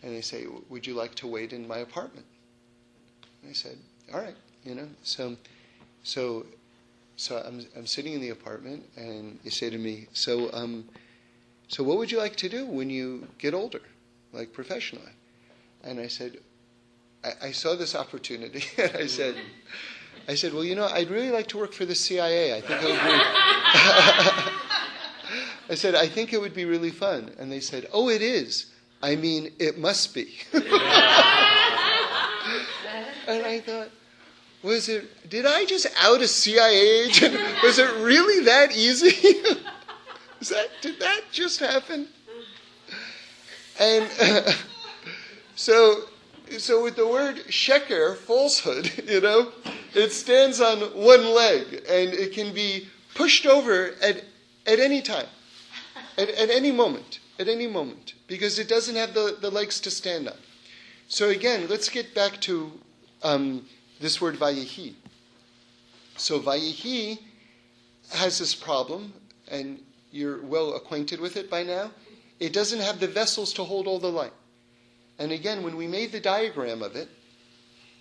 And 0.04 0.16
they 0.16 0.22
say, 0.22 0.46
Would 0.70 0.88
you 0.88 0.94
like 0.94 1.16
to 1.16 1.28
wait 1.28 1.54
in 1.54 1.68
my 1.68 1.80
apartment? 1.80 2.26
And 3.42 3.50
I 3.50 3.54
said, 3.54 3.78
All 4.14 4.20
right, 4.20 4.36
you 4.64 4.76
know. 4.76 4.88
So, 5.04 5.36
so, 6.04 6.46
so 7.18 7.44
I'm, 7.46 7.66
I'm 7.76 7.86
sitting 7.86 8.14
in 8.14 8.22
the 8.22 8.30
apartment, 8.30 8.84
and 8.96 9.38
they 9.44 9.50
say 9.50 9.70
to 9.70 9.78
me, 9.78 10.08
So, 10.14 10.52
um, 10.54 10.86
so 11.72 11.84
what 11.86 11.98
would 11.98 12.12
you 12.12 12.18
like 12.18 12.36
to 12.36 12.50
do 12.50 12.66
when 12.66 12.90
you 12.90 13.30
get 13.38 13.54
older, 13.54 13.80
like 14.34 14.52
professionally? 14.52 15.14
And 15.86 16.02
I 16.02 16.08
said, 16.08 16.40
I, 17.24 17.32
I 17.44 17.54
saw 17.54 17.76
this 17.76 17.96
opportunity, 17.96 18.66
and 18.78 18.92
I 18.98 19.08
said, 19.08 19.36
I 20.28 20.36
said, 20.36 20.54
Well, 20.54 20.66
you 20.66 20.76
know, 20.76 20.88
I'd 20.88 21.10
really 21.10 21.32
like 21.32 21.48
to 21.48 21.58
work 21.58 21.72
for 21.72 21.86
the 21.86 21.96
CIA. 21.96 22.58
I 22.58 22.60
think 22.60 22.82
it 22.82 22.88
would 22.88 22.92
be. 22.92 23.00
I 25.70 25.76
said, 25.76 25.96
I 25.96 26.10
think 26.10 26.34
it 26.34 26.42
would 26.42 26.54
be 26.54 26.66
really 26.66 26.92
fun. 26.92 27.32
And 27.40 27.50
they 27.50 27.62
said, 27.62 27.88
Oh, 27.94 28.10
it 28.10 28.22
is. 28.22 28.66
I 29.02 29.16
mean, 29.16 29.54
it 29.58 29.80
must 29.80 30.14
be. 30.14 30.40
and 30.54 30.66
I 33.46 33.62
thought, 33.66 33.88
was 34.62 34.90
it, 34.90 35.30
did 35.30 35.46
I 35.46 35.64
just 35.64 35.88
out 36.02 36.20
a 36.20 36.28
CIA 36.28 37.06
agent? 37.06 37.40
Was 37.64 37.80
it 37.80 37.90
really 38.02 38.44
that 38.44 38.76
easy? 38.76 39.16
Is 40.42 40.50
that, 40.50 40.68
did 40.82 41.00
that 41.00 41.22
just 41.32 41.60
happen? 41.60 42.08
And 43.80 44.10
uh, 44.20 44.52
so, 45.56 46.02
so 46.58 46.84
with 46.84 46.96
the 46.98 47.08
word 47.08 47.38
sheker, 47.48 48.18
falsehood, 48.18 48.92
you 49.08 49.22
know, 49.22 49.52
it 49.94 50.12
stands 50.12 50.60
on 50.60 50.80
one 50.80 51.26
leg 51.34 51.86
and 51.88 52.14
it 52.14 52.34
can 52.34 52.54
be 52.54 52.88
pushed 53.16 53.46
over 53.46 53.92
at, 54.02 54.24
at 54.66 54.80
any 54.80 55.02
time 55.02 55.28
at, 56.18 56.30
at 56.30 56.50
any 56.50 56.72
moment, 56.72 57.20
at 57.40 57.48
any 57.48 57.68
moment, 57.68 58.14
because 58.28 58.60
it 58.60 58.68
doesn't 58.68 58.96
have 58.96 59.14
the, 59.14 59.38
the 59.40 59.50
legs 59.50 59.80
to 59.82 59.92
stand 59.92 60.28
on. 60.28 60.38
So 61.08 61.30
again, 61.30 61.68
let's 61.68 61.90
get 61.90 62.14
back 62.16 62.40
to 62.42 62.72
um, 63.24 63.66
this 64.00 64.22
word 64.22 64.36
vayehi. 64.36 64.96
So 66.18 66.40
vayehi 66.40 67.20
has 68.12 68.40
this 68.40 68.56
problem, 68.56 69.14
and 69.48 69.80
you're 70.12 70.42
well 70.42 70.76
acquainted 70.76 71.20
with 71.20 71.38
it 71.38 71.50
by 71.50 71.64
now. 71.64 71.92
It 72.40 72.54
doesn't 72.54 72.80
have 72.80 73.00
the 73.00 73.08
vessels 73.08 73.54
to 73.54 73.64
hold 73.64 73.88
all 73.88 74.00
the 74.00 74.12
light. 74.12 74.34
And 75.20 75.32
again, 75.32 75.64
when 75.64 75.78
we 75.78 75.88
made 75.88 76.12
the 76.12 76.20
diagram 76.20 76.82
of 76.82 76.96
it, 76.96 77.08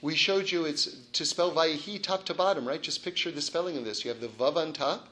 we 0.03 0.15
showed 0.15 0.51
you 0.51 0.65
it's 0.65 0.87
to 1.13 1.25
spell 1.27 1.53
vayehi 1.53 2.03
top 2.03 2.25
to 2.27 2.35
bottom, 2.35 2.67
right? 2.67 2.81
Just 2.81 3.05
picture 3.05 3.31
the 3.31 3.43
spelling 3.43 3.77
of 3.77 3.85
this. 3.85 4.05
You 4.05 4.11
have 4.11 4.21
the 4.21 4.29
vav 4.29 4.57
on 4.57 4.73
top, 4.73 5.09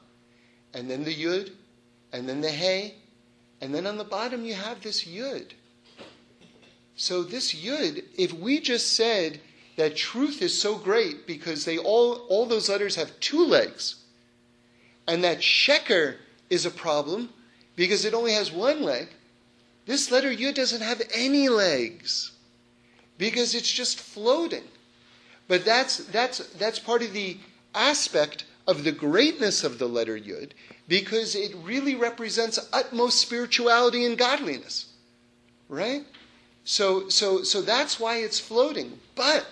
and 0.72 0.90
then 0.90 1.04
the 1.04 1.14
yud, 1.14 1.52
and 2.12 2.28
then 2.28 2.40
the 2.40 2.50
hey, 2.50 2.94
and 3.60 3.74
then 3.74 3.86
on 3.86 3.98
the 3.98 4.04
bottom 4.04 4.44
you 4.44 4.54
have 4.54 4.82
this 4.82 5.04
yud. 5.04 5.50
So 6.96 7.22
this 7.22 7.54
yud, 7.54 8.02
if 8.16 8.32
we 8.32 8.60
just 8.60 8.94
said 8.94 9.40
that 9.76 9.94
truth 9.94 10.40
is 10.40 10.58
so 10.58 10.76
great 10.76 11.26
because 11.26 11.64
they 11.64 11.78
all 11.78 12.26
all 12.28 12.46
those 12.46 12.68
letters 12.68 12.96
have 12.96 13.20
two 13.20 13.44
legs, 13.44 13.96
and 15.06 15.22
that 15.22 15.40
sheker 15.40 16.16
is 16.50 16.66
a 16.66 16.70
problem 16.70 17.30
because 17.76 18.04
it 18.04 18.14
only 18.14 18.32
has 18.32 18.50
one 18.52 18.82
leg, 18.82 19.08
this 19.86 20.10
letter 20.10 20.30
yud 20.30 20.54
doesn't 20.54 20.82
have 20.82 21.00
any 21.14 21.48
legs 21.48 22.32
because 23.16 23.54
it's 23.54 23.70
just 23.70 23.98
floating. 23.98 24.64
But 25.46 25.64
that's 25.64 25.98
that's 25.98 26.38
that's 26.54 26.78
part 26.78 27.02
of 27.02 27.12
the 27.12 27.38
aspect 27.74 28.44
of 28.66 28.84
the 28.84 28.92
greatness 28.92 29.64
of 29.64 29.78
the 29.78 29.88
letter 29.88 30.18
yud 30.18 30.50
because 30.88 31.34
it 31.34 31.54
really 31.62 31.94
represents 31.94 32.58
utmost 32.72 33.18
spirituality 33.18 34.04
and 34.04 34.18
godliness. 34.18 34.86
Right? 35.68 36.04
So, 36.64 37.08
so, 37.08 37.42
so 37.44 37.62
that's 37.62 37.98
why 37.98 38.18
it's 38.18 38.38
floating. 38.38 39.00
But, 39.14 39.46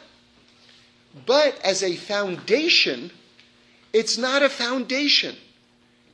but 1.25 1.59
as 1.65 1.83
a 1.83 1.97
foundation, 1.97 3.11
it's 3.95 4.19
not 4.19 4.43
a 4.43 4.51
foundation. 4.51 5.35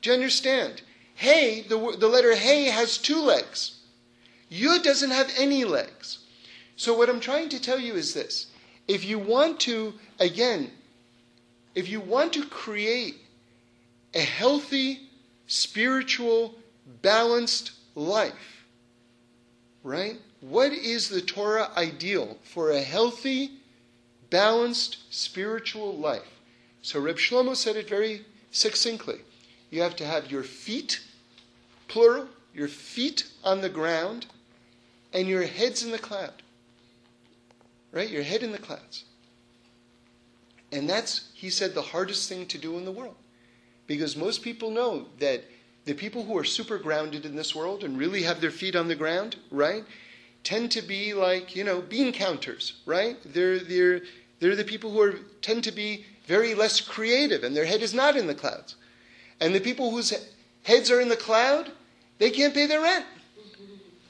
Do 0.02 0.10
you 0.10 0.14
understand? 0.14 0.82
Hey, 1.14 1.62
the, 1.62 1.96
the 1.98 2.08
letter 2.08 2.34
hey 2.34 2.64
has 2.64 2.98
two 2.98 3.20
legs. 3.20 3.78
Yud 4.50 4.82
doesn't 4.82 5.10
have 5.10 5.32
any 5.38 5.64
legs. 5.64 6.18
So 6.76 6.96
what 6.96 7.08
I'm 7.08 7.20
trying 7.20 7.48
to 7.50 7.60
tell 7.60 7.78
you 7.78 7.94
is 7.94 8.12
this. 8.12 8.46
If 8.88 9.04
you 9.04 9.18
want 9.18 9.60
to, 9.60 9.94
again, 10.18 10.72
if 11.74 11.88
you 11.88 12.00
want 12.00 12.32
to 12.34 12.44
create 12.44 13.16
a 14.12 14.20
healthy 14.20 15.08
spiritual, 15.46 16.54
balanced 17.00 17.72
life. 17.94 18.64
Right? 19.84 20.18
What 20.40 20.72
is 20.72 21.08
the 21.08 21.20
Torah 21.20 21.70
ideal 21.76 22.38
for 22.42 22.70
a 22.70 22.82
healthy, 22.82 23.52
balanced 24.30 24.98
spiritual 25.10 25.96
life? 25.96 26.40
So 26.82 27.00
Reb 27.00 27.16
Shlomo 27.16 27.54
said 27.54 27.76
it 27.76 27.88
very 27.88 28.24
succinctly. 28.50 29.20
You 29.72 29.80
have 29.80 29.96
to 29.96 30.06
have 30.06 30.30
your 30.30 30.42
feet, 30.42 31.00
plural, 31.88 32.28
your 32.54 32.68
feet 32.68 33.26
on 33.42 33.62
the 33.62 33.70
ground, 33.70 34.26
and 35.14 35.26
your 35.26 35.44
heads 35.44 35.82
in 35.82 35.90
the 35.90 35.98
cloud. 35.98 36.42
Right? 37.90 38.10
Your 38.10 38.22
head 38.22 38.42
in 38.42 38.52
the 38.52 38.58
clouds. 38.58 39.04
And 40.70 40.88
that's, 40.88 41.30
he 41.32 41.48
said, 41.48 41.74
the 41.74 41.80
hardest 41.80 42.28
thing 42.28 42.44
to 42.46 42.58
do 42.58 42.76
in 42.76 42.84
the 42.84 42.92
world. 42.92 43.16
Because 43.86 44.14
most 44.14 44.42
people 44.42 44.70
know 44.70 45.06
that 45.20 45.42
the 45.86 45.94
people 45.94 46.22
who 46.22 46.36
are 46.36 46.44
super 46.44 46.76
grounded 46.76 47.24
in 47.24 47.34
this 47.34 47.54
world 47.54 47.82
and 47.82 47.98
really 47.98 48.22
have 48.24 48.42
their 48.42 48.50
feet 48.50 48.76
on 48.76 48.88
the 48.88 48.94
ground, 48.94 49.36
right, 49.50 49.84
tend 50.44 50.70
to 50.72 50.82
be 50.82 51.14
like, 51.14 51.56
you 51.56 51.64
know, 51.64 51.80
bean 51.80 52.12
counters, 52.12 52.74
right? 52.84 53.16
They're, 53.24 53.58
they're, 53.58 54.02
they're 54.38 54.54
the 54.54 54.64
people 54.64 54.90
who 54.90 55.00
are, 55.00 55.14
tend 55.40 55.64
to 55.64 55.72
be 55.72 56.04
very 56.26 56.54
less 56.54 56.82
creative 56.82 57.42
and 57.42 57.56
their 57.56 57.64
head 57.64 57.80
is 57.80 57.94
not 57.94 58.16
in 58.18 58.26
the 58.26 58.34
clouds. 58.34 58.76
And 59.42 59.52
the 59.52 59.60
people 59.60 59.90
whose 59.90 60.14
heads 60.62 60.88
are 60.88 61.00
in 61.00 61.08
the 61.08 61.16
cloud, 61.16 61.72
they 62.18 62.30
can't 62.30 62.54
pay 62.54 62.66
their 62.66 62.80
rent. 62.80 63.04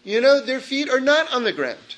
You 0.05 0.21
know, 0.21 0.43
their 0.43 0.61
feet 0.61 0.91
are 0.91 1.01
not 1.01 1.33
on 1.33 1.45
the 1.45 1.55
ground. 1.55 1.97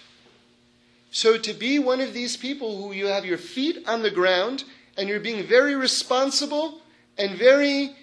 So 1.10 1.36
to 1.38 1.52
be 1.52 1.80
one 1.80 2.00
of 2.00 2.14
these 2.14 2.36
people 2.36 2.80
who 2.80 2.92
you 2.92 3.06
have 3.06 3.24
your 3.24 3.38
feet 3.38 3.88
on 3.88 4.02
the 4.02 4.10
ground 4.10 4.62
and 4.96 5.08
you're 5.08 5.18
being 5.18 5.44
very 5.44 5.74
responsible 5.74 6.80
and 7.18 7.36
very 7.36 7.96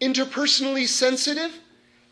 interpersonally 0.00 0.88
sensitive, 0.88 1.60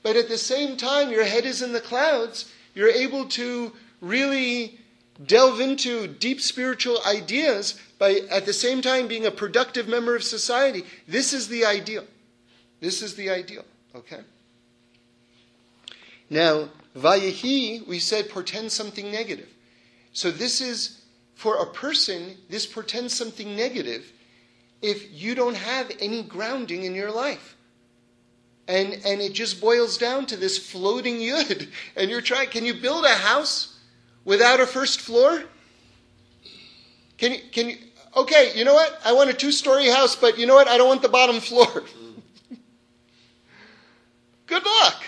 but 0.03 0.17
at 0.17 0.29
the 0.29 0.37
same 0.37 0.77
time, 0.77 1.11
your 1.11 1.25
head 1.25 1.47
is 1.47 1.63
in 1.63 1.73
the 1.73 1.81
clouds. 1.81 2.53
You're 2.75 2.91
able 2.91 3.25
to 3.31 3.73
really 4.03 4.79
delve 5.25 5.61
into 5.61 6.09
deep 6.09 6.43
spiritual 6.43 6.99
ideas 7.07 7.81
by 7.99 8.21
at 8.31 8.45
the 8.45 8.53
same 8.53 8.83
time 8.83 9.09
being 9.09 9.25
a 9.25 9.31
productive 9.31 9.89
member 9.89 10.15
of 10.15 10.23
society. 10.23 10.85
This 11.09 11.33
is 11.33 11.49
the 11.49 11.65
ideal. 11.65 12.05
This 12.81 13.03
is 13.03 13.15
the 13.15 13.31
ideal. 13.31 13.65
Okay? 13.95 14.21
Now, 16.29 16.69
Vayehi, 16.97 17.87
we 17.87 17.99
said, 17.99 18.29
portends 18.31 18.75
something 18.75 19.11
negative. 19.11 19.49
So 20.13 20.31
this 20.31 20.61
is, 20.61 21.03
for 21.35 21.57
a 21.57 21.67
person, 21.67 22.37
this 22.49 22.67
portends 22.67 23.15
something 23.15 23.55
negative 23.55 24.13
if 24.83 25.13
you 25.13 25.35
don't 25.35 25.57
have 25.57 25.91
any 26.01 26.23
grounding 26.23 26.85
in 26.85 26.95
your 26.95 27.11
life. 27.11 27.57
and, 28.69 28.95
and 29.05 29.21
it 29.21 29.33
just 29.33 29.61
boils 29.61 29.97
down 29.97 30.27
to 30.27 30.37
this 30.37 30.59
floating 30.59 31.17
yud. 31.17 31.69
And 31.97 32.11
you're 32.11 32.21
trying, 32.21 32.49
can 32.49 32.65
you 32.65 32.75
build 32.75 33.05
a 33.05 33.15
house 33.15 33.79
without 34.25 34.61
a 34.61 34.67
first 34.67 35.01
floor? 35.01 35.45
Can 37.19 37.33
you, 37.33 37.39
can 37.53 37.71
you, 37.71 37.77
okay, 38.17 38.53
you 38.55 38.65
know 38.65 38.75
what? 38.75 39.01
I 39.05 39.13
want 39.13 39.31
a 39.31 39.35
two 39.35 39.53
story 39.53 39.89
house, 39.89 40.17
but 40.17 40.39
you 40.39 40.47
know 40.47 40.55
what? 40.55 40.69
I 40.69 40.77
don't 40.77 40.89
want 40.89 41.03
the 41.03 41.09
bottom 41.09 41.41
floor. 41.51 41.85
Good 44.47 44.65
luck. 44.65 45.03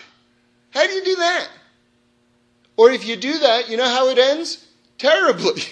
How 0.70 0.86
do 0.86 0.92
you 0.92 1.04
do 1.04 1.16
that? 1.16 1.48
Or 2.76 2.90
if 2.90 3.06
you 3.06 3.16
do 3.16 3.38
that, 3.38 3.68
you 3.68 3.76
know 3.76 3.88
how 3.88 4.08
it 4.08 4.18
ends? 4.18 4.66
Terribly. 4.98 5.62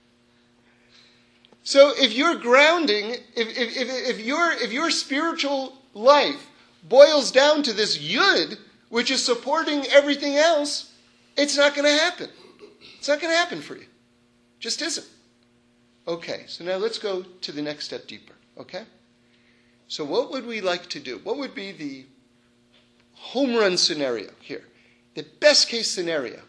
so 1.62 1.92
if 1.96 2.12
you're 2.12 2.36
grounding, 2.36 3.10
if, 3.36 3.48
if, 3.48 3.76
if, 3.76 4.08
if, 4.10 4.24
your, 4.24 4.52
if 4.52 4.72
your 4.72 4.90
spiritual 4.90 5.74
life 5.94 6.46
boils 6.88 7.30
down 7.30 7.62
to 7.64 7.72
this 7.72 7.98
yud, 7.98 8.58
which 8.88 9.10
is 9.10 9.24
supporting 9.24 9.84
everything 9.86 10.36
else, 10.36 10.92
it's 11.36 11.56
not 11.56 11.74
going 11.74 11.84
to 11.84 12.02
happen. 12.02 12.30
It's 12.98 13.08
not 13.08 13.20
going 13.20 13.32
to 13.32 13.36
happen 13.36 13.60
for 13.60 13.76
you. 13.76 13.86
Just 14.60 14.82
isn't. 14.82 15.06
Okay, 16.06 16.44
so 16.46 16.64
now 16.64 16.76
let's 16.76 16.98
go 16.98 17.22
to 17.22 17.52
the 17.52 17.62
next 17.62 17.84
step 17.84 18.06
deeper. 18.06 18.34
Okay? 18.58 18.84
So, 19.88 20.04
what 20.04 20.30
would 20.30 20.46
we 20.46 20.60
like 20.60 20.88
to 20.88 21.00
do? 21.00 21.20
What 21.22 21.36
would 21.38 21.54
be 21.54 21.72
the 21.72 22.06
home 23.18 23.54
run 23.54 23.76
scenario 23.76 24.30
here? 24.40 24.64
The 25.14 25.24
best 25.40 25.68
case 25.68 25.90
scenario. 25.90 26.40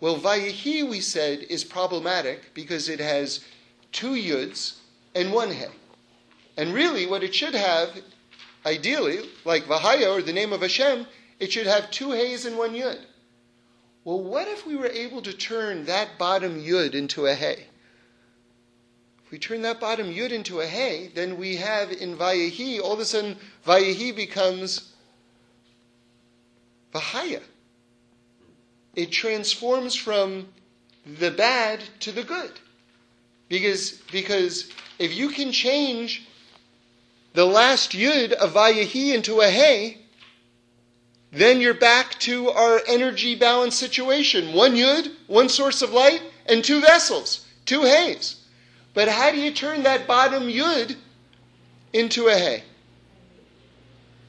Well, 0.00 0.18
Vayehi, 0.18 0.88
we 0.88 1.00
said, 1.00 1.40
is 1.48 1.64
problematic 1.64 2.54
because 2.54 2.88
it 2.88 3.00
has 3.00 3.44
two 3.92 4.12
yuds 4.12 4.76
and 5.14 5.32
one 5.32 5.50
he. 5.50 5.64
And 6.56 6.72
really, 6.72 7.06
what 7.06 7.22
it 7.22 7.34
should 7.34 7.54
have, 7.54 7.90
ideally, 8.64 9.28
like 9.44 9.64
Vahaya 9.64 10.16
or 10.16 10.22
the 10.22 10.32
name 10.32 10.52
of 10.52 10.62
Hashem, 10.62 11.06
it 11.38 11.52
should 11.52 11.66
have 11.66 11.90
two 11.90 12.12
he's 12.12 12.44
and 12.44 12.58
one 12.58 12.74
yud. 12.74 12.98
Well, 14.04 14.22
what 14.22 14.48
if 14.48 14.66
we 14.66 14.76
were 14.76 14.86
able 14.88 15.22
to 15.22 15.32
turn 15.32 15.84
that 15.84 16.18
bottom 16.18 16.60
yud 16.60 16.94
into 16.94 17.26
a 17.26 17.34
he? 17.34 17.64
If 19.24 19.30
we 19.30 19.38
turn 19.38 19.62
that 19.62 19.80
bottom 19.80 20.12
yud 20.12 20.30
into 20.30 20.60
a 20.60 20.66
hey, 20.66 21.10
then 21.14 21.36
we 21.36 21.56
have 21.56 21.92
in 21.92 22.16
Vayehi, 22.16 22.80
all 22.80 22.94
of 22.94 23.00
a 23.00 23.04
sudden, 23.04 23.36
Vayehi 23.66 24.16
becomes 24.16 24.92
Vahaya. 26.98 27.42
It 28.94 29.12
transforms 29.12 29.94
from 29.94 30.48
the 31.06 31.30
bad 31.30 31.80
to 32.00 32.12
the 32.12 32.22
good. 32.22 32.52
Because, 33.48 33.92
because 34.12 34.70
if 34.98 35.14
you 35.14 35.30
can 35.30 35.52
change 35.52 36.26
the 37.34 37.46
last 37.46 37.92
yud 37.92 38.32
of 38.32 38.54
Vayehi 38.54 39.14
into 39.14 39.40
a 39.40 39.48
hey, 39.48 39.98
then 41.30 41.60
you're 41.60 41.74
back 41.74 42.18
to 42.20 42.50
our 42.50 42.80
energy 42.88 43.34
balance 43.34 43.76
situation. 43.76 44.54
One 44.54 44.74
yud, 44.74 45.12
one 45.26 45.48
source 45.48 45.82
of 45.82 45.92
light, 45.92 46.22
and 46.46 46.64
two 46.64 46.80
vessels, 46.80 47.46
two 47.64 47.82
hays. 47.82 48.36
But 48.94 49.08
how 49.08 49.30
do 49.30 49.38
you 49.38 49.52
turn 49.52 49.82
that 49.82 50.06
bottom 50.06 50.44
yud 50.44 50.96
into 51.92 52.28
a 52.28 52.34
hay? 52.34 52.64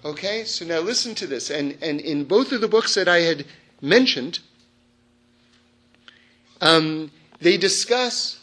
Okay, 0.03 0.45
so 0.45 0.65
now 0.65 0.79
listen 0.79 1.13
to 1.15 1.27
this. 1.27 1.49
And, 1.49 1.77
and 1.81 1.99
in 1.99 2.23
both 2.23 2.51
of 2.51 2.61
the 2.61 2.67
books 2.67 2.95
that 2.95 3.07
I 3.07 3.19
had 3.19 3.45
mentioned, 3.81 4.39
um, 6.61 7.11
they 7.39 7.57
discuss 7.57 8.39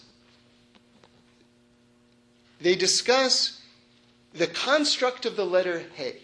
they 2.61 2.75
discuss 2.75 3.61
the 4.33 4.47
construct 4.47 5.27
of 5.27 5.37
the 5.37 5.45
letter 5.45 5.85
Hey. 5.95 6.17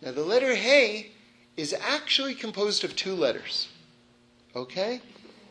Now, 0.00 0.12
the 0.12 0.22
letter 0.22 0.54
Hey 0.54 1.10
is 1.56 1.74
actually 1.74 2.34
composed 2.34 2.84
of 2.84 2.94
two 2.94 3.14
letters. 3.14 3.68
Okay? 4.54 5.00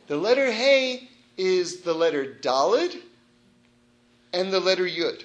The 0.07 0.17
letter 0.17 0.51
Hey 0.51 1.09
is 1.37 1.81
the 1.81 1.93
letter 1.93 2.25
Dalid 2.25 3.01
and 4.31 4.51
the 4.51 4.61
letter 4.61 4.85
Yud. 4.85 5.23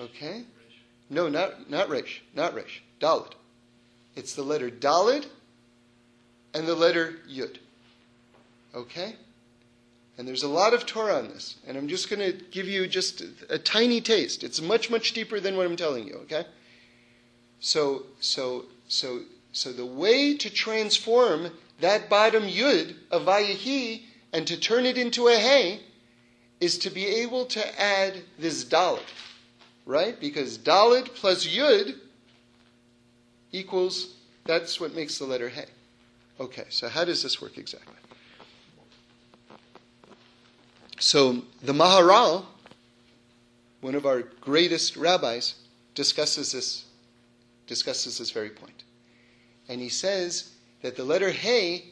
Okay? 0.00 0.44
No, 1.10 1.28
not, 1.28 1.70
not 1.70 1.88
Resh. 1.88 2.22
Not 2.34 2.54
Resh. 2.54 2.82
Dalid. 3.00 3.32
It's 4.16 4.34
the 4.34 4.42
letter 4.42 4.70
Dalid 4.70 5.26
and 6.54 6.66
the 6.66 6.74
letter 6.74 7.16
Yud. 7.28 7.58
Okay? 8.74 9.16
And 10.16 10.28
there's 10.28 10.44
a 10.44 10.48
lot 10.48 10.74
of 10.74 10.86
Torah 10.86 11.16
on 11.16 11.28
this. 11.28 11.56
And 11.66 11.76
I'm 11.76 11.88
just 11.88 12.08
going 12.08 12.20
to 12.20 12.44
give 12.50 12.68
you 12.68 12.86
just 12.86 13.20
a, 13.20 13.54
a, 13.54 13.58
tiny 13.58 14.00
taste. 14.00 14.44
It's 14.44 14.60
much, 14.60 14.88
much 14.90 15.12
deeper 15.12 15.40
than 15.40 15.56
what 15.56 15.66
I'm 15.66 15.76
telling 15.76 16.06
you, 16.06 16.14
okay? 16.22 16.44
So, 17.58 18.04
so, 18.20 18.66
so, 18.86 19.22
so 19.52 19.72
the 19.72 19.86
way 19.86 20.36
to 20.36 20.50
transform 20.50 21.50
that 21.80 22.08
bottom 22.08 22.44
Yud 22.44 22.94
of 23.10 23.22
Vayehi 23.22 24.02
and 24.32 24.46
to 24.46 24.56
turn 24.56 24.86
it 24.86 24.96
into 24.96 25.28
a 25.28 25.36
Hey 25.36 25.80
is 26.60 26.78
to 26.78 26.90
be 26.90 27.06
able 27.06 27.44
to 27.46 27.80
add 27.80 28.22
this 28.38 28.64
Dalit, 28.64 29.00
right? 29.86 30.18
Because 30.18 30.58
Dalit 30.58 31.14
plus 31.14 31.46
Yud 31.46 31.96
equals, 33.52 34.14
that's 34.44 34.80
what 34.80 34.94
makes 34.94 35.18
the 35.18 35.24
letter 35.24 35.48
Hey. 35.48 35.66
Okay, 36.40 36.64
so 36.68 36.88
how 36.88 37.04
does 37.04 37.22
this 37.22 37.40
work 37.40 37.58
exactly? 37.58 37.94
So 40.98 41.42
the 41.62 41.72
Maharal, 41.72 42.44
one 43.80 43.94
of 43.94 44.06
our 44.06 44.22
greatest 44.40 44.96
rabbis, 44.96 45.54
discusses 45.94 46.52
this, 46.52 46.86
discusses 47.66 48.18
this 48.18 48.30
very 48.30 48.50
point. 48.50 48.82
And 49.68 49.80
he 49.80 49.88
says 49.88 50.54
that 50.82 50.96
the 50.96 51.04
letter 51.04 51.30
Hey, 51.30 51.86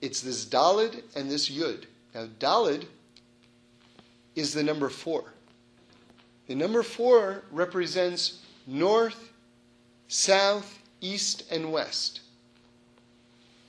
it's 0.00 0.20
this 0.20 0.44
Dalid 0.44 1.02
and 1.14 1.30
this 1.30 1.50
Yud. 1.50 1.84
Now, 2.14 2.26
Dalid 2.38 2.86
is 4.34 4.54
the 4.54 4.62
number 4.62 4.88
four. 4.88 5.32
The 6.52 6.58
number 6.58 6.82
four 6.82 7.44
represents 7.50 8.42
north, 8.66 9.32
south, 10.06 10.80
east, 11.00 11.44
and 11.50 11.72
west. 11.72 12.20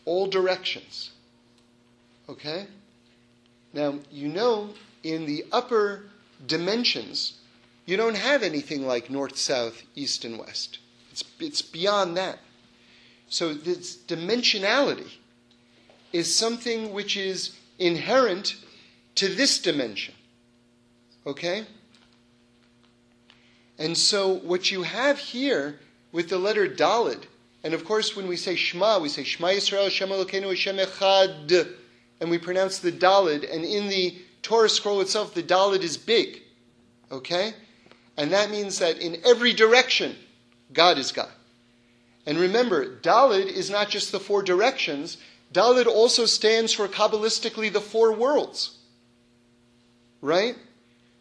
All 0.03 0.27
directions. 0.27 1.11
Okay? 2.27 2.67
Now, 3.71 3.99
you 4.11 4.27
know, 4.27 4.71
in 5.01 5.25
the 5.25 5.45
upper 5.49 6.07
dimensions, 6.45 7.36
you 7.86 7.95
don't 7.95 8.17
have 8.17 8.43
anything 8.43 8.86
like 8.86 9.09
north, 9.09 9.38
south, 9.38 9.84
east, 9.95 10.25
and 10.25 10.38
west. 10.38 10.79
It's, 11.09 11.23
it's 11.39 11.61
beyond 11.61 12.17
that. 12.17 12.39
So, 13.29 13.53
this 13.53 13.95
dimensionality 13.95 15.09
is 16.11 16.36
something 16.36 16.91
which 16.91 17.15
is 17.15 17.55
inherent 17.79 18.57
to 19.15 19.29
this 19.29 19.61
dimension. 19.61 20.15
Okay? 21.25 21.65
And 23.78 23.97
so 23.97 24.36
what 24.36 24.71
you 24.71 24.84
have 24.84 25.17
here 25.17 25.80
with 26.11 26.30
the 26.30 26.38
letter 26.38 26.67
Dalid, 26.67 27.24
and 27.63 27.74
of 27.74 27.86
course 27.86 28.15
when 28.15 28.28
we 28.28 28.36
say 28.38 28.55
Shema, 28.55 28.99
we 28.99 29.09
say 29.09 29.24
Shema 29.24 29.47
Yisrael, 29.49 29.89
Shema 29.89 30.15
Elokeinu, 30.15 30.49
Hashem 30.49 30.78
Echad, 30.78 31.76
and 32.19 32.30
we 32.30 32.38
pronounce 32.38 32.80
the 32.80 32.91
Dalid, 32.91 33.51
and 33.51 33.65
in 33.65 33.89
the 33.89 34.15
Torah 34.41 34.69
scroll 34.69 35.01
itself, 35.01 35.34
the 35.34 35.43
Dalid 35.43 35.82
is 35.82 35.97
big. 35.97 36.41
Okay? 37.11 37.53
And 38.17 38.32
that 38.32 38.51
means 38.51 38.80
that 38.80 38.99
in 38.99 39.17
every 39.26 39.53
direction, 39.53 40.15
God 40.71 40.97
is 40.97 41.11
God. 41.11 41.32
And 42.26 42.38
remember, 42.38 42.99
Dalid 42.99 43.47
is 43.47 43.69
not 43.69 43.89
just 43.89 44.11
the 44.11 44.19
four 44.19 44.43
directions, 44.43 45.17
Dalid 45.51 45.88
also 45.88 46.26
stands 46.26 46.74
for 46.74 46.88
Kabbalistically 46.88 47.71
the 47.71 47.82
four 47.82 48.11
worlds. 48.13 48.78
Right? 50.21 50.55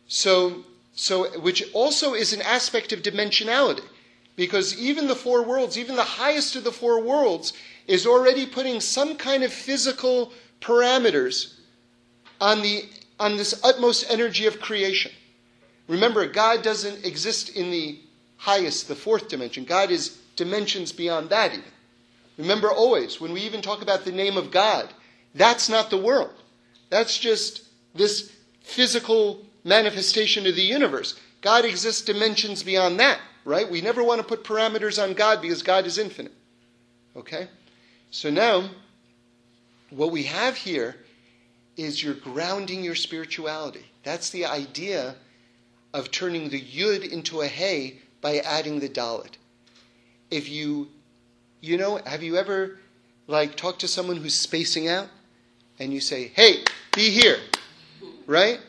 So, 0.06 0.64
so, 1.02 1.36
which 1.40 1.64
also 1.72 2.14
is 2.14 2.32
an 2.32 2.42
aspect 2.42 2.92
of 2.92 3.02
dimensionality. 3.02 3.82
Because 4.36 4.78
even 4.78 5.08
the 5.08 5.16
four 5.16 5.42
worlds, 5.42 5.76
even 5.76 5.96
the 5.96 6.04
highest 6.04 6.54
of 6.54 6.62
the 6.62 6.70
four 6.70 7.02
worlds, 7.02 7.52
is 7.88 8.06
already 8.06 8.46
putting 8.46 8.80
some 8.80 9.16
kind 9.16 9.42
of 9.42 9.52
physical 9.52 10.32
parameters 10.60 11.54
on, 12.40 12.62
the, 12.62 12.84
on 13.18 13.36
this 13.36 13.60
utmost 13.64 14.08
energy 14.08 14.46
of 14.46 14.60
creation. 14.60 15.10
Remember, 15.88 16.24
God 16.28 16.62
doesn't 16.62 17.04
exist 17.04 17.56
in 17.56 17.72
the 17.72 17.98
highest, 18.36 18.86
the 18.86 18.94
fourth 18.94 19.26
dimension. 19.26 19.64
God 19.64 19.90
is 19.90 20.20
dimensions 20.36 20.92
beyond 20.92 21.30
that, 21.30 21.50
even. 21.50 21.64
Remember 22.38 22.70
always, 22.70 23.20
when 23.20 23.32
we 23.32 23.40
even 23.40 23.60
talk 23.60 23.82
about 23.82 24.04
the 24.04 24.12
name 24.12 24.36
of 24.36 24.52
God, 24.52 24.88
that's 25.34 25.68
not 25.68 25.90
the 25.90 25.98
world. 25.98 26.32
That's 26.90 27.18
just 27.18 27.64
this 27.92 28.30
physical 28.60 29.44
manifestation 29.64 30.46
of 30.46 30.56
the 30.56 30.62
universe. 30.62 31.18
God 31.40 31.64
exists 31.64 32.02
dimensions 32.02 32.62
beyond 32.62 33.00
that, 33.00 33.20
right? 33.44 33.68
We 33.70 33.80
never 33.80 34.02
want 34.02 34.20
to 34.20 34.26
put 34.26 34.44
parameters 34.44 35.02
on 35.02 35.14
God 35.14 35.42
because 35.42 35.62
God 35.62 35.86
is 35.86 35.98
infinite. 35.98 36.32
Okay? 37.16 37.48
So 38.10 38.30
now, 38.30 38.70
what 39.90 40.12
we 40.12 40.24
have 40.24 40.56
here 40.56 40.96
is 41.76 42.02
you're 42.02 42.14
grounding 42.14 42.84
your 42.84 42.94
spirituality. 42.94 43.84
That's 44.04 44.30
the 44.30 44.46
idea 44.46 45.16
of 45.94 46.10
turning 46.10 46.48
the 46.48 46.60
yud 46.60 47.10
into 47.10 47.40
a 47.40 47.46
hey 47.46 47.98
by 48.20 48.38
adding 48.38 48.80
the 48.80 48.88
dalit. 48.88 49.34
If 50.30 50.48
you, 50.48 50.88
you 51.60 51.76
know, 51.76 52.00
have 52.06 52.22
you 52.22 52.36
ever 52.36 52.78
like 53.26 53.56
talked 53.56 53.80
to 53.80 53.88
someone 53.88 54.16
who's 54.16 54.34
spacing 54.34 54.88
out 54.88 55.08
and 55.78 55.92
you 55.92 56.00
say, 56.00 56.28
hey, 56.34 56.64
be 56.94 57.10
here, 57.10 57.38
right? 58.26 58.60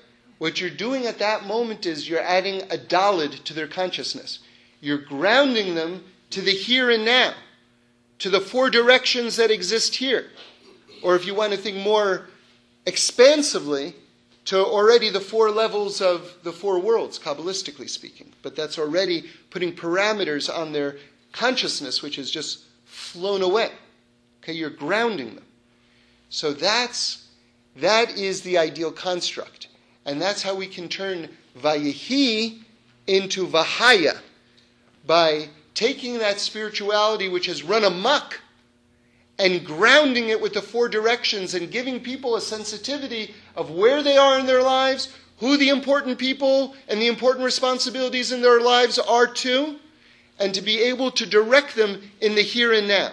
What 0.44 0.60
you're 0.60 0.70
doing 0.70 1.06
at 1.06 1.20
that 1.20 1.46
moment 1.46 1.86
is 1.86 2.10
you're 2.10 2.20
adding 2.20 2.64
a 2.64 2.78
dalit 2.78 3.46
to 3.46 3.54
their 3.54 3.66
consciousness. 3.66 4.40
You're 4.82 4.98
grounding 4.98 5.74
them 5.74 6.04
to 6.32 6.42
the 6.42 6.52
here 6.52 6.90
and 6.90 7.06
now, 7.06 7.34
to 8.20 8.30
the 8.30 8.42
four 8.42 8.70
directions 8.70 9.38
that 9.38 9.52
exist 9.52 9.96
here. 9.96 10.32
Or 11.02 11.16
if 11.16 11.26
you 11.26 11.34
want 11.34 11.54
to 11.54 11.58
think 11.58 11.78
more 11.78 12.28
expansively, 12.86 13.96
to 14.44 14.58
already 14.58 15.10
the 15.10 15.22
four 15.22 15.50
levels 15.50 16.02
of 16.02 16.36
the 16.44 16.52
four 16.52 16.78
worlds, 16.78 17.18
Kabbalistically 17.18 17.90
speaking. 17.90 18.34
But 18.42 18.54
that's 18.54 18.78
already 18.78 19.30
putting 19.50 19.74
parameters 19.74 20.54
on 20.54 20.74
their 20.74 20.98
consciousness, 21.32 22.02
which 22.02 22.18
has 22.18 22.30
just 22.30 22.66
flown 22.84 23.44
away. 23.44 23.72
Okay, 24.44 24.52
you're 24.52 24.70
grounding 24.70 25.36
them. 25.36 25.46
So 26.28 26.52
that's 26.52 27.30
that 27.78 28.18
is 28.18 28.42
the 28.42 28.58
ideal 28.58 28.92
construct. 28.92 29.70
And 30.06 30.22
that's 30.22 30.44
how 30.44 30.56
we 30.56 30.68
can 30.68 30.90
turn 30.90 31.30
Vayehi 31.60 32.62
into 33.08 33.48
Vahaya 33.48 34.18
by 35.06 35.50
taking 35.74 36.20
that 36.20 36.40
spirituality 36.40 37.30
which 37.30 37.48
has 37.48 37.64
run 37.64 37.84
amok 37.84 38.40
and 39.40 39.66
grounding 39.66 40.30
it 40.30 40.40
with 40.40 40.54
the 40.54 40.62
four 40.62 40.88
directions 40.88 41.56
and 41.56 41.72
giving 41.72 42.00
people 42.00 42.36
a 42.36 42.42
sensitivity 42.42 43.34
of 43.56 43.72
where 43.72 44.04
they 44.04 44.18
are 44.18 44.40
in 44.40 44.46
their 44.46 44.62
lives, 44.62 45.14
who 45.40 45.58
the 45.58 45.70
important 45.70 46.18
people 46.18 46.76
and 46.88 47.02
the 47.02 47.08
important 47.08 47.44
responsibilities 47.44 48.32
in 48.32 48.42
their 48.42 48.62
lives 48.62 49.00
are 49.00 49.28
to, 49.28 49.78
and 50.40 50.54
to 50.54 50.62
be 50.62 50.80
able 50.80 51.12
to 51.12 51.26
direct 51.26 51.76
them 51.76 52.02
in 52.22 52.36
the 52.36 52.42
here 52.42 52.74
and 52.74 52.88
now. 52.88 53.12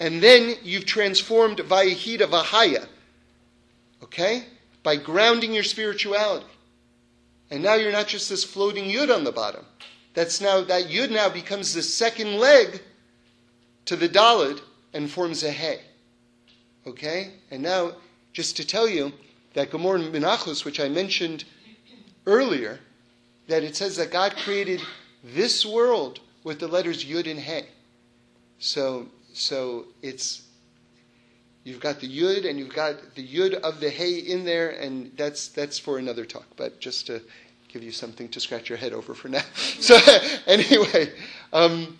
And 0.00 0.22
then 0.22 0.56
you've 0.62 0.86
transformed 0.86 1.58
Vayahida 1.58 2.26
Vahaya, 2.26 2.86
okay? 4.02 4.44
By 4.82 4.96
grounding 4.96 5.52
your 5.52 5.64
spirituality. 5.64 6.46
And 7.50 7.62
now 7.62 7.74
you're 7.74 7.92
not 7.92 8.06
just 8.06 8.28
this 8.28 8.44
floating 8.44 8.84
yud 8.84 9.14
on 9.14 9.24
the 9.24 9.32
bottom. 9.32 9.64
That's 10.14 10.40
now, 10.40 10.60
that 10.62 10.84
yud 10.84 11.10
now 11.10 11.28
becomes 11.28 11.74
the 11.74 11.82
second 11.82 12.38
leg 12.38 12.80
to 13.86 13.96
the 13.96 14.08
dalid 14.08 14.60
and 14.92 15.10
forms 15.10 15.42
a 15.42 15.50
hay. 15.50 15.80
Okay? 16.86 17.32
And 17.50 17.62
now, 17.62 17.92
just 18.32 18.56
to 18.56 18.66
tell 18.66 18.88
you 18.88 19.12
that 19.54 19.70
Gemara 19.70 19.98
Menachos, 20.00 20.64
which 20.64 20.80
I 20.80 20.88
mentioned 20.88 21.44
earlier, 22.26 22.80
that 23.48 23.64
it 23.64 23.76
says 23.76 23.96
that 23.96 24.12
God 24.12 24.36
created 24.36 24.80
this 25.24 25.66
world 25.66 26.20
with 26.44 26.60
the 26.60 26.68
letters 26.68 27.04
Yud 27.04 27.30
and 27.30 27.40
He. 27.40 27.62
So, 28.58 29.06
so 29.32 29.86
it's 30.02 30.42
you've 31.64 31.80
got 31.80 32.00
the 32.00 32.08
Yud 32.08 32.48
and 32.48 32.58
you've 32.58 32.74
got 32.74 33.14
the 33.14 33.26
Yud 33.26 33.54
of 33.54 33.80
the 33.80 33.90
He 33.90 34.18
in 34.18 34.44
there, 34.44 34.70
and 34.70 35.12
that's 35.16 35.48
that's 35.48 35.78
for 35.78 35.98
another 35.98 36.24
talk. 36.24 36.46
But 36.56 36.80
just 36.80 37.06
to 37.06 37.22
give 37.68 37.82
you 37.82 37.92
something 37.92 38.28
to 38.30 38.40
scratch 38.40 38.68
your 38.68 38.78
head 38.78 38.92
over 38.92 39.14
for 39.14 39.28
now. 39.28 39.42
So 39.80 39.98
anyway, 40.46 41.12
um, 41.52 41.98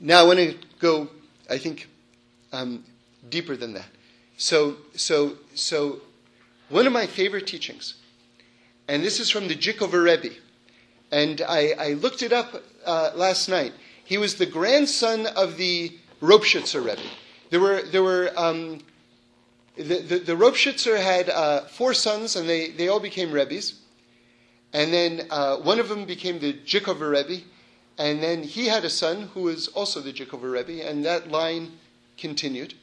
now 0.00 0.20
I 0.20 0.22
want 0.24 0.38
to 0.38 0.54
go 0.80 1.08
I 1.48 1.58
think, 1.58 1.88
um, 2.52 2.84
deeper 3.28 3.56
than 3.56 3.74
that. 3.74 3.86
So, 4.36 4.76
so, 4.94 5.36
so, 5.54 6.00
one 6.68 6.86
of 6.86 6.92
my 6.92 7.06
favorite 7.06 7.46
teachings, 7.46 7.94
and 8.86 9.02
this 9.02 9.18
is 9.18 9.30
from 9.30 9.48
the 9.48 9.54
Jikover 9.54 10.04
Rebbe, 10.04 10.34
and 11.10 11.40
I, 11.48 11.72
I 11.78 11.92
looked 11.94 12.22
it 12.22 12.32
up 12.32 12.62
uh, 12.84 13.12
last 13.14 13.48
night. 13.48 13.72
He 14.04 14.18
was 14.18 14.34
the 14.34 14.46
grandson 14.46 15.26
of 15.26 15.56
the 15.56 15.96
Ropshitzer 16.20 16.84
Rebbe. 16.84 17.00
There 17.50 17.60
were, 17.60 17.82
there 17.82 18.02
were 18.02 18.30
um, 18.36 18.80
the, 19.76 20.00
the, 20.00 20.18
the 20.18 20.34
Ropshitzer 20.34 21.00
had 21.00 21.30
uh, 21.30 21.60
four 21.62 21.94
sons, 21.94 22.36
and 22.36 22.48
they, 22.48 22.70
they 22.70 22.88
all 22.88 23.00
became 23.00 23.32
Rebbes. 23.32 23.80
And 24.72 24.92
then 24.92 25.26
uh, 25.30 25.56
one 25.56 25.78
of 25.78 25.88
them 25.88 26.04
became 26.04 26.40
the 26.40 26.52
Jikover 26.52 27.10
Rebbe, 27.10 27.42
and 27.96 28.22
then 28.22 28.42
he 28.42 28.66
had 28.66 28.84
a 28.84 28.90
son 28.90 29.30
who 29.34 29.42
was 29.42 29.68
also 29.68 30.00
the 30.00 30.12
Jikover 30.12 30.52
Rebbe, 30.52 30.86
and 30.86 31.04
that 31.04 31.30
line 31.30 31.78
continued. 32.18 32.74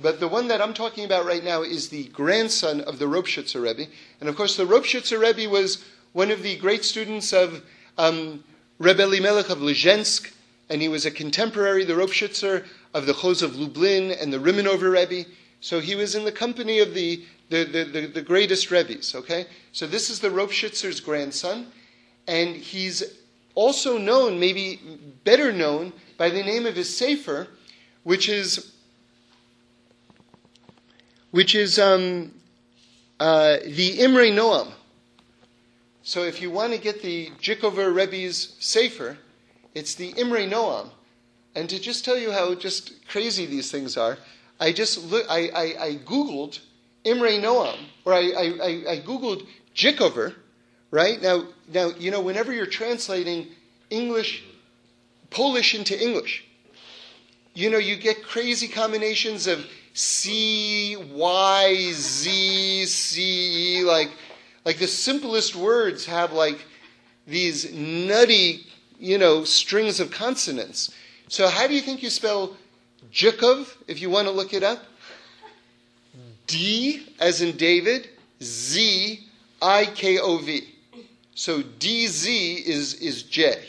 But 0.00 0.20
the 0.20 0.28
one 0.28 0.48
that 0.48 0.60
I'm 0.60 0.74
talking 0.74 1.04
about 1.04 1.24
right 1.24 1.44
now 1.44 1.62
is 1.62 1.88
the 1.88 2.04
grandson 2.04 2.80
of 2.82 2.98
the 2.98 3.06
Ropshitzer 3.06 3.62
Rebbe. 3.62 3.90
And 4.20 4.28
of 4.28 4.36
course, 4.36 4.56
the 4.56 4.66
Ropshitzer 4.66 5.20
Rebbe 5.20 5.48
was 5.48 5.84
one 6.12 6.30
of 6.30 6.42
the 6.42 6.56
great 6.56 6.84
students 6.84 7.32
of 7.32 7.62
um, 7.96 8.44
Rebbe 8.78 9.02
of 9.04 9.58
Lezhensk, 9.58 10.32
and 10.68 10.82
he 10.82 10.88
was 10.88 11.06
a 11.06 11.10
contemporary, 11.10 11.84
the 11.84 11.94
Ropshitzer, 11.94 12.66
of 12.94 13.06
the 13.06 13.12
Choz 13.12 13.42
of 13.42 13.56
Lublin 13.56 14.10
and 14.12 14.32
the 14.32 14.38
Rimanover 14.38 14.92
Rebbe. 14.92 15.28
So 15.60 15.80
he 15.80 15.94
was 15.94 16.14
in 16.14 16.24
the 16.24 16.32
company 16.32 16.80
of 16.80 16.94
the, 16.94 17.24
the, 17.48 17.64
the, 17.64 17.84
the, 17.84 18.06
the 18.06 18.22
greatest 18.22 18.70
Rebbes, 18.70 19.14
okay? 19.14 19.46
So 19.72 19.86
this 19.86 20.10
is 20.10 20.20
the 20.20 20.28
Ropshitzer's 20.28 21.00
grandson, 21.00 21.68
and 22.26 22.56
he's 22.56 23.02
also 23.54 23.98
known, 23.98 24.40
maybe 24.40 24.80
better 25.24 25.52
known, 25.52 25.92
by 26.18 26.30
the 26.30 26.42
name 26.42 26.66
of 26.66 26.76
his 26.76 26.94
Sefer, 26.96 27.48
which 28.02 28.28
is 28.28 28.72
which 31.30 31.54
is 31.54 31.78
um, 31.78 32.30
uh, 33.18 33.56
the 33.64 34.00
Imre 34.00 34.30
Noam. 34.30 34.70
So 36.02 36.24
if 36.24 36.42
you 36.42 36.50
want 36.50 36.74
to 36.74 36.78
get 36.78 37.00
the 37.00 37.30
Jikover 37.40 37.94
Rebbe's 37.94 38.54
Sefer, 38.60 39.16
it's 39.74 39.94
the 39.94 40.12
Imre 40.18 40.46
Noam. 40.46 40.90
And 41.54 41.68
to 41.68 41.78
just 41.78 42.04
tell 42.04 42.16
you 42.16 42.32
how 42.32 42.54
just 42.54 43.06
crazy 43.08 43.46
these 43.46 43.70
things 43.70 43.96
are, 43.96 44.18
I 44.58 44.72
just 44.72 45.04
look, 45.10 45.26
I, 45.28 45.48
I, 45.48 45.84
I 45.84 45.94
Googled 46.04 46.60
Imre 47.04 47.40
Noam, 47.40 47.76
or 48.04 48.14
I, 48.14 48.20
I, 48.20 48.92
I 48.92 49.00
Googled 49.00 49.46
Jikover, 49.74 50.34
right? 50.90 51.20
Now, 51.20 51.46
now, 51.72 51.88
you 51.98 52.10
know, 52.10 52.20
whenever 52.20 52.52
you're 52.52 52.66
translating 52.66 53.48
English, 53.90 54.44
Polish 55.30 55.74
into 55.74 56.00
English, 56.00 56.44
you 57.54 57.70
know, 57.70 57.78
you 57.78 57.96
get 57.96 58.24
crazy 58.24 58.68
combinations 58.68 59.46
of 59.46 59.66
C, 59.94 60.96
Y, 60.96 61.90
Z, 61.92 62.86
C, 62.86 63.84
like, 63.84 64.10
like 64.64 64.78
the 64.78 64.86
simplest 64.86 65.54
words 65.54 66.06
have 66.06 66.32
like 66.32 66.64
these 67.26 67.72
nutty, 67.72 68.66
you 68.98 69.18
know, 69.18 69.44
strings 69.44 70.00
of 70.00 70.10
consonants. 70.10 70.92
So 71.32 71.48
how 71.48 71.66
do 71.66 71.72
you 71.72 71.80
think 71.80 72.02
you 72.02 72.10
spell 72.10 72.54
Jukov 73.10 73.74
if 73.88 74.02
you 74.02 74.10
want 74.10 74.28
to 74.28 74.30
look 74.30 74.52
it 74.52 74.62
up? 74.62 74.80
D 76.46 77.06
as 77.18 77.40
in 77.40 77.56
David, 77.56 78.10
Z, 78.42 79.18
I 79.62 79.86
K 79.86 80.18
O 80.18 80.36
V. 80.36 80.68
So 81.34 81.62
DZ 81.62 82.66
is, 82.66 82.92
is 83.00 83.22
J. 83.22 83.64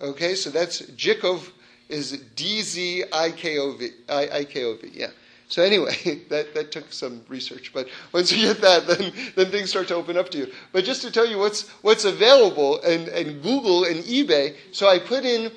Okay, 0.00 0.34
so 0.34 0.48
that's 0.48 0.80
Jikov 0.92 1.50
is 1.90 2.12
D-Z-I-K-O-V, 2.36 3.90
I-K-O-V, 4.08 4.90
yeah. 4.94 5.08
So 5.48 5.62
anyway, 5.62 5.94
that, 6.30 6.54
that 6.54 6.72
took 6.72 6.90
some 6.90 7.20
research, 7.28 7.70
but 7.74 7.86
once 8.12 8.32
you 8.32 8.46
get 8.46 8.62
that, 8.62 8.86
then, 8.86 9.12
then 9.36 9.50
things 9.50 9.68
start 9.68 9.88
to 9.88 9.94
open 9.94 10.16
up 10.16 10.30
to 10.30 10.38
you. 10.38 10.52
But 10.72 10.84
just 10.84 11.02
to 11.02 11.10
tell 11.10 11.26
you 11.26 11.38
what's, 11.38 11.68
what's 11.82 12.06
available, 12.06 12.80
and, 12.80 13.08
and 13.08 13.42
Google 13.42 13.84
and 13.84 14.02
eBay, 14.04 14.56
so 14.72 14.88
I 14.88 14.98
put 14.98 15.26
in, 15.26 15.52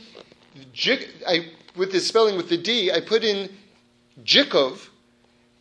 I, 1.27 1.51
with 1.75 1.91
the 1.91 1.99
spelling 1.99 2.37
with 2.37 2.49
the 2.49 2.57
D, 2.57 2.91
I 2.91 3.01
put 3.01 3.23
in 3.23 3.49
Jikov, 4.23 4.87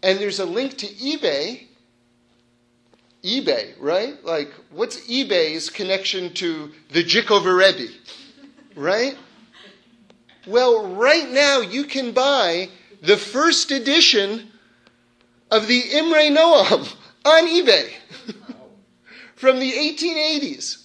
and 0.02 0.18
there's 0.18 0.38
a 0.38 0.44
link 0.44 0.76
to 0.78 0.86
eBay, 0.86 1.66
eBay, 3.24 3.74
right? 3.80 4.22
Like, 4.24 4.52
what's 4.70 5.08
eBay's 5.08 5.70
connection 5.70 6.32
to 6.34 6.70
the 6.90 7.02
Jikover 7.02 7.56
Rebbe, 7.56 7.92
right? 8.76 9.16
Well, 10.46 10.94
right 10.94 11.28
now 11.30 11.60
you 11.60 11.84
can 11.84 12.12
buy 12.12 12.68
the 13.02 13.16
first 13.16 13.70
edition 13.70 14.50
of 15.50 15.66
the 15.66 15.80
Imre 15.80 16.30
Noam 16.30 16.94
on 17.24 17.46
eBay 17.48 17.90
from 19.36 19.58
the 19.58 19.72
1880s. 19.72 20.83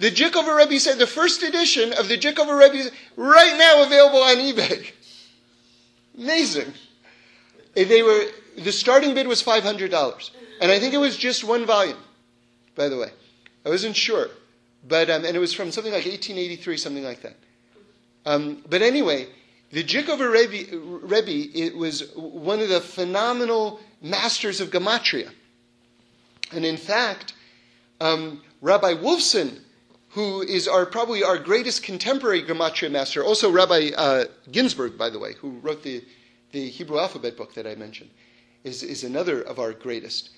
The 0.00 0.10
Jikover 0.10 0.56
Rebbe 0.56 0.80
said 0.80 0.98
the 0.98 1.06
first 1.06 1.42
edition 1.42 1.92
of 1.92 2.08
the 2.08 2.16
Jikover 2.16 2.58
Rebbe 2.58 2.76
is 2.76 2.90
right 3.16 3.56
now 3.56 3.84
available 3.84 4.22
on 4.22 4.36
eBay. 4.36 4.90
Amazing. 6.16 6.72
They 7.74 8.02
were 8.02 8.24
the 8.56 8.72
starting 8.72 9.14
bid 9.14 9.28
was 9.28 9.42
five 9.42 9.62
hundred 9.62 9.90
dollars. 9.90 10.32
And 10.60 10.70
I 10.70 10.78
think 10.78 10.94
it 10.94 10.98
was 10.98 11.16
just 11.16 11.44
one 11.44 11.64
volume, 11.64 11.98
by 12.74 12.88
the 12.88 12.96
way. 12.96 13.10
I 13.64 13.70
wasn't 13.70 13.96
sure. 13.96 14.28
But, 14.86 15.10
um, 15.10 15.24
and 15.24 15.36
it 15.36 15.38
was 15.38 15.52
from 15.52 15.70
something 15.70 15.92
like 15.92 16.04
1883, 16.04 16.76
something 16.76 17.04
like 17.04 17.22
that. 17.22 17.36
Um, 18.26 18.62
but 18.68 18.82
anyway, 18.82 19.28
the 19.72 19.82
Jikover 19.82 20.30
Rebbe, 20.32 20.76
Rebbe 20.76 21.56
it 21.56 21.76
was 21.76 22.10
one 22.14 22.60
of 22.60 22.68
the 22.68 22.80
phenomenal 22.80 23.80
masters 24.02 24.60
of 24.60 24.70
Gematria. 24.70 25.30
And 26.52 26.64
in 26.64 26.76
fact, 26.76 27.34
um, 28.00 28.42
Rabbi 28.60 28.94
Wolfson 28.94 29.60
who 30.10 30.42
is 30.42 30.66
our 30.66 30.86
probably 30.86 31.22
our 31.22 31.38
greatest 31.38 31.82
contemporary 31.82 32.42
gematria 32.42 32.90
master, 32.90 33.24
also 33.24 33.50
Rabbi 33.50 33.90
uh, 33.96 34.24
Ginsburgh, 34.50 34.98
by 34.98 35.08
the 35.08 35.18
way, 35.18 35.34
who 35.34 35.50
wrote 35.60 35.82
the, 35.82 36.04
the 36.52 36.68
Hebrew 36.68 36.98
alphabet 36.98 37.36
book 37.36 37.54
that 37.54 37.66
I 37.66 37.76
mentioned, 37.76 38.10
is, 38.64 38.82
is 38.82 39.04
another 39.04 39.40
of 39.42 39.58
our 39.58 39.72
greatest. 39.72 40.30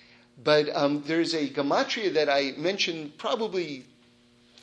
But 0.44 0.74
um, 0.74 1.02
there's 1.06 1.34
a 1.34 1.48
gematria 1.48 2.12
that 2.14 2.28
I 2.28 2.52
mentioned 2.58 3.16
probably 3.16 3.86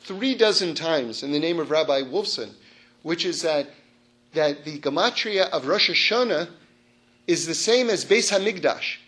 three 0.02 0.36
dozen 0.36 0.74
times 0.74 1.22
in 1.22 1.32
the 1.32 1.40
name 1.40 1.58
of 1.58 1.70
Rabbi 1.70 2.02
Wolfson, 2.02 2.50
which 3.02 3.24
is 3.24 3.42
that, 3.42 3.68
that 4.34 4.64
the 4.64 4.78
gematria 4.78 5.48
of 5.50 5.66
Rosh 5.66 5.90
Hashanah 5.90 6.48
is 7.26 7.46
the 7.46 7.54
same 7.54 7.90
as 7.90 8.04
Beis 8.04 8.30
Hamikdash. 8.30 8.98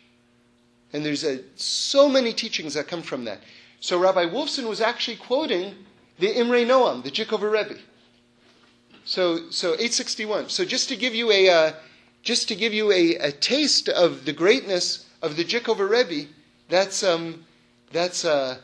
And 0.92 1.04
there's 1.04 1.24
a, 1.24 1.40
so 1.56 2.08
many 2.08 2.32
teachings 2.32 2.74
that 2.74 2.88
come 2.88 3.02
from 3.02 3.24
that. 3.24 3.40
So 3.80 3.98
Rabbi 3.98 4.26
Wolfson 4.26 4.68
was 4.68 4.80
actually 4.80 5.16
quoting 5.16 5.74
the 6.22 6.38
Imre 6.38 6.64
Noam, 6.64 7.02
the 7.02 7.10
Jikover 7.10 7.50
Rebbe. 7.50 7.80
So, 9.04 9.50
so 9.50 9.70
861. 9.70 10.50
So 10.50 10.64
just 10.64 10.88
to 10.90 10.96
give 10.96 11.16
you 11.16 11.32
a, 11.32 11.48
uh, 11.48 11.72
just 12.22 12.46
to 12.46 12.54
give 12.54 12.72
you 12.72 12.92
a, 12.92 13.16
a, 13.16 13.32
taste 13.32 13.88
of 13.88 14.24
the 14.24 14.32
greatness 14.32 15.04
of 15.20 15.34
the 15.34 15.44
Jikover 15.44 15.90
Rebbe, 15.90 16.28
that's, 16.68 17.02
um, 17.02 17.44
that's 17.90 18.24
uh, 18.24 18.58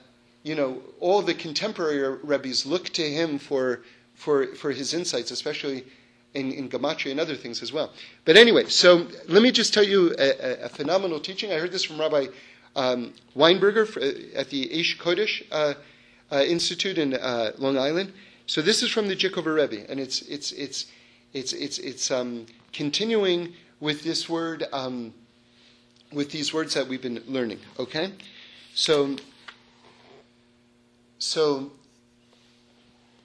you 0.45 0.55
know, 0.55 0.81
all 1.01 1.21
the 1.21 1.35
contemporary 1.35 2.21
Rebbes 2.23 2.65
look 2.65 2.91
to 2.91 3.03
him 3.03 3.41
for, 3.41 3.81
for, 4.15 4.55
for 4.55 4.71
his 4.71 4.95
insights, 4.95 5.33
especially 5.33 5.85
in, 6.35 6.53
in 6.53 6.69
Gematria 6.69 7.11
and 7.11 7.19
other 7.19 7.35
things 7.35 7.61
as 7.61 7.73
well. 7.73 7.93
But 8.25 8.37
anyway, 8.37 8.67
so 8.67 9.09
let 9.27 9.43
me 9.43 9.51
just 9.51 9.75
tell 9.75 9.83
you 9.83 10.15
a, 10.17 10.67
a 10.67 10.69
phenomenal 10.69 11.19
teaching. 11.19 11.51
I 11.51 11.57
heard 11.57 11.73
this 11.73 11.83
from 11.83 11.99
Rabbi 11.99 12.29
um, 12.77 13.15
Weinberger 13.37 14.37
at 14.37 14.49
the 14.49 14.69
Aish 14.69 14.97
Kodesh 14.97 15.45
uh, 15.51 15.75
uh, 16.31 16.43
Institute 16.47 16.99
in 16.99 17.15
uh, 17.15 17.53
Long 17.59 17.79
Island. 17.79 18.13
So 18.47 18.63
this 18.63 18.83
is 18.83 18.91
from 18.91 19.09
the 19.09 19.17
Jikover 19.17 19.55
Rebbe, 19.55 19.91
and 19.91 20.01
it's 20.01 20.23
it's 20.23 20.53
it's 20.53 20.87
it's 21.33 21.53
it's 21.53 21.79
it's 21.79 22.11
um, 22.11 22.47
continuing 22.73 23.55
with 23.81 24.03
this 24.03 24.29
word 24.29 24.65
um, 24.73 25.13
with 26.13 26.31
these 26.31 26.53
words 26.55 26.75
that 26.75 26.89
we've 26.89 27.03
been 27.03 27.23
learning. 27.27 27.61
Okay, 27.79 28.13
so 28.75 29.17
so 31.19 31.73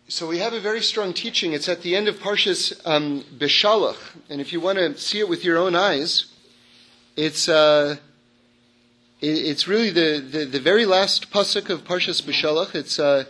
so 0.08 0.28
we 0.28 0.40
have 0.40 0.54
a 0.54 0.60
very 0.60 0.82
strong 0.82 1.14
teaching. 1.14 1.54
It's 1.54 1.70
at 1.70 1.82
the 1.82 1.96
end 1.96 2.08
of 2.08 2.20
Parshas 2.20 2.80
um, 2.86 3.24
Beshalach, 3.38 3.98
and 4.30 4.42
if 4.42 4.52
you 4.52 4.60
want 4.60 4.78
to 4.78 4.98
see 4.98 5.20
it 5.20 5.30
with 5.30 5.46
your 5.46 5.58
own 5.58 5.76
eyes, 5.76 6.26
it's 7.16 7.48
uh, 7.48 7.98
it's 9.26 9.70
really 9.70 9.90
the, 9.90 10.20
the, 10.20 10.44
the, 10.44 10.60
very 10.60 10.86
last 10.86 11.32
pasuk 11.32 11.70
of 11.70 11.86
Parshas 11.86 12.22
Beshalach. 12.22 12.76
It's 12.76 13.00
uh, 13.00 13.24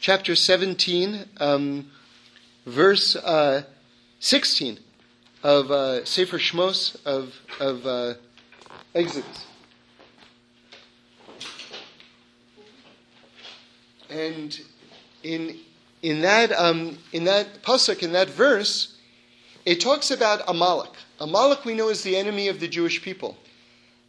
chapter 0.00 0.34
seventeen, 0.34 1.26
um, 1.36 1.88
verse 2.66 3.14
uh, 3.14 3.62
sixteen 4.18 4.80
of 5.44 5.70
uh, 5.70 6.04
Sefer 6.04 6.38
Shmos 6.38 6.96
of 7.06 7.34
of 7.60 7.86
uh, 7.86 8.14
Exodus. 8.92 9.46
And 14.08 14.60
in 15.22 15.60
in 16.02 16.22
that, 16.22 16.50
um, 16.50 16.98
in 17.12 17.22
that 17.24 17.62
pasuk, 17.62 18.02
in 18.02 18.14
that 18.14 18.30
verse, 18.30 18.96
it 19.64 19.80
talks 19.80 20.10
about 20.10 20.42
Amalek. 20.48 20.90
Amalek, 21.20 21.64
we 21.64 21.74
know, 21.74 21.88
is 21.88 22.02
the 22.02 22.16
enemy 22.16 22.48
of 22.48 22.58
the 22.58 22.66
Jewish 22.66 23.00
people. 23.00 23.36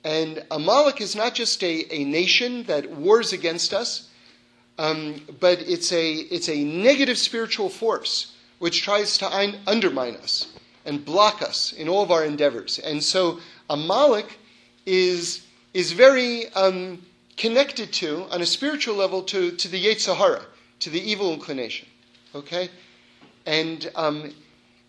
And 0.03 0.43
Amalek 0.49 0.99
is 1.01 1.15
not 1.15 1.35
just 1.35 1.63
a, 1.63 1.93
a 1.93 2.03
nation 2.03 2.63
that 2.63 2.89
wars 2.89 3.33
against 3.33 3.73
us, 3.73 4.09
um, 4.77 5.21
but 5.39 5.59
it's 5.61 5.91
a, 5.91 6.11
it's 6.11 6.49
a 6.49 6.63
negative 6.63 7.17
spiritual 7.17 7.69
force 7.69 8.35
which 8.59 8.81
tries 8.83 9.17
to 9.19 9.35
un- 9.35 9.59
undermine 9.67 10.15
us 10.17 10.47
and 10.85 11.05
block 11.05 11.41
us 11.41 11.73
in 11.73 11.87
all 11.87 12.01
of 12.01 12.11
our 12.11 12.25
endeavors. 12.25 12.79
And 12.79 13.03
so 13.03 13.39
Amalek 13.69 14.39
is, 14.85 15.45
is 15.73 15.91
very 15.91 16.47
um, 16.53 17.03
connected 17.37 17.93
to, 17.93 18.25
on 18.31 18.41
a 18.41 18.45
spiritual 18.45 18.95
level, 18.95 19.21
to, 19.23 19.51
to 19.51 19.67
the 19.67 19.83
Yetzer 19.83 20.15
Hara 20.15 20.43
to 20.79 20.89
the 20.89 20.99
evil 20.99 21.33
inclination. 21.33 21.87
Okay? 22.35 22.69
And 23.45 23.89
um, 23.95 24.33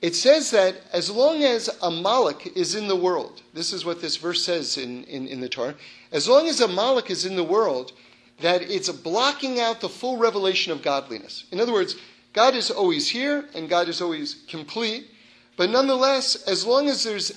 it 0.02 0.16
says 0.16 0.50
that 0.50 0.74
as 0.92 1.08
long 1.10 1.44
as 1.44 1.70
Amalek 1.80 2.56
is 2.56 2.74
in 2.74 2.88
the 2.88 2.96
world, 2.96 3.40
this 3.54 3.72
is 3.72 3.84
what 3.84 4.02
this 4.02 4.16
verse 4.16 4.44
says 4.44 4.76
in, 4.76 5.04
in, 5.04 5.28
in 5.28 5.40
the 5.40 5.48
Torah, 5.48 5.76
as 6.10 6.28
long 6.28 6.48
as 6.48 6.60
Amalek 6.60 7.08
is 7.08 7.24
in 7.24 7.36
the 7.36 7.44
world, 7.44 7.92
that 8.40 8.62
it's 8.62 8.90
blocking 8.90 9.60
out 9.60 9.80
the 9.80 9.88
full 9.88 10.16
revelation 10.16 10.72
of 10.72 10.82
godliness. 10.82 11.44
In 11.52 11.60
other 11.60 11.72
words, 11.72 11.94
God 12.32 12.56
is 12.56 12.68
always 12.68 13.08
here 13.08 13.48
and 13.54 13.68
God 13.68 13.88
is 13.88 14.02
always 14.02 14.42
complete, 14.48 15.08
but 15.56 15.70
nonetheless, 15.70 16.34
as 16.48 16.66
long 16.66 16.88
as 16.88 17.04
there's 17.04 17.32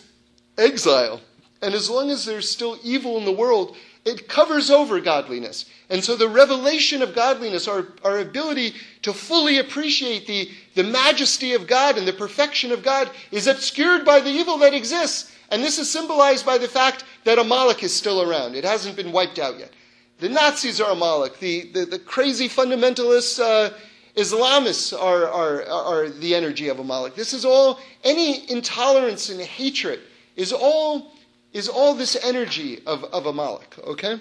exile 0.58 1.22
and 1.62 1.76
as 1.76 1.88
long 1.88 2.10
as 2.10 2.26
there's 2.26 2.50
still 2.50 2.80
evil 2.84 3.18
in 3.18 3.26
the 3.26 3.32
world, 3.32 3.78
it 4.06 4.28
covers 4.28 4.70
over 4.70 5.00
godliness. 5.02 5.66
And 5.90 6.04
so 6.04 6.16
the 6.16 6.30
revelation 6.30 7.02
of 7.02 7.16
godliness, 7.16 7.68
our, 7.68 7.88
our 8.04 8.20
ability 8.20 8.76
to 9.02 9.14
fully 9.14 9.58
appreciate 9.58 10.28
the, 10.28 10.50
the 10.76 10.84
majesty 10.84 11.54
of 11.54 11.68
God 11.68 11.98
and 11.98 12.08
the 12.08 12.14
perfection 12.14 12.72
of 12.72 12.84
God, 12.84 13.10
is 13.32 13.48
obscured 13.48 14.06
by 14.06 14.20
the 14.20 14.30
evil 14.30 14.58
that 14.60 14.76
exists. 14.76 15.32
And 15.50 15.64
this 15.64 15.80
is 15.80 15.90
symbolized 15.90 16.46
by 16.46 16.58
the 16.60 16.68
fact 16.68 17.04
that 17.24 17.40
Amalek 17.40 17.84
is 17.84 17.96
still 17.96 18.22
around. 18.22 18.56
It 18.56 18.64
hasn't 18.64 18.96
been 18.96 19.12
wiped 19.12 19.40
out 19.40 19.58
yet. 19.58 19.72
The 20.20 20.30
Nazis 20.30 20.80
are 20.80 20.92
Amalek. 20.92 21.40
The, 21.40 21.72
the, 21.72 21.86
the 21.86 22.00
crazy 22.00 22.48
fundamentalists, 22.48 23.40
uh, 23.40 23.76
Islamists 24.16 24.98
are, 24.98 25.28
are, 25.28 25.66
are 25.68 26.10
the 26.10 26.34
energy 26.34 26.70
of 26.70 26.80
Amalek. 26.80 27.16
This 27.16 27.34
is 27.34 27.44
all, 27.44 27.80
any 28.04 28.50
intolerance 28.50 29.30
and 29.30 29.42
hatred 29.42 30.00
is 30.36 30.54
all 30.54 31.15
is 31.56 31.70
all 31.70 31.94
this 31.94 32.18
energy 32.22 32.82
of, 32.86 33.06
of 33.06 33.26
Amalek, 33.26 33.78
okay? 33.88 34.20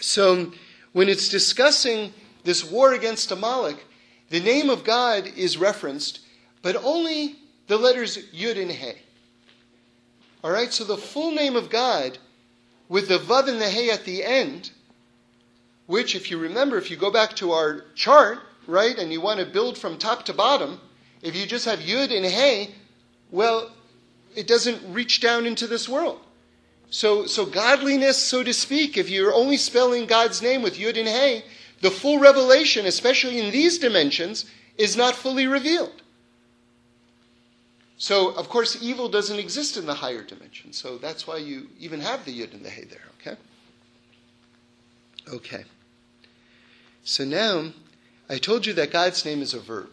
So 0.00 0.50
when 0.92 1.08
it's 1.08 1.28
discussing 1.28 2.12
this 2.42 2.68
war 2.68 2.92
against 2.92 3.30
Amalek, 3.30 3.86
the 4.28 4.40
name 4.40 4.68
of 4.68 4.82
God 4.82 5.28
is 5.36 5.56
referenced, 5.56 6.18
but 6.60 6.74
only 6.74 7.36
the 7.68 7.78
letters 7.78 8.18
Yud 8.34 8.60
and 8.60 8.72
He. 8.72 8.94
All 10.42 10.50
right, 10.50 10.72
so 10.72 10.82
the 10.82 10.96
full 10.96 11.30
name 11.30 11.54
of 11.54 11.70
God 11.70 12.18
with 12.88 13.06
the 13.06 13.18
Vav 13.18 13.46
and 13.46 13.60
the 13.60 13.70
He 13.70 13.88
at 13.88 14.04
the 14.04 14.24
end, 14.24 14.72
which, 15.86 16.16
if 16.16 16.32
you 16.32 16.38
remember, 16.38 16.78
if 16.78 16.90
you 16.90 16.96
go 16.96 17.12
back 17.12 17.36
to 17.36 17.52
our 17.52 17.84
chart, 17.94 18.40
right, 18.66 18.98
and 18.98 19.12
you 19.12 19.20
want 19.20 19.38
to 19.38 19.46
build 19.46 19.78
from 19.78 19.98
top 19.98 20.24
to 20.24 20.34
bottom, 20.34 20.80
if 21.22 21.36
you 21.36 21.46
just 21.46 21.66
have 21.66 21.78
Yud 21.78 22.10
and 22.10 22.26
He, 22.26 22.74
well, 23.30 23.70
it 24.34 24.46
doesn't 24.46 24.92
reach 24.92 25.20
down 25.20 25.46
into 25.46 25.66
this 25.66 25.88
world. 25.88 26.20
So, 26.90 27.26
so 27.26 27.46
godliness, 27.46 28.18
so 28.18 28.42
to 28.42 28.52
speak, 28.52 28.96
if 28.96 29.08
you're 29.08 29.32
only 29.32 29.56
spelling 29.56 30.06
God's 30.06 30.42
name 30.42 30.62
with 30.62 30.76
Yud 30.76 30.98
and 30.98 31.08
Hey, 31.08 31.44
the 31.80 31.90
full 31.90 32.18
revelation, 32.18 32.86
especially 32.86 33.40
in 33.40 33.50
these 33.50 33.78
dimensions, 33.78 34.44
is 34.76 34.96
not 34.96 35.14
fully 35.14 35.46
revealed. 35.46 36.02
So, 37.96 38.30
of 38.34 38.48
course, 38.48 38.82
evil 38.82 39.08
doesn't 39.08 39.38
exist 39.38 39.76
in 39.76 39.86
the 39.86 39.94
higher 39.94 40.22
dimension. 40.22 40.72
So 40.72 40.98
that's 40.98 41.26
why 41.26 41.36
you 41.36 41.68
even 41.78 42.00
have 42.00 42.24
the 42.24 42.38
Yud 42.38 42.52
and 42.52 42.64
the 42.64 42.70
Hey 42.70 42.84
there, 42.84 43.08
okay? 43.20 43.40
Okay. 45.28 45.64
So 47.04 47.24
now, 47.24 47.72
I 48.28 48.38
told 48.38 48.66
you 48.66 48.72
that 48.74 48.90
God's 48.90 49.24
name 49.24 49.40
is 49.40 49.54
a 49.54 49.60
verb. 49.60 49.90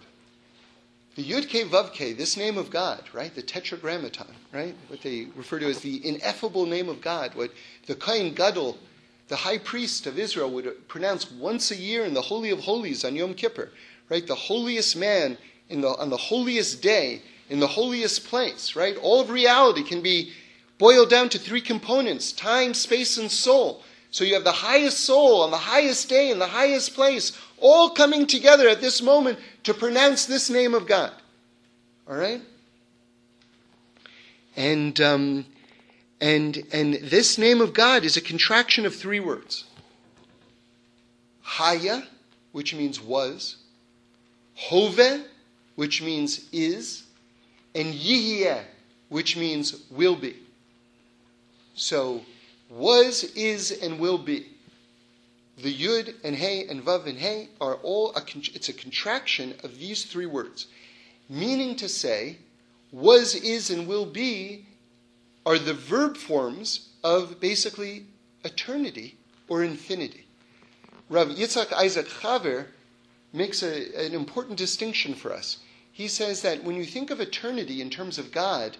The 1.20 1.26
Yud 1.26 1.50
Ke 1.50 1.70
Vav 1.70 2.18
this 2.18 2.38
name 2.38 2.58
of 2.58 2.70
God, 2.70 3.04
right? 3.12 3.36
The 3.36 3.42
Tetragrammaton, 3.42 4.34
right? 4.54 4.74
What 4.88 5.02
they 5.02 5.28
refer 5.36 5.60
to 5.60 5.66
as 5.66 5.82
the 5.82 6.08
ineffable 6.08 6.66
name 6.66 6.88
of 6.88 7.02
God, 7.02 7.36
what 7.36 7.52
the 7.88 7.96
Kohen 7.96 8.34
Gadol, 8.34 8.78
the 9.28 9.36
high 9.36 9.58
priest 9.58 10.08
of 10.08 10.18
Israel, 10.18 10.50
would 10.52 10.88
pronounce 10.88 11.30
once 11.30 11.72
a 11.72 11.76
year 11.76 12.06
in 12.06 12.14
the 12.14 12.22
Holy 12.22 12.52
of 12.52 12.62
Holies 12.62 13.04
on 13.04 13.18
Yom 13.18 13.34
Kippur, 13.34 13.70
right? 14.08 14.26
The 14.26 14.34
holiest 14.34 14.96
man 14.96 15.38
in 15.68 15.82
the, 15.82 15.90
on 15.90 16.10
the 16.10 16.16
holiest 16.16 16.82
day, 16.82 17.22
in 17.50 17.60
the 17.60 17.68
holiest 17.68 18.24
place, 18.24 18.78
right? 18.78 18.96
All 18.96 19.20
of 19.20 19.30
reality 19.30 19.84
can 19.84 20.02
be 20.02 20.32
boiled 20.78 21.10
down 21.10 21.28
to 21.30 21.38
three 21.38 21.60
components 21.60 22.32
time, 22.32 22.74
space, 22.74 23.18
and 23.18 23.30
soul. 23.30 23.84
So 24.12 24.24
you 24.24 24.36
have 24.36 24.46
the 24.46 24.54
highest 24.54 25.02
soul 25.02 25.42
on 25.42 25.52
the 25.52 25.58
highest 25.58 26.08
day 26.08 26.32
in 26.32 26.40
the 26.40 26.48
highest 26.48 26.96
place, 26.96 27.38
all 27.58 27.90
coming 27.90 28.26
together 28.26 28.70
at 28.70 28.80
this 28.80 29.02
moment 29.02 29.38
to 29.64 29.74
pronounce 29.74 30.26
this 30.26 30.50
name 30.50 30.74
of 30.74 30.88
God. 30.88 31.12
All 32.08 32.16
right? 32.16 32.42
And, 34.56 35.00
um, 35.00 35.46
and, 36.20 36.64
and 36.74 36.96
this 36.96 37.38
name 37.38 37.62
of 37.62 37.74
God 37.74 38.04
is 38.04 38.18
a 38.18 38.22
contraction 38.22 38.86
of 38.86 38.96
three 38.96 39.20
words 39.20 39.66
Haya, 41.42 42.04
which 42.52 42.76
means 42.76 43.02
was, 43.02 43.58
Hove, 44.56 45.26
which 45.76 46.02
means 46.02 46.48
is, 46.52 47.04
and 47.74 47.94
Yihye, 47.94 48.62
which 49.08 49.38
means 49.38 49.84
will 49.90 50.16
be. 50.16 50.36
So, 51.76 52.22
was, 52.70 53.24
is, 53.36 53.72
and 53.72 54.00
will 54.00 54.18
be. 54.18 54.48
The 55.62 55.74
Yud 55.74 56.16
and 56.24 56.36
Hey 56.36 56.68
and 56.68 56.84
Vav 56.84 57.06
and 57.06 57.18
Hey 57.18 57.50
are 57.60 57.76
all, 57.76 58.14
a, 58.16 58.22
it's 58.54 58.70
a 58.70 58.74
contraction 58.74 59.56
of 59.64 59.80
these 59.80 60.06
three 60.06 60.26
words. 60.26 60.68
Meaning 61.30 61.76
to 61.78 61.90
say, 61.90 62.38
was, 62.92 63.36
is, 63.36 63.70
and 63.70 63.88
will 63.88 64.06
be 64.06 64.66
are 65.46 65.58
the 65.58 65.74
verb 65.74 66.18
forms 66.18 66.90
of 67.04 67.40
basically 67.40 68.06
eternity 68.44 69.18
or 69.48 69.64
infinity. 69.64 70.26
Rav 71.10 71.30
Yitzhak 71.30 71.74
Isaac 71.74 72.08
Chaver 72.08 72.68
makes 73.34 73.64
a, 73.64 74.06
an 74.06 74.14
important 74.14 74.58
distinction 74.58 75.14
for 75.14 75.34
us. 75.34 75.58
He 75.92 76.08
says 76.08 76.42
that 76.42 76.64
when 76.64 76.76
you 76.76 76.86
think 76.86 77.10
of 77.10 77.20
eternity 77.20 77.82
in 77.82 77.90
terms 77.90 78.18
of 78.18 78.32
God, 78.32 78.78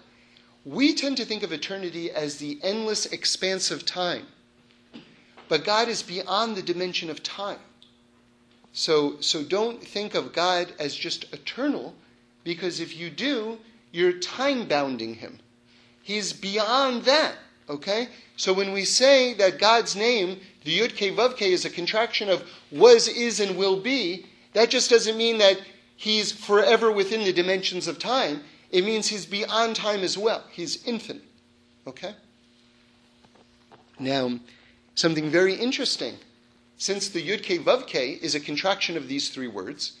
we 0.64 0.94
tend 0.94 1.16
to 1.16 1.24
think 1.24 1.42
of 1.42 1.52
eternity 1.52 2.10
as 2.10 2.36
the 2.36 2.58
endless 2.62 3.06
expanse 3.06 3.70
of 3.70 3.84
time. 3.84 4.26
But 5.50 5.64
God 5.64 5.88
is 5.88 6.04
beyond 6.04 6.56
the 6.56 6.62
dimension 6.62 7.10
of 7.10 7.24
time. 7.24 7.58
So, 8.72 9.20
so 9.20 9.42
don't 9.42 9.82
think 9.82 10.14
of 10.14 10.32
God 10.32 10.72
as 10.78 10.94
just 10.94 11.24
eternal, 11.34 11.96
because 12.44 12.78
if 12.78 12.96
you 12.96 13.10
do, 13.10 13.58
you're 13.90 14.12
time 14.12 14.68
bounding 14.68 15.14
him. 15.14 15.40
He's 16.02 16.32
beyond 16.32 17.02
that. 17.06 17.34
Okay? 17.68 18.06
So 18.36 18.52
when 18.52 18.72
we 18.72 18.84
say 18.84 19.34
that 19.34 19.58
God's 19.58 19.96
name, 19.96 20.38
the 20.62 20.78
Yud 20.78 20.92
Ke 20.92 21.16
Vav 21.16 21.34
Ke, 21.34 21.42
is 21.42 21.64
a 21.64 21.70
contraction 21.70 22.28
of 22.28 22.48
was, 22.70 23.08
is, 23.08 23.40
and 23.40 23.56
will 23.56 23.80
be, 23.80 24.26
that 24.52 24.70
just 24.70 24.88
doesn't 24.88 25.18
mean 25.18 25.38
that 25.38 25.60
he's 25.96 26.30
forever 26.30 26.92
within 26.92 27.24
the 27.24 27.32
dimensions 27.32 27.88
of 27.88 27.98
time. 27.98 28.42
It 28.70 28.84
means 28.84 29.08
he's 29.08 29.26
beyond 29.26 29.74
time 29.74 30.02
as 30.04 30.16
well. 30.16 30.44
He's 30.52 30.86
infinite. 30.86 31.24
Okay? 31.88 32.14
Now, 33.98 34.38
something 34.94 35.30
very 35.30 35.54
interesting. 35.54 36.16
Since 36.76 37.10
the 37.10 37.22
Yud 37.22 37.42
Ke 37.42 37.62
Vav 37.62 37.86
Ke 37.86 38.22
is 38.22 38.34
a 38.34 38.40
contraction 38.40 38.96
of 38.96 39.06
these 39.06 39.30
three 39.30 39.48
words, 39.48 39.98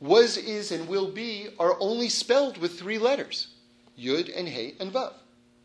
was, 0.00 0.36
is, 0.36 0.70
and 0.70 0.86
will 0.86 1.10
be 1.10 1.48
are 1.58 1.76
only 1.80 2.08
spelled 2.08 2.58
with 2.58 2.78
three 2.78 2.98
letters 2.98 3.48
Yud 3.98 4.30
and 4.36 4.48
He 4.48 4.74
and 4.80 4.92
Vav. 4.92 5.14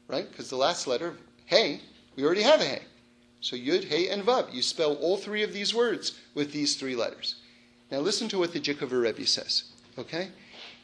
Right? 0.08 0.30
Because 0.30 0.50
the 0.50 0.56
last 0.56 0.88
letter, 0.88 1.16
He, 1.46 1.82
we 2.16 2.24
already 2.24 2.44
have 2.44 2.62
a 2.62 2.66
He. 2.66 2.78
So 3.42 3.56
Yud, 3.56 3.84
He, 3.84 4.10
and 4.10 4.24
Vav. 4.24 4.54
You 4.54 4.62
spell 4.62 4.96
all 4.96 5.18
three 5.18 5.44
of 5.44 5.54
these 5.54 5.74
words 5.74 6.20
with 6.36 6.52
these 6.52 6.76
three 6.76 6.96
letters. 6.96 7.36
Now 7.92 8.00
listen 8.00 8.30
to 8.30 8.40
what 8.40 8.54
the 8.54 8.60
Jikover 8.60 9.02
Rebbe 9.02 9.26
says. 9.26 9.64
Okay? 9.98 10.30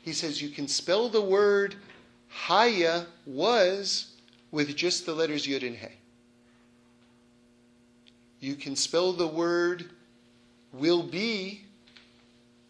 He 0.02 0.12
says 0.12 0.42
you 0.42 0.50
can 0.50 0.68
spell 0.68 1.08
the 1.08 1.22
word 1.22 1.76
Haya 2.28 3.06
was 3.26 4.16
with 4.52 4.76
just 4.76 5.06
the 5.06 5.14
letters 5.14 5.48
Yud 5.48 5.66
and 5.66 5.78
He 5.78 5.88
you 8.46 8.54
can 8.54 8.76
spell 8.76 9.12
the 9.12 9.28
word 9.28 9.90
will 10.72 11.02
be 11.02 11.64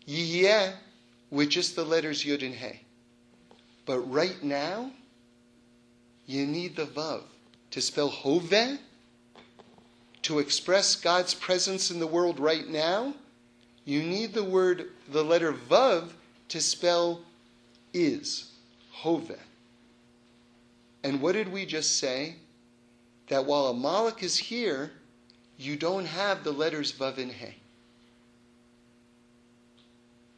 yiyeh 0.08 0.74
with 1.30 1.50
just 1.50 1.76
the 1.76 1.84
letters 1.84 2.24
yud 2.24 2.46
and 2.46 2.56
hey. 2.56 2.80
But 3.86 4.00
right 4.00 4.42
now, 4.42 4.92
you 6.26 6.46
need 6.46 6.78
the 6.78 6.86
vav 6.86 7.24
to 7.72 7.82
spell 7.82 8.10
hoveh, 8.10 8.80
to 10.22 10.40
express 10.40 10.96
God's 10.96 11.34
presence 11.34 11.92
in 11.92 12.00
the 12.00 12.08
world 12.08 12.40
right 12.40 12.68
now. 12.70 13.14
You 13.84 14.02
need 14.02 14.34
the 14.34 14.46
word, 14.46 14.92
the 15.12 15.26
letter 15.26 15.52
vav, 15.52 16.10
to 16.48 16.62
spell 16.62 17.20
is, 17.94 18.50
hoveh. 19.02 19.40
And 21.04 21.22
what 21.22 21.34
did 21.34 21.52
we 21.52 21.66
just 21.66 21.98
say? 21.98 22.36
That 23.28 23.46
while 23.46 23.68
Amalek 23.68 24.24
is 24.24 24.38
here, 24.38 24.92
you 25.58 25.76
don't 25.76 26.06
have 26.06 26.44
the 26.44 26.52
letters 26.52 26.92
Vav 26.92 27.18
and 27.18 27.32
He. 27.32 27.56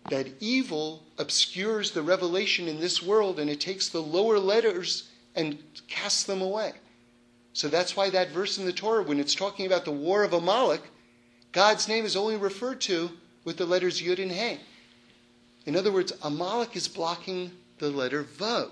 That 0.09 0.27
evil 0.39 1.03
obscures 1.17 1.91
the 1.91 2.01
revelation 2.01 2.67
in 2.67 2.79
this 2.79 3.01
world 3.01 3.39
and 3.39 3.49
it 3.49 3.59
takes 3.59 3.89
the 3.89 4.01
lower 4.01 4.39
letters 4.39 5.09
and 5.35 5.57
casts 5.87 6.23
them 6.23 6.41
away. 6.41 6.73
So 7.53 7.67
that's 7.67 7.95
why 7.95 8.09
that 8.11 8.29
verse 8.29 8.57
in 8.57 8.65
the 8.65 8.73
Torah, 8.73 9.03
when 9.03 9.19
it's 9.19 9.35
talking 9.35 9.65
about 9.65 9.83
the 9.83 9.91
war 9.91 10.23
of 10.23 10.33
Amalek, 10.33 10.81
God's 11.51 11.87
name 11.87 12.05
is 12.05 12.15
only 12.15 12.37
referred 12.37 12.79
to 12.81 13.09
with 13.43 13.57
the 13.57 13.65
letters 13.65 14.01
Yud 14.01 14.21
and 14.21 14.31
He. 14.31 14.59
In 15.65 15.75
other 15.75 15.91
words, 15.91 16.13
Amalek 16.23 16.75
is 16.75 16.87
blocking 16.87 17.51
the 17.79 17.89
letter 17.89 18.23
Vav. 18.23 18.69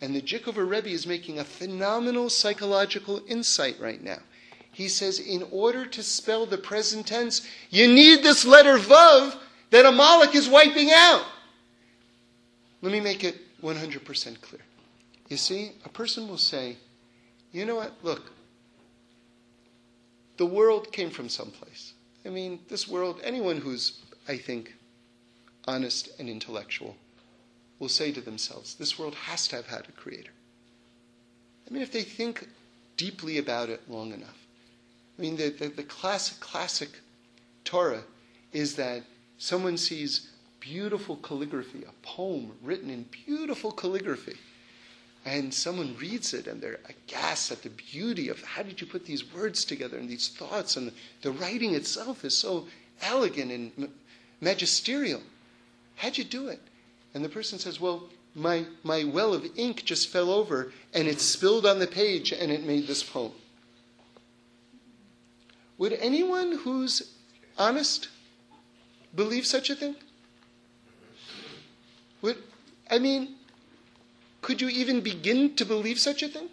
And 0.00 0.14
the 0.14 0.22
Jikover 0.22 0.68
Rebbe 0.68 0.90
is 0.90 1.06
making 1.06 1.38
a 1.38 1.44
phenomenal 1.44 2.30
psychological 2.30 3.22
insight 3.26 3.80
right 3.80 4.02
now 4.02 4.18
he 4.78 4.86
says, 4.86 5.18
in 5.18 5.44
order 5.50 5.84
to 5.84 6.04
spell 6.04 6.46
the 6.46 6.56
present 6.56 7.08
tense, 7.08 7.44
you 7.68 7.92
need 7.92 8.22
this 8.22 8.44
letter 8.44 8.78
Vav 8.78 9.36
that 9.70 9.84
Amalek 9.84 10.36
is 10.36 10.48
wiping 10.48 10.90
out. 10.92 11.24
Let 12.80 12.92
me 12.92 13.00
make 13.00 13.24
it 13.24 13.38
100% 13.60 14.40
clear. 14.40 14.60
You 15.28 15.36
see, 15.36 15.72
a 15.84 15.88
person 15.88 16.28
will 16.28 16.38
say, 16.38 16.76
you 17.50 17.66
know 17.66 17.74
what, 17.74 17.92
look, 18.04 18.30
the 20.36 20.46
world 20.46 20.92
came 20.92 21.10
from 21.10 21.28
someplace. 21.28 21.94
I 22.24 22.28
mean, 22.28 22.60
this 22.68 22.86
world, 22.86 23.20
anyone 23.24 23.56
who's, 23.56 23.98
I 24.28 24.36
think, 24.36 24.76
honest 25.66 26.10
and 26.20 26.28
intellectual 26.28 26.94
will 27.80 27.88
say 27.88 28.12
to 28.12 28.20
themselves, 28.20 28.76
this 28.76 28.96
world 28.96 29.16
has 29.16 29.48
to 29.48 29.56
have 29.56 29.66
had 29.66 29.88
a 29.88 30.00
creator. 30.00 30.30
I 31.68 31.74
mean, 31.74 31.82
if 31.82 31.90
they 31.90 32.02
think 32.02 32.46
deeply 32.96 33.38
about 33.38 33.70
it 33.70 33.82
long 33.90 34.12
enough. 34.12 34.36
I 35.18 35.22
mean, 35.22 35.36
the, 35.36 35.50
the, 35.50 35.68
the 35.68 35.82
classic, 35.82 36.38
classic 36.38 36.90
Torah 37.64 38.04
is 38.52 38.76
that 38.76 39.02
someone 39.36 39.76
sees 39.76 40.30
beautiful 40.60 41.16
calligraphy, 41.16 41.82
a 41.82 42.06
poem 42.06 42.52
written 42.62 42.88
in 42.88 43.04
beautiful 43.26 43.72
calligraphy, 43.72 44.36
and 45.24 45.52
someone 45.52 45.96
reads 45.98 46.34
it 46.34 46.46
and 46.46 46.60
they're 46.60 46.80
aghast 46.88 47.50
at 47.50 47.62
the 47.62 47.70
beauty 47.70 48.28
of 48.28 48.42
how 48.42 48.62
did 48.62 48.80
you 48.80 48.86
put 48.86 49.04
these 49.04 49.32
words 49.34 49.64
together 49.64 49.98
and 49.98 50.08
these 50.08 50.28
thoughts, 50.28 50.76
and 50.76 50.88
the, 50.88 50.92
the 51.22 51.32
writing 51.32 51.74
itself 51.74 52.24
is 52.24 52.36
so 52.36 52.66
elegant 53.02 53.50
and 53.50 53.90
magisterial. 54.40 55.22
How'd 55.96 56.16
you 56.16 56.24
do 56.24 56.48
it? 56.48 56.60
And 57.12 57.24
the 57.24 57.28
person 57.28 57.58
says, 57.58 57.80
Well, 57.80 58.04
my, 58.34 58.64
my 58.84 59.02
well 59.04 59.34
of 59.34 59.46
ink 59.56 59.84
just 59.84 60.08
fell 60.08 60.30
over 60.30 60.72
and 60.94 61.08
it 61.08 61.20
spilled 61.20 61.66
on 61.66 61.80
the 61.80 61.86
page 61.86 62.32
and 62.32 62.52
it 62.52 62.64
made 62.64 62.86
this 62.86 63.02
poem. 63.02 63.32
Would 65.78 65.92
anyone 65.94 66.52
who's 66.52 67.14
honest 67.56 68.08
believe 69.14 69.46
such 69.46 69.70
a 69.70 69.76
thing? 69.76 69.94
Would, 72.20 72.36
I 72.90 72.98
mean, 72.98 73.36
could 74.42 74.60
you 74.60 74.68
even 74.68 75.00
begin 75.00 75.54
to 75.54 75.64
believe 75.64 75.98
such 75.98 76.22
a 76.22 76.28
thing? 76.28 76.48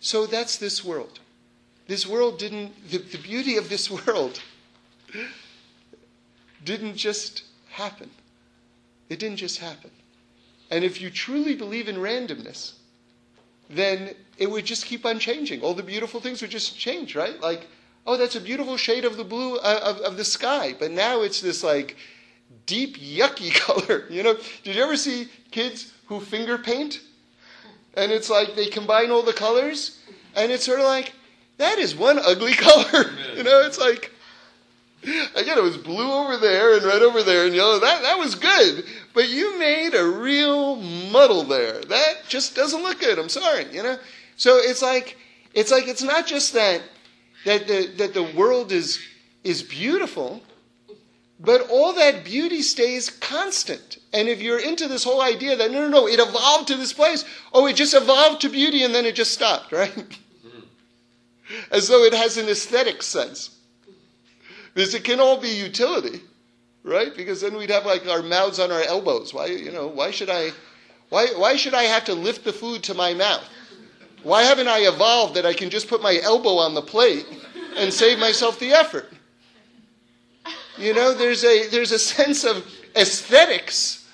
So 0.00 0.26
that's 0.26 0.56
this 0.56 0.84
world. 0.84 1.20
This 1.86 2.06
world 2.06 2.38
didn't, 2.38 2.90
the, 2.90 2.98
the 2.98 3.18
beauty 3.18 3.56
of 3.56 3.68
this 3.68 3.90
world 4.06 4.40
didn't 6.64 6.96
just 6.96 7.44
happen. 7.68 8.10
It 9.08 9.20
didn't 9.20 9.38
just 9.38 9.58
happen. 9.58 9.90
And 10.70 10.84
if 10.84 11.00
you 11.00 11.10
truly 11.10 11.54
believe 11.54 11.88
in 11.88 11.96
randomness, 11.96 12.72
then 13.68 14.14
it 14.38 14.50
would 14.50 14.64
just 14.64 14.86
keep 14.86 15.04
on 15.06 15.18
changing. 15.18 15.62
All 15.62 15.74
the 15.74 15.82
beautiful 15.82 16.20
things 16.20 16.42
would 16.42 16.50
just 16.50 16.78
change, 16.78 17.16
right? 17.16 17.40
Like, 17.40 17.66
oh, 18.06 18.16
that's 18.16 18.36
a 18.36 18.40
beautiful 18.40 18.76
shade 18.76 19.04
of 19.04 19.16
the 19.16 19.24
blue 19.24 19.56
uh, 19.58 19.80
of, 19.82 19.98
of 19.98 20.16
the 20.16 20.24
sky, 20.24 20.74
but 20.78 20.90
now 20.90 21.22
it's 21.22 21.40
this 21.40 21.62
like 21.62 21.96
deep 22.66 22.98
yucky 22.98 23.54
color. 23.60 24.04
You 24.10 24.22
know, 24.22 24.36
did 24.62 24.76
you 24.76 24.82
ever 24.82 24.96
see 24.96 25.28
kids 25.50 25.92
who 26.06 26.20
finger 26.20 26.58
paint? 26.58 27.00
And 27.94 28.12
it's 28.12 28.28
like 28.28 28.54
they 28.54 28.66
combine 28.66 29.10
all 29.10 29.22
the 29.22 29.32
colors, 29.32 29.98
and 30.34 30.52
it's 30.52 30.64
sort 30.64 30.80
of 30.80 30.86
like 30.86 31.14
that 31.58 31.78
is 31.78 31.96
one 31.96 32.18
ugly 32.18 32.52
color. 32.54 33.10
you 33.34 33.42
know, 33.42 33.62
it's 33.62 33.78
like 33.78 34.12
again, 35.34 35.58
it 35.58 35.62
was 35.62 35.76
blue 35.76 36.12
over 36.12 36.36
there 36.36 36.74
and 36.76 36.84
red 36.84 37.02
over 37.02 37.22
there 37.22 37.46
and 37.46 37.54
yellow. 37.54 37.78
That 37.78 38.02
that 38.02 38.18
was 38.18 38.34
good, 38.34 38.84
but 39.16 39.30
you 39.30 39.58
made 39.58 39.94
a 39.94 40.04
real 40.04 40.76
muddle 40.76 41.42
there. 41.42 41.80
That 41.80 42.16
just 42.28 42.54
doesn't 42.54 42.82
look 42.82 43.00
good. 43.00 43.18
I'm 43.18 43.30
sorry, 43.30 43.64
you 43.72 43.82
know. 43.82 43.96
So 44.36 44.58
it's 44.58 44.82
like 44.82 45.16
it's 45.54 45.70
like 45.70 45.88
it's 45.88 46.02
not 46.02 46.26
just 46.26 46.52
that 46.52 46.82
that 47.46 47.66
the 47.66 47.86
that 47.96 48.12
the 48.12 48.24
world 48.24 48.72
is 48.72 49.00
is 49.42 49.62
beautiful, 49.62 50.42
but 51.40 51.62
all 51.70 51.94
that 51.94 52.26
beauty 52.26 52.60
stays 52.60 53.08
constant. 53.08 53.96
And 54.12 54.28
if 54.28 54.42
you're 54.42 54.60
into 54.60 54.86
this 54.86 55.04
whole 55.04 55.22
idea 55.22 55.56
that 55.56 55.70
no, 55.70 55.88
no, 55.88 55.88
no, 55.88 56.06
it 56.06 56.20
evolved 56.20 56.68
to 56.68 56.74
this 56.74 56.92
place, 56.92 57.24
oh, 57.54 57.64
it 57.66 57.74
just 57.74 57.94
evolved 57.94 58.42
to 58.42 58.50
beauty 58.50 58.82
and 58.82 58.94
then 58.94 59.06
it 59.06 59.14
just 59.14 59.32
stopped, 59.32 59.72
right? 59.72 60.18
As 61.70 61.88
though 61.88 62.04
it 62.04 62.12
has 62.12 62.36
an 62.36 62.50
aesthetic 62.50 63.02
sense. 63.02 63.48
Because 64.74 64.92
it 64.92 65.04
can 65.04 65.20
all 65.20 65.40
be 65.40 65.48
utility, 65.48 66.20
right? 66.86 67.14
Because 67.14 67.40
then 67.40 67.56
we'd 67.56 67.70
have 67.70 67.84
like 67.84 68.06
our 68.06 68.22
mouths 68.22 68.60
on 68.60 68.70
our 68.70 68.82
elbows. 68.82 69.34
Why, 69.34 69.46
you 69.46 69.72
know, 69.72 69.88
why 69.88 70.10
should 70.10 70.30
I, 70.30 70.52
why, 71.08 71.26
why 71.36 71.56
should 71.56 71.74
I 71.74 71.82
have 71.82 72.04
to 72.04 72.14
lift 72.14 72.44
the 72.44 72.52
food 72.52 72.82
to 72.84 72.94
my 72.94 73.12
mouth? 73.12 73.44
Why 74.22 74.44
haven't 74.44 74.68
I 74.68 74.78
evolved 74.80 75.34
that 75.34 75.44
I 75.44 75.52
can 75.52 75.68
just 75.68 75.88
put 75.88 76.00
my 76.00 76.18
elbow 76.22 76.56
on 76.56 76.74
the 76.74 76.82
plate 76.82 77.26
and 77.76 77.92
save 77.92 78.18
myself 78.18 78.58
the 78.58 78.72
effort. 78.72 79.12
You 80.78 80.94
know, 80.94 81.12
there's 81.12 81.44
a, 81.44 81.68
there's 81.68 81.92
a 81.92 81.98
sense 81.98 82.44
of 82.44 82.66
aesthetics 82.94 84.08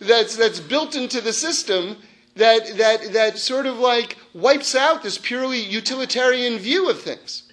that's, 0.00 0.36
that's 0.36 0.60
built 0.60 0.96
into 0.96 1.20
the 1.20 1.32
system 1.32 1.96
that, 2.36 2.76
that, 2.76 3.12
that 3.12 3.38
sort 3.38 3.66
of 3.66 3.78
like 3.78 4.16
wipes 4.32 4.74
out 4.74 5.02
this 5.02 5.18
purely 5.18 5.60
utilitarian 5.60 6.58
view 6.58 6.90
of 6.90 7.00
things. 7.00 7.44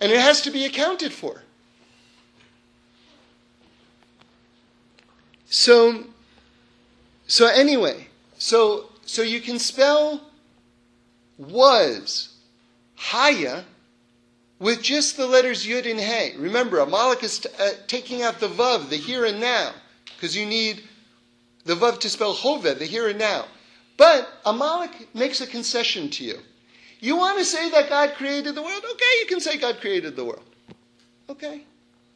And 0.00 0.12
it 0.12 0.20
has 0.20 0.42
to 0.42 0.50
be 0.50 0.64
accounted 0.64 1.12
for. 1.12 1.42
So, 5.50 6.04
so 7.26 7.46
anyway, 7.46 8.08
so, 8.38 8.90
so 9.06 9.22
you 9.22 9.40
can 9.40 9.58
spell 9.58 10.20
was, 11.38 12.34
Haya, 12.96 13.64
with 14.58 14.82
just 14.82 15.16
the 15.16 15.26
letters 15.26 15.66
Yud 15.66 15.90
and 15.90 16.00
Hey. 16.00 16.34
Remember, 16.36 16.80
Amalek 16.80 17.22
is 17.22 17.38
t- 17.38 17.48
uh, 17.58 17.70
taking 17.86 18.22
out 18.22 18.40
the 18.40 18.48
Vav, 18.48 18.90
the 18.90 18.96
here 18.96 19.24
and 19.24 19.40
now, 19.40 19.72
because 20.16 20.36
you 20.36 20.44
need 20.44 20.82
the 21.64 21.74
Vav 21.74 22.00
to 22.00 22.10
spell 22.10 22.32
Hove, 22.32 22.78
the 22.78 22.84
here 22.84 23.08
and 23.08 23.18
now. 23.18 23.46
But 23.96 24.28
Amalek 24.44 25.14
makes 25.14 25.40
a 25.40 25.46
concession 25.46 26.10
to 26.10 26.24
you. 26.24 26.38
You 27.00 27.16
want 27.16 27.38
to 27.38 27.44
say 27.44 27.70
that 27.70 27.88
God 27.88 28.14
created 28.14 28.54
the 28.54 28.62
world? 28.62 28.84
Okay, 28.84 29.20
you 29.20 29.26
can 29.28 29.40
say 29.40 29.56
God 29.56 29.80
created 29.80 30.16
the 30.16 30.24
world. 30.24 30.44
Okay, 31.30 31.62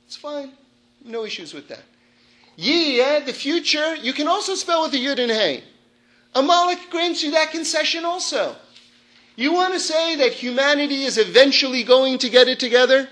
it's 0.07 0.17
fine. 0.17 0.53
No 1.05 1.25
issues 1.25 1.55
with 1.55 1.69
that. 1.69 1.83
Ye, 2.57 3.01
eh, 3.01 3.21
the 3.21 3.33
future, 3.33 3.95
you 3.97 4.13
can 4.13 4.29
also 4.29 4.55
spell 4.55 4.83
with 4.83 4.95
a 4.95 4.99
Yud 4.99 5.19
and 5.19 5.31
Hey. 5.31 5.65
Amalek 6.35 6.91
grants 6.91 7.23
you 7.23 7.31
that 7.33 7.51
concession 7.51 8.05
also. 8.05 8.57
You 9.37 9.53
want 9.53 9.75
to 9.75 9.81
say 9.81 10.17
that 10.17 10.33
humanity 10.33 11.05
is 11.05 11.19
eventually 11.19 11.83
going 11.85 12.19
to 12.19 12.29
get 12.29 12.49
it 12.49 12.61
together? 12.61 13.09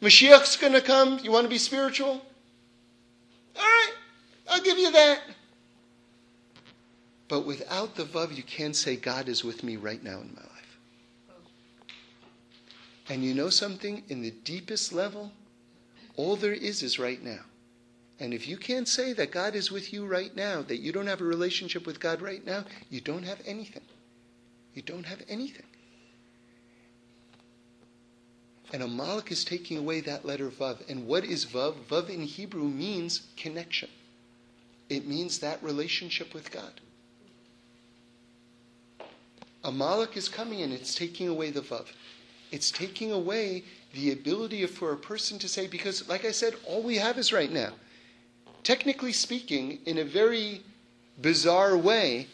Mashiach's 0.00 0.56
going 0.56 0.72
to 0.72 0.80
come. 0.80 1.20
You 1.22 1.30
want 1.30 1.44
to 1.44 1.48
be 1.48 1.58
spiritual? 1.58 2.20
All 3.56 3.62
right, 3.62 3.92
I'll 4.50 4.60
give 4.60 4.78
you 4.78 4.92
that. 4.92 5.20
But 7.28 7.46
without 7.46 7.94
the 7.94 8.04
Vav, 8.04 8.36
you 8.36 8.42
can't 8.42 8.76
say, 8.76 8.96
God 8.96 9.28
is 9.28 9.44
with 9.44 9.62
me 9.62 9.76
right 9.76 10.02
now 10.02 10.20
in 10.20 10.34
my 10.34 10.42
life. 10.42 10.78
And 13.08 13.24
you 13.24 13.34
know 13.34 13.48
something? 13.48 14.02
In 14.08 14.22
the 14.22 14.30
deepest 14.30 14.92
level, 14.92 15.32
all 16.16 16.36
there 16.36 16.52
is 16.52 16.82
is 16.82 16.98
right 16.98 17.22
now. 17.22 17.40
And 18.24 18.32
if 18.32 18.48
you 18.48 18.56
can't 18.56 18.88
say 18.88 19.12
that 19.12 19.32
God 19.32 19.54
is 19.54 19.70
with 19.70 19.92
you 19.92 20.06
right 20.06 20.34
now, 20.34 20.62
that 20.62 20.78
you 20.78 20.92
don't 20.92 21.08
have 21.08 21.20
a 21.20 21.24
relationship 21.24 21.86
with 21.86 22.00
God 22.00 22.22
right 22.22 22.42
now, 22.42 22.64
you 22.88 23.02
don't 23.02 23.24
have 23.24 23.38
anything. 23.44 23.82
You 24.72 24.80
don't 24.80 25.04
have 25.04 25.20
anything. 25.28 25.66
And 28.72 28.82
Amalek 28.82 29.30
is 29.30 29.44
taking 29.44 29.76
away 29.76 30.00
that 30.00 30.24
letter 30.24 30.48
Vav. 30.48 30.88
And 30.88 31.06
what 31.06 31.26
is 31.26 31.44
Vav? 31.44 31.74
Vav 31.90 32.08
in 32.08 32.22
Hebrew 32.22 32.64
means 32.64 33.26
connection. 33.36 33.90
It 34.88 35.06
means 35.06 35.40
that 35.40 35.62
relationship 35.62 36.32
with 36.32 36.50
God. 36.50 36.80
Amalek 39.64 40.16
is 40.16 40.30
coming 40.30 40.62
and 40.62 40.72
it's 40.72 40.94
taking 40.94 41.28
away 41.28 41.50
the 41.50 41.60
Vav. 41.60 41.88
It's 42.50 42.70
taking 42.70 43.12
away 43.12 43.64
the 43.92 44.12
ability 44.12 44.64
for 44.64 44.92
a 44.92 44.96
person 44.96 45.38
to 45.40 45.46
say, 45.46 45.66
because, 45.66 46.08
like 46.08 46.24
I 46.24 46.30
said, 46.30 46.54
all 46.66 46.82
we 46.82 46.96
have 46.96 47.18
is 47.18 47.30
right 47.30 47.52
now. 47.52 47.72
Technically 48.64 49.12
speaking, 49.12 49.78
in 49.84 49.98
a 49.98 50.04
very 50.04 50.62
bizarre 51.20 51.76
way, 51.76 52.26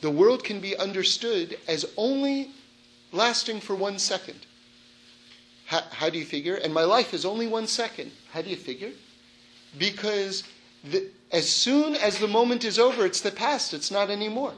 the 0.00 0.10
world 0.10 0.42
can 0.42 0.58
be 0.58 0.76
understood 0.76 1.58
as 1.68 1.84
only 1.96 2.50
lasting 3.12 3.60
for 3.60 3.74
one 3.74 3.98
second. 3.98 4.46
How, 5.66 5.82
how, 5.90 6.10
do 6.10 6.18
you 6.18 6.24
figure? 6.24 6.54
And 6.54 6.72
my 6.72 6.84
life 6.84 7.12
is 7.12 7.24
only 7.24 7.46
one 7.46 7.66
second. 7.66 8.10
How 8.32 8.40
do 8.40 8.48
you 8.48 8.56
figure? 8.56 8.92
Because 9.78 10.44
the, 10.82 11.10
as 11.30 11.48
soon 11.48 11.94
as 11.94 12.18
the 12.18 12.28
moment 12.28 12.64
is 12.64 12.78
over, 12.78 13.04
it's 13.04 13.20
the 13.20 13.30
past, 13.30 13.74
it's 13.74 13.90
not 13.90 14.08
anymore. 14.10 14.54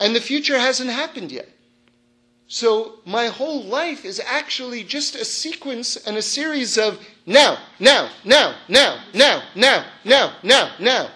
And 0.00 0.16
the 0.16 0.20
future 0.20 0.58
hasn't 0.58 0.90
happened 0.90 1.30
yet. 1.30 1.48
So 2.48 3.00
my 3.04 3.26
whole 3.26 3.62
life 3.62 4.04
is 4.04 4.20
actually 4.24 4.84
just 4.84 5.14
a 5.14 5.24
sequence 5.24 5.96
and 5.96 6.16
a 6.16 6.22
series 6.22 6.78
of 6.78 7.04
now, 7.26 7.58
now, 7.78 8.10
now, 8.24 8.56
now, 8.68 9.00
now, 9.14 9.42
now, 9.54 9.84
now, 10.04 10.36
now, 10.42 10.74
now. 10.80 11.10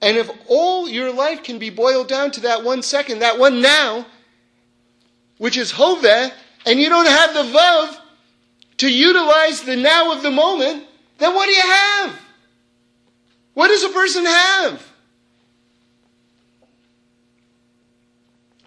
And 0.00 0.16
if 0.16 0.30
all 0.46 0.88
your 0.88 1.12
life 1.12 1.42
can 1.42 1.58
be 1.58 1.70
boiled 1.70 2.08
down 2.08 2.30
to 2.32 2.40
that 2.42 2.62
one 2.62 2.82
second, 2.82 3.20
that 3.20 3.38
one 3.38 3.60
now, 3.60 4.06
which 5.38 5.56
is 5.56 5.72
Hoveh, 5.72 6.32
and 6.66 6.78
you 6.78 6.88
don't 6.88 7.06
have 7.06 7.34
the 7.34 7.58
Vav 7.58 7.96
to 8.78 8.92
utilize 8.92 9.62
the 9.62 9.76
now 9.76 10.12
of 10.12 10.22
the 10.22 10.30
moment, 10.30 10.84
then 11.18 11.34
what 11.34 11.46
do 11.46 11.52
you 11.52 11.62
have? 11.62 12.18
What 13.54 13.68
does 13.68 13.82
a 13.82 13.88
person 13.88 14.24
have? 14.24 14.86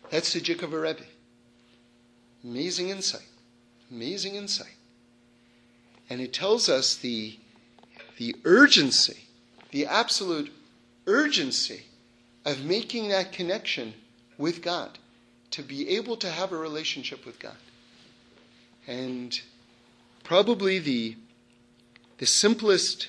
That's 0.09 0.33
the 0.33 0.41
Jik 0.41 0.61
Rebbe. 0.61 1.03
Amazing 2.43 2.89
insight. 2.89 3.27
Amazing 3.89 4.35
insight. 4.35 4.75
And 6.11 6.19
it 6.19 6.33
tells 6.33 6.67
us 6.67 6.95
the, 6.95 7.39
the 8.17 8.35
urgency, 8.43 9.29
the 9.69 9.85
absolute 9.85 10.51
urgency 11.07 11.83
of 12.43 12.65
making 12.65 13.07
that 13.07 13.31
connection 13.31 13.93
with 14.37 14.61
God, 14.61 14.99
to 15.51 15.63
be 15.63 15.87
able 15.87 16.17
to 16.17 16.29
have 16.29 16.51
a 16.51 16.57
relationship 16.57 17.25
with 17.25 17.39
God. 17.39 17.55
And 18.85 19.39
probably 20.25 20.79
the, 20.79 21.15
the 22.17 22.25
simplest 22.25 23.07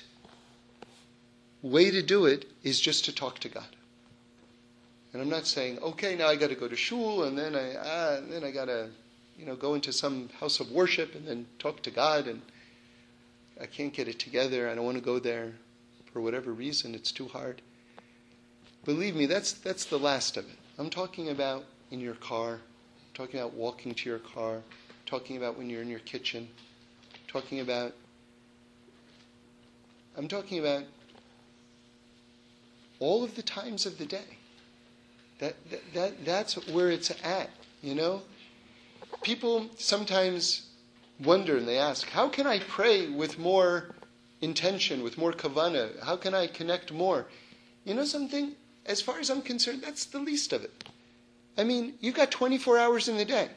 way 1.61 1.91
to 1.91 2.01
do 2.01 2.25
it 2.25 2.45
is 2.63 2.79
just 2.79 3.03
to 3.03 3.11
talk 3.13 3.39
to 3.39 3.49
God. 3.49 3.75
And 5.11 5.21
I'm 5.21 5.27
not 5.27 5.45
saying, 5.45 5.77
okay, 5.79 6.15
now 6.15 6.27
I 6.29 6.37
got 6.37 6.51
to 6.51 6.55
go 6.55 6.69
to 6.69 6.75
shul, 6.77 7.25
and 7.25 7.37
then 7.37 7.53
I, 7.53 7.75
ah, 7.75 8.19
then 8.29 8.45
I 8.45 8.51
got 8.51 8.65
to, 8.67 8.87
you 9.37 9.45
know, 9.45 9.57
go 9.57 9.73
into 9.73 9.91
some 9.91 10.29
house 10.39 10.61
of 10.61 10.71
worship 10.71 11.15
and 11.15 11.27
then 11.27 11.47
talk 11.59 11.81
to 11.81 11.91
God, 11.91 12.29
and 12.29 12.41
I 13.61 13.65
can't 13.65 13.93
get 13.93 14.07
it 14.07 14.19
together. 14.19 14.69
I 14.69 14.75
don't 14.75 14.85
want 14.85 14.97
to 14.97 15.03
go 15.03 15.19
there 15.19 15.53
for 16.11 16.21
whatever 16.21 16.51
reason. 16.51 16.95
It's 16.95 17.11
too 17.11 17.27
hard. 17.27 17.61
Believe 18.85 19.15
me, 19.15 19.25
that's, 19.25 19.53
that's 19.53 19.85
the 19.85 19.99
last 19.99 20.37
of 20.37 20.45
it. 20.45 20.57
I'm 20.77 20.89
talking 20.89 21.29
about 21.29 21.63
in 21.91 21.99
your 21.99 22.15
car, 22.15 22.53
I'm 22.53 23.13
talking 23.13 23.39
about 23.39 23.53
walking 23.53 23.93
to 23.93 24.09
your 24.09 24.19
car, 24.19 24.55
I'm 24.55 24.63
talking 25.05 25.37
about 25.37 25.57
when 25.57 25.69
you're 25.69 25.81
in 25.81 25.89
your 25.89 25.99
kitchen, 25.99 26.47
I'm 27.13 27.19
talking 27.27 27.59
about 27.59 27.93
I'm 30.15 30.27
talking 30.27 30.59
about 30.59 30.83
all 32.99 33.23
of 33.23 33.35
the 33.35 33.41
times 33.41 33.85
of 33.85 33.97
the 33.97 34.05
day. 34.05 34.37
That, 35.39 35.55
that, 35.71 35.93
that, 35.93 36.25
that's 36.25 36.67
where 36.67 36.91
it's 36.91 37.11
at, 37.23 37.49
you 37.81 37.95
know? 37.95 38.21
People 39.23 39.69
sometimes 39.77 40.67
wonder 41.23 41.57
and 41.57 41.67
they 41.67 41.77
ask, 41.77 42.09
how 42.09 42.29
can 42.29 42.47
I 42.47 42.59
pray 42.59 43.07
with 43.07 43.39
more 43.39 43.95
intention, 44.41 45.03
with 45.03 45.17
more 45.17 45.31
kavana? 45.31 46.03
How 46.03 46.15
can 46.15 46.33
I 46.33 46.47
connect 46.47 46.91
more? 46.91 47.27
You 47.85 47.93
know 47.93 48.05
something? 48.05 48.55
as 48.85 49.01
far 49.01 49.19
as 49.19 49.29
I'm 49.29 49.41
concerned, 49.41 49.81
that's 49.81 50.05
the 50.05 50.19
least 50.19 50.53
of 50.53 50.63
it. 50.63 50.83
I 51.57 51.63
mean, 51.63 51.93
you've 51.99 52.15
got 52.15 52.31
24 52.31 52.77
hours 52.77 53.07
in 53.07 53.17
the 53.17 53.25
day, 53.25 53.49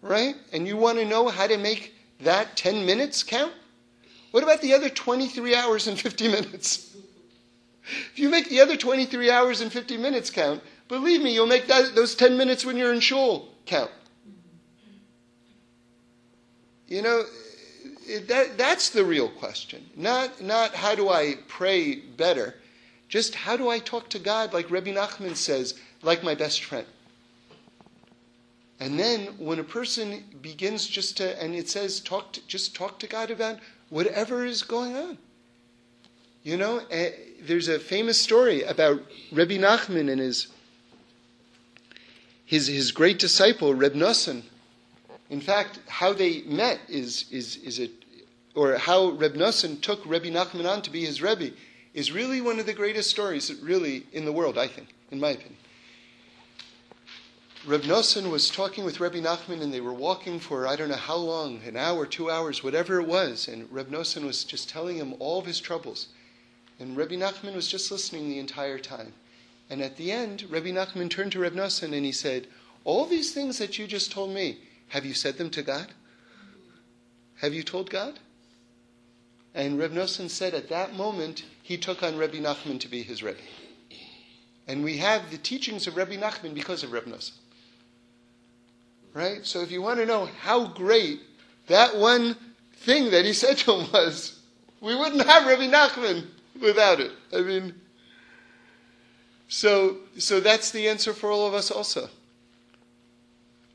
right? 0.00 0.36
And 0.52 0.66
you 0.66 0.76
want 0.76 0.98
to 0.98 1.04
know 1.04 1.28
how 1.28 1.46
to 1.46 1.56
make 1.56 1.94
that 2.20 2.56
10 2.56 2.86
minutes 2.86 3.22
count? 3.22 3.52
What 4.30 4.42
about 4.42 4.60
the 4.60 4.74
other 4.74 4.88
23 4.88 5.54
hours 5.54 5.86
and 5.86 5.98
50 5.98 6.28
minutes? 6.32 6.96
If 8.12 8.18
you 8.18 8.28
make 8.28 8.48
the 8.48 8.60
other 8.60 8.76
23 8.76 9.30
hours 9.30 9.60
and 9.60 9.72
50 9.72 9.96
minutes 9.96 10.30
count, 10.30 10.62
believe 10.88 11.22
me, 11.22 11.34
you'll 11.34 11.46
make 11.46 11.66
that, 11.66 11.94
those 11.94 12.14
10 12.14 12.36
minutes 12.36 12.64
when 12.64 12.76
you're 12.76 12.92
in 12.92 13.00
shul 13.00 13.48
count. 13.66 13.90
You 16.88 17.02
know, 17.02 17.24
that, 18.28 18.56
that's 18.56 18.90
the 18.90 19.04
real 19.04 19.28
question. 19.28 19.84
Not, 19.96 20.40
not 20.40 20.74
how 20.74 20.94
do 20.94 21.08
I 21.08 21.34
pray 21.48 21.96
better 21.96 22.54
just 23.08 23.34
how 23.34 23.56
do 23.56 23.68
I 23.68 23.78
talk 23.78 24.08
to 24.10 24.18
God, 24.18 24.52
like 24.52 24.70
Rebbe 24.70 24.92
Nachman 24.92 25.36
says, 25.36 25.78
like 26.02 26.22
my 26.22 26.34
best 26.34 26.64
friend? 26.64 26.86
And 28.80 28.98
then 28.98 29.26
when 29.38 29.58
a 29.58 29.64
person 29.64 30.24
begins 30.42 30.86
just 30.86 31.16
to, 31.18 31.42
and 31.42 31.54
it 31.54 31.68
says, 31.68 32.00
talk 32.00 32.32
to, 32.32 32.46
just 32.46 32.74
talk 32.74 32.98
to 32.98 33.06
God 33.06 33.30
about 33.30 33.58
whatever 33.88 34.44
is 34.44 34.62
going 34.62 34.96
on. 34.96 35.18
You 36.42 36.56
know, 36.56 36.78
uh, 36.78 37.06
there's 37.40 37.68
a 37.68 37.78
famous 37.78 38.20
story 38.20 38.62
about 38.62 39.00
Rebbe 39.32 39.54
Nachman 39.54 40.10
and 40.10 40.20
his, 40.20 40.48
his, 42.44 42.66
his 42.66 42.92
great 42.92 43.18
disciple, 43.18 43.74
Reb 43.74 43.94
Nosson. 43.94 44.42
In 45.30 45.40
fact, 45.40 45.80
how 45.88 46.12
they 46.12 46.42
met 46.42 46.80
is, 46.88 47.26
is, 47.30 47.56
is 47.56 47.78
it, 47.78 47.90
or 48.54 48.76
how 48.76 49.10
Reb 49.10 49.34
Nosson 49.34 49.80
took 49.80 50.04
Rebbe 50.06 50.30
Nachman 50.30 50.70
on 50.70 50.82
to 50.82 50.90
be 50.90 51.04
his 51.04 51.20
Rebbe 51.20 51.50
is 51.94 52.12
really 52.12 52.40
one 52.40 52.58
of 52.60 52.66
the 52.66 52.74
greatest 52.74 53.10
stories, 53.10 53.52
really, 53.62 54.06
in 54.12 54.24
the 54.24 54.32
world, 54.32 54.58
I 54.58 54.68
think, 54.68 54.88
in 55.10 55.18
my 55.18 55.30
opinion. 55.30 55.56
Reb 57.66 57.82
Nosson 57.82 58.30
was 58.30 58.48
talking 58.48 58.84
with 58.84 59.00
Rebbe 59.00 59.20
Nachman, 59.20 59.60
and 59.60 59.74
they 59.74 59.80
were 59.80 59.92
walking 59.92 60.38
for 60.38 60.68
I 60.68 60.76
don't 60.76 60.88
know 60.88 60.94
how 60.94 61.16
long, 61.16 61.60
an 61.66 61.76
hour, 61.76 62.06
two 62.06 62.30
hours, 62.30 62.62
whatever 62.62 63.00
it 63.00 63.08
was. 63.08 63.48
And 63.48 63.66
Reb 63.72 63.90
Nosson 63.90 64.24
was 64.24 64.44
just 64.44 64.68
telling 64.68 64.98
him 64.98 65.16
all 65.18 65.40
of 65.40 65.46
his 65.46 65.58
troubles. 65.58 66.06
And 66.78 66.96
Rebbe 66.96 67.16
Nachman 67.16 67.56
was 67.56 67.66
just 67.66 67.90
listening 67.90 68.28
the 68.28 68.38
entire 68.38 68.78
time. 68.78 69.14
And 69.68 69.82
at 69.82 69.96
the 69.96 70.12
end, 70.12 70.44
Rebbe 70.48 70.68
Nachman 70.68 71.10
turned 71.10 71.32
to 71.32 71.40
Reb 71.40 71.54
Nosson 71.54 71.92
and 71.92 72.06
he 72.06 72.12
said, 72.12 72.46
All 72.84 73.04
these 73.04 73.32
things 73.32 73.58
that 73.58 73.78
you 73.80 73.88
just 73.88 74.12
told 74.12 74.30
me, 74.30 74.58
have 74.88 75.04
you 75.04 75.14
said 75.14 75.36
them 75.38 75.50
to 75.50 75.62
God? 75.62 75.88
Have 77.36 77.52
you 77.52 77.62
told 77.62 77.90
God? 77.90 78.18
And 79.54 79.78
Reb 79.78 79.92
Nosson 79.92 80.28
said 80.28 80.54
at 80.54 80.68
that 80.68 80.94
moment, 80.94 81.44
he 81.62 81.76
took 81.76 82.02
on 82.02 82.16
Rebbe 82.16 82.36
Nachman 82.36 82.78
to 82.80 82.88
be 82.88 83.02
his 83.02 83.22
Rebbe. 83.22 83.38
And 84.68 84.84
we 84.84 84.98
have 84.98 85.30
the 85.30 85.38
teachings 85.38 85.86
of 85.86 85.96
Rebbe 85.96 86.16
Nachman 86.16 86.54
because 86.54 86.82
of 86.82 86.92
Reb 86.92 87.04
Nosson. 87.04 87.32
Right? 89.14 89.46
So 89.46 89.60
if 89.60 89.70
you 89.70 89.80
want 89.80 89.98
to 89.98 90.06
know 90.06 90.26
how 90.40 90.66
great 90.66 91.20
that 91.68 91.96
one 91.96 92.36
thing 92.74 93.10
that 93.10 93.24
he 93.24 93.32
said 93.32 93.56
to 93.58 93.72
him 93.72 93.90
was, 93.92 94.38
we 94.80 94.94
wouldn't 94.94 95.26
have 95.26 95.46
Rebbe 95.46 95.72
Nachman 95.72 96.26
without 96.60 97.00
it. 97.00 97.12
I 97.34 97.40
mean, 97.40 97.74
so, 99.48 99.96
so 100.18 100.40
that's 100.40 100.70
the 100.70 100.88
answer 100.88 101.14
for 101.14 101.30
all 101.30 101.46
of 101.46 101.54
us 101.54 101.70
also. 101.70 102.08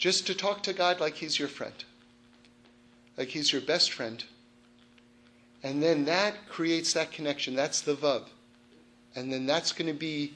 Just 0.01 0.25
to 0.25 0.33
talk 0.33 0.63
to 0.63 0.73
God 0.73 0.99
like 0.99 1.13
He's 1.13 1.37
your 1.37 1.47
friend, 1.47 1.85
like 3.17 3.27
He's 3.27 3.53
your 3.53 3.61
best 3.61 3.91
friend. 3.91 4.23
And 5.61 5.81
then 5.81 6.05
that 6.05 6.49
creates 6.49 6.93
that 6.93 7.11
connection. 7.11 7.55
That's 7.55 7.81
the 7.81 7.93
Vav. 7.93 8.23
And 9.15 9.31
then 9.31 9.45
that's 9.45 9.71
going 9.71 9.93
to 9.93 9.97
be 9.97 10.33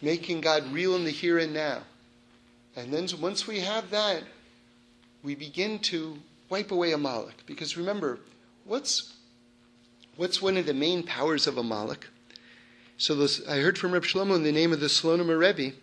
making 0.00 0.40
God 0.40 0.72
real 0.72 0.96
in 0.96 1.04
the 1.04 1.10
here 1.10 1.38
and 1.38 1.52
now. 1.52 1.82
And 2.76 2.94
then 2.94 3.06
once 3.20 3.46
we 3.46 3.60
have 3.60 3.90
that, 3.90 4.22
we 5.22 5.34
begin 5.34 5.80
to 5.80 6.16
wipe 6.48 6.70
away 6.70 6.92
Amalek. 6.92 7.44
Because 7.44 7.76
remember, 7.76 8.20
what's, 8.64 9.12
what's 10.16 10.40
one 10.40 10.56
of 10.56 10.64
the 10.64 10.72
main 10.72 11.02
powers 11.02 11.46
of 11.46 11.58
Amalek? 11.58 12.06
So 12.96 13.14
this, 13.14 13.46
I 13.46 13.58
heard 13.58 13.76
from 13.76 13.92
Reb 13.92 14.04
Shlomo 14.04 14.34
in 14.34 14.44
the 14.44 14.50
name 14.50 14.72
of 14.72 14.80
the 14.80 14.86
Slonim 14.86 15.28
Rebbe 15.38 15.76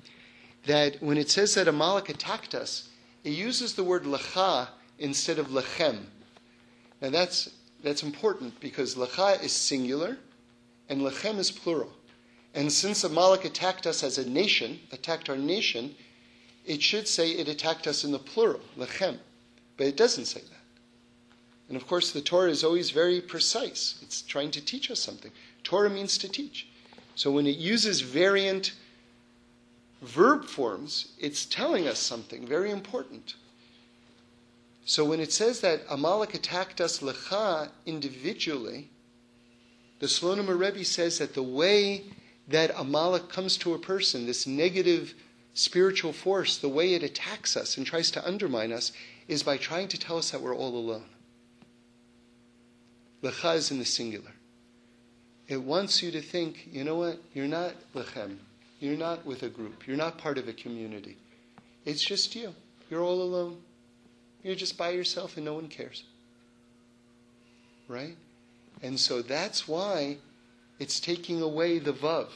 that 0.65 1.03
when 1.03 1.19
it 1.19 1.29
says 1.29 1.53
that 1.53 1.67
Amalek 1.67 2.09
attacked 2.09 2.55
us, 2.55 2.87
it 3.23 3.31
uses 3.31 3.75
the 3.75 3.83
word 3.83 4.03
lecha 4.03 4.67
instead 4.99 5.39
of 5.39 5.47
lechem. 5.47 6.05
Now 7.01 7.09
that's, 7.09 7.49
that's 7.83 8.03
important 8.03 8.59
because 8.59 8.95
lecha 8.95 9.43
is 9.43 9.51
singular 9.51 10.17
and 10.89 11.01
lechem 11.01 11.37
is 11.37 11.51
plural. 11.51 11.91
And 12.53 12.71
since 12.71 13.03
Amalek 13.03 13.45
attacked 13.45 13.87
us 13.87 14.03
as 14.03 14.17
a 14.17 14.29
nation, 14.29 14.79
attacked 14.91 15.29
our 15.29 15.37
nation, 15.37 15.95
it 16.65 16.81
should 16.81 17.07
say 17.07 17.31
it 17.31 17.47
attacked 17.47 17.87
us 17.87 18.03
in 18.03 18.11
the 18.11 18.19
plural, 18.19 18.61
lechem. 18.77 19.17
But 19.77 19.87
it 19.87 19.97
doesn't 19.97 20.25
say 20.25 20.41
that. 20.41 20.61
And 21.69 21.77
of 21.77 21.87
course, 21.87 22.11
the 22.11 22.21
Torah 22.21 22.51
is 22.51 22.63
always 22.63 22.91
very 22.91 23.21
precise. 23.21 23.97
It's 24.01 24.21
trying 24.21 24.51
to 24.51 24.61
teach 24.61 24.91
us 24.91 24.99
something. 24.99 25.31
Torah 25.63 25.89
means 25.89 26.17
to 26.17 26.27
teach. 26.27 26.67
So 27.15 27.31
when 27.31 27.47
it 27.47 27.57
uses 27.57 28.01
variant 28.01 28.73
verb 30.01 30.45
forms, 30.45 31.13
it's 31.19 31.45
telling 31.45 31.87
us 31.87 31.99
something 31.99 32.45
very 32.45 32.71
important. 32.71 33.35
So 34.85 35.05
when 35.05 35.19
it 35.19 35.31
says 35.31 35.61
that 35.61 35.81
Amalek 35.89 36.33
attacked 36.33 36.81
us 36.81 36.99
lecha 36.99 37.69
individually, 37.85 38.89
the 39.99 40.07
Slonim 40.07 40.47
Rebbe 40.47 40.83
says 40.83 41.19
that 41.19 41.35
the 41.35 41.43
way 41.43 42.05
that 42.47 42.71
Amalek 42.75 43.29
comes 43.29 43.57
to 43.57 43.75
a 43.75 43.79
person, 43.79 44.25
this 44.25 44.47
negative 44.47 45.13
spiritual 45.53 46.13
force, 46.13 46.57
the 46.57 46.69
way 46.69 46.93
it 46.95 47.03
attacks 47.03 47.55
us 47.55 47.77
and 47.77 47.85
tries 47.85 48.09
to 48.11 48.27
undermine 48.27 48.71
us, 48.71 48.91
is 49.27 49.43
by 49.43 49.57
trying 49.57 49.87
to 49.89 49.99
tell 49.99 50.17
us 50.17 50.31
that 50.31 50.41
we're 50.41 50.55
all 50.55 50.75
alone. 50.75 51.05
Lecha 53.21 53.55
is 53.55 53.69
in 53.69 53.77
the 53.77 53.85
singular. 53.85 54.31
It 55.47 55.61
wants 55.61 56.01
you 56.01 56.11
to 56.11 56.21
think, 56.21 56.67
you 56.71 56.83
know 56.83 56.95
what, 56.95 57.19
you're 57.33 57.47
not 57.47 57.75
lechem. 57.93 58.37
You're 58.81 58.97
not 58.97 59.23
with 59.27 59.43
a 59.43 59.49
group. 59.49 59.85
You're 59.85 59.95
not 59.95 60.17
part 60.17 60.39
of 60.39 60.47
a 60.47 60.53
community. 60.53 61.15
It's 61.85 62.03
just 62.03 62.35
you. 62.35 62.53
You're 62.89 63.03
all 63.03 63.21
alone. 63.21 63.61
You're 64.41 64.55
just 64.55 64.75
by 64.75 64.89
yourself 64.89 65.37
and 65.37 65.45
no 65.45 65.53
one 65.53 65.67
cares. 65.67 66.03
Right? 67.87 68.17
And 68.81 68.99
so 68.99 69.21
that's 69.21 69.67
why 69.67 70.17
it's 70.79 70.99
taking 70.99 71.43
away 71.43 71.77
the 71.77 71.93
Vav. 71.93 72.29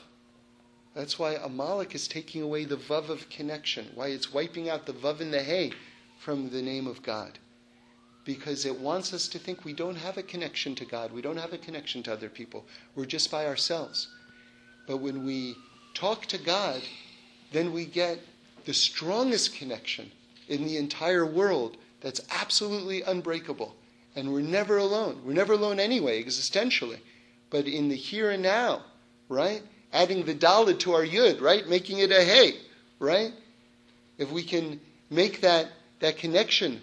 That's 0.93 1.17
why 1.17 1.33
Amalek 1.33 1.95
is 1.95 2.07
taking 2.07 2.43
away 2.43 2.65
the 2.65 2.77
Vav 2.77 3.09
of 3.09 3.27
connection, 3.29 3.87
why 3.95 4.09
it's 4.09 4.31
wiping 4.31 4.69
out 4.69 4.85
the 4.85 4.93
Vav 4.93 5.21
and 5.21 5.33
the 5.33 5.41
Hey 5.41 5.73
from 6.19 6.51
the 6.51 6.61
name 6.61 6.85
of 6.85 7.01
God. 7.01 7.39
Because 8.23 8.65
it 8.65 8.79
wants 8.79 9.13
us 9.13 9.27
to 9.29 9.39
think 9.39 9.65
we 9.65 9.73
don't 9.73 9.95
have 9.95 10.17
a 10.19 10.23
connection 10.23 10.75
to 10.75 10.85
God, 10.85 11.11
we 11.11 11.23
don't 11.23 11.37
have 11.37 11.53
a 11.53 11.57
connection 11.57 12.03
to 12.03 12.13
other 12.13 12.29
people, 12.29 12.65
we're 12.95 13.05
just 13.05 13.31
by 13.31 13.47
ourselves. 13.47 14.09
But 14.87 14.97
when 14.97 15.25
we 15.25 15.55
talk 15.95 16.27
to 16.27 16.37
God, 16.37 16.81
then 17.51 17.73
we 17.73 17.85
get 17.85 18.19
the 18.65 18.73
strongest 18.73 19.55
connection 19.55 20.11
in 20.47 20.65
the 20.65 20.77
entire 20.77 21.25
world 21.25 21.77
that's 22.01 22.21
absolutely 22.29 23.01
unbreakable. 23.01 23.75
And 24.15 24.31
we're 24.31 24.41
never 24.41 24.77
alone. 24.77 25.21
We're 25.25 25.33
never 25.33 25.53
alone 25.53 25.79
anyway, 25.79 26.23
existentially 26.23 26.99
but 27.49 27.67
in 27.67 27.87
the 27.89 27.95
here 27.95 28.31
and 28.31 28.43
now, 28.43 28.83
right? 29.29 29.61
Adding 29.93 30.25
the 30.25 30.35
dalid 30.35 30.79
to 30.79 30.93
our 30.93 31.05
yud, 31.05 31.41
right? 31.41 31.67
Making 31.67 31.99
it 31.99 32.11
a 32.11 32.21
hey, 32.23 32.55
right? 32.99 33.31
If 34.17 34.31
we 34.31 34.43
can 34.43 34.79
make 35.09 35.41
that, 35.41 35.67
that 35.99 36.17
connection 36.17 36.81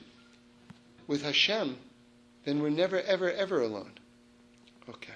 with 1.06 1.22
Hashem, 1.22 1.76
then 2.44 2.62
we're 2.62 2.70
never, 2.70 3.00
ever, 3.02 3.30
ever 3.30 3.60
alone. 3.60 3.92
Okay. 4.88 5.12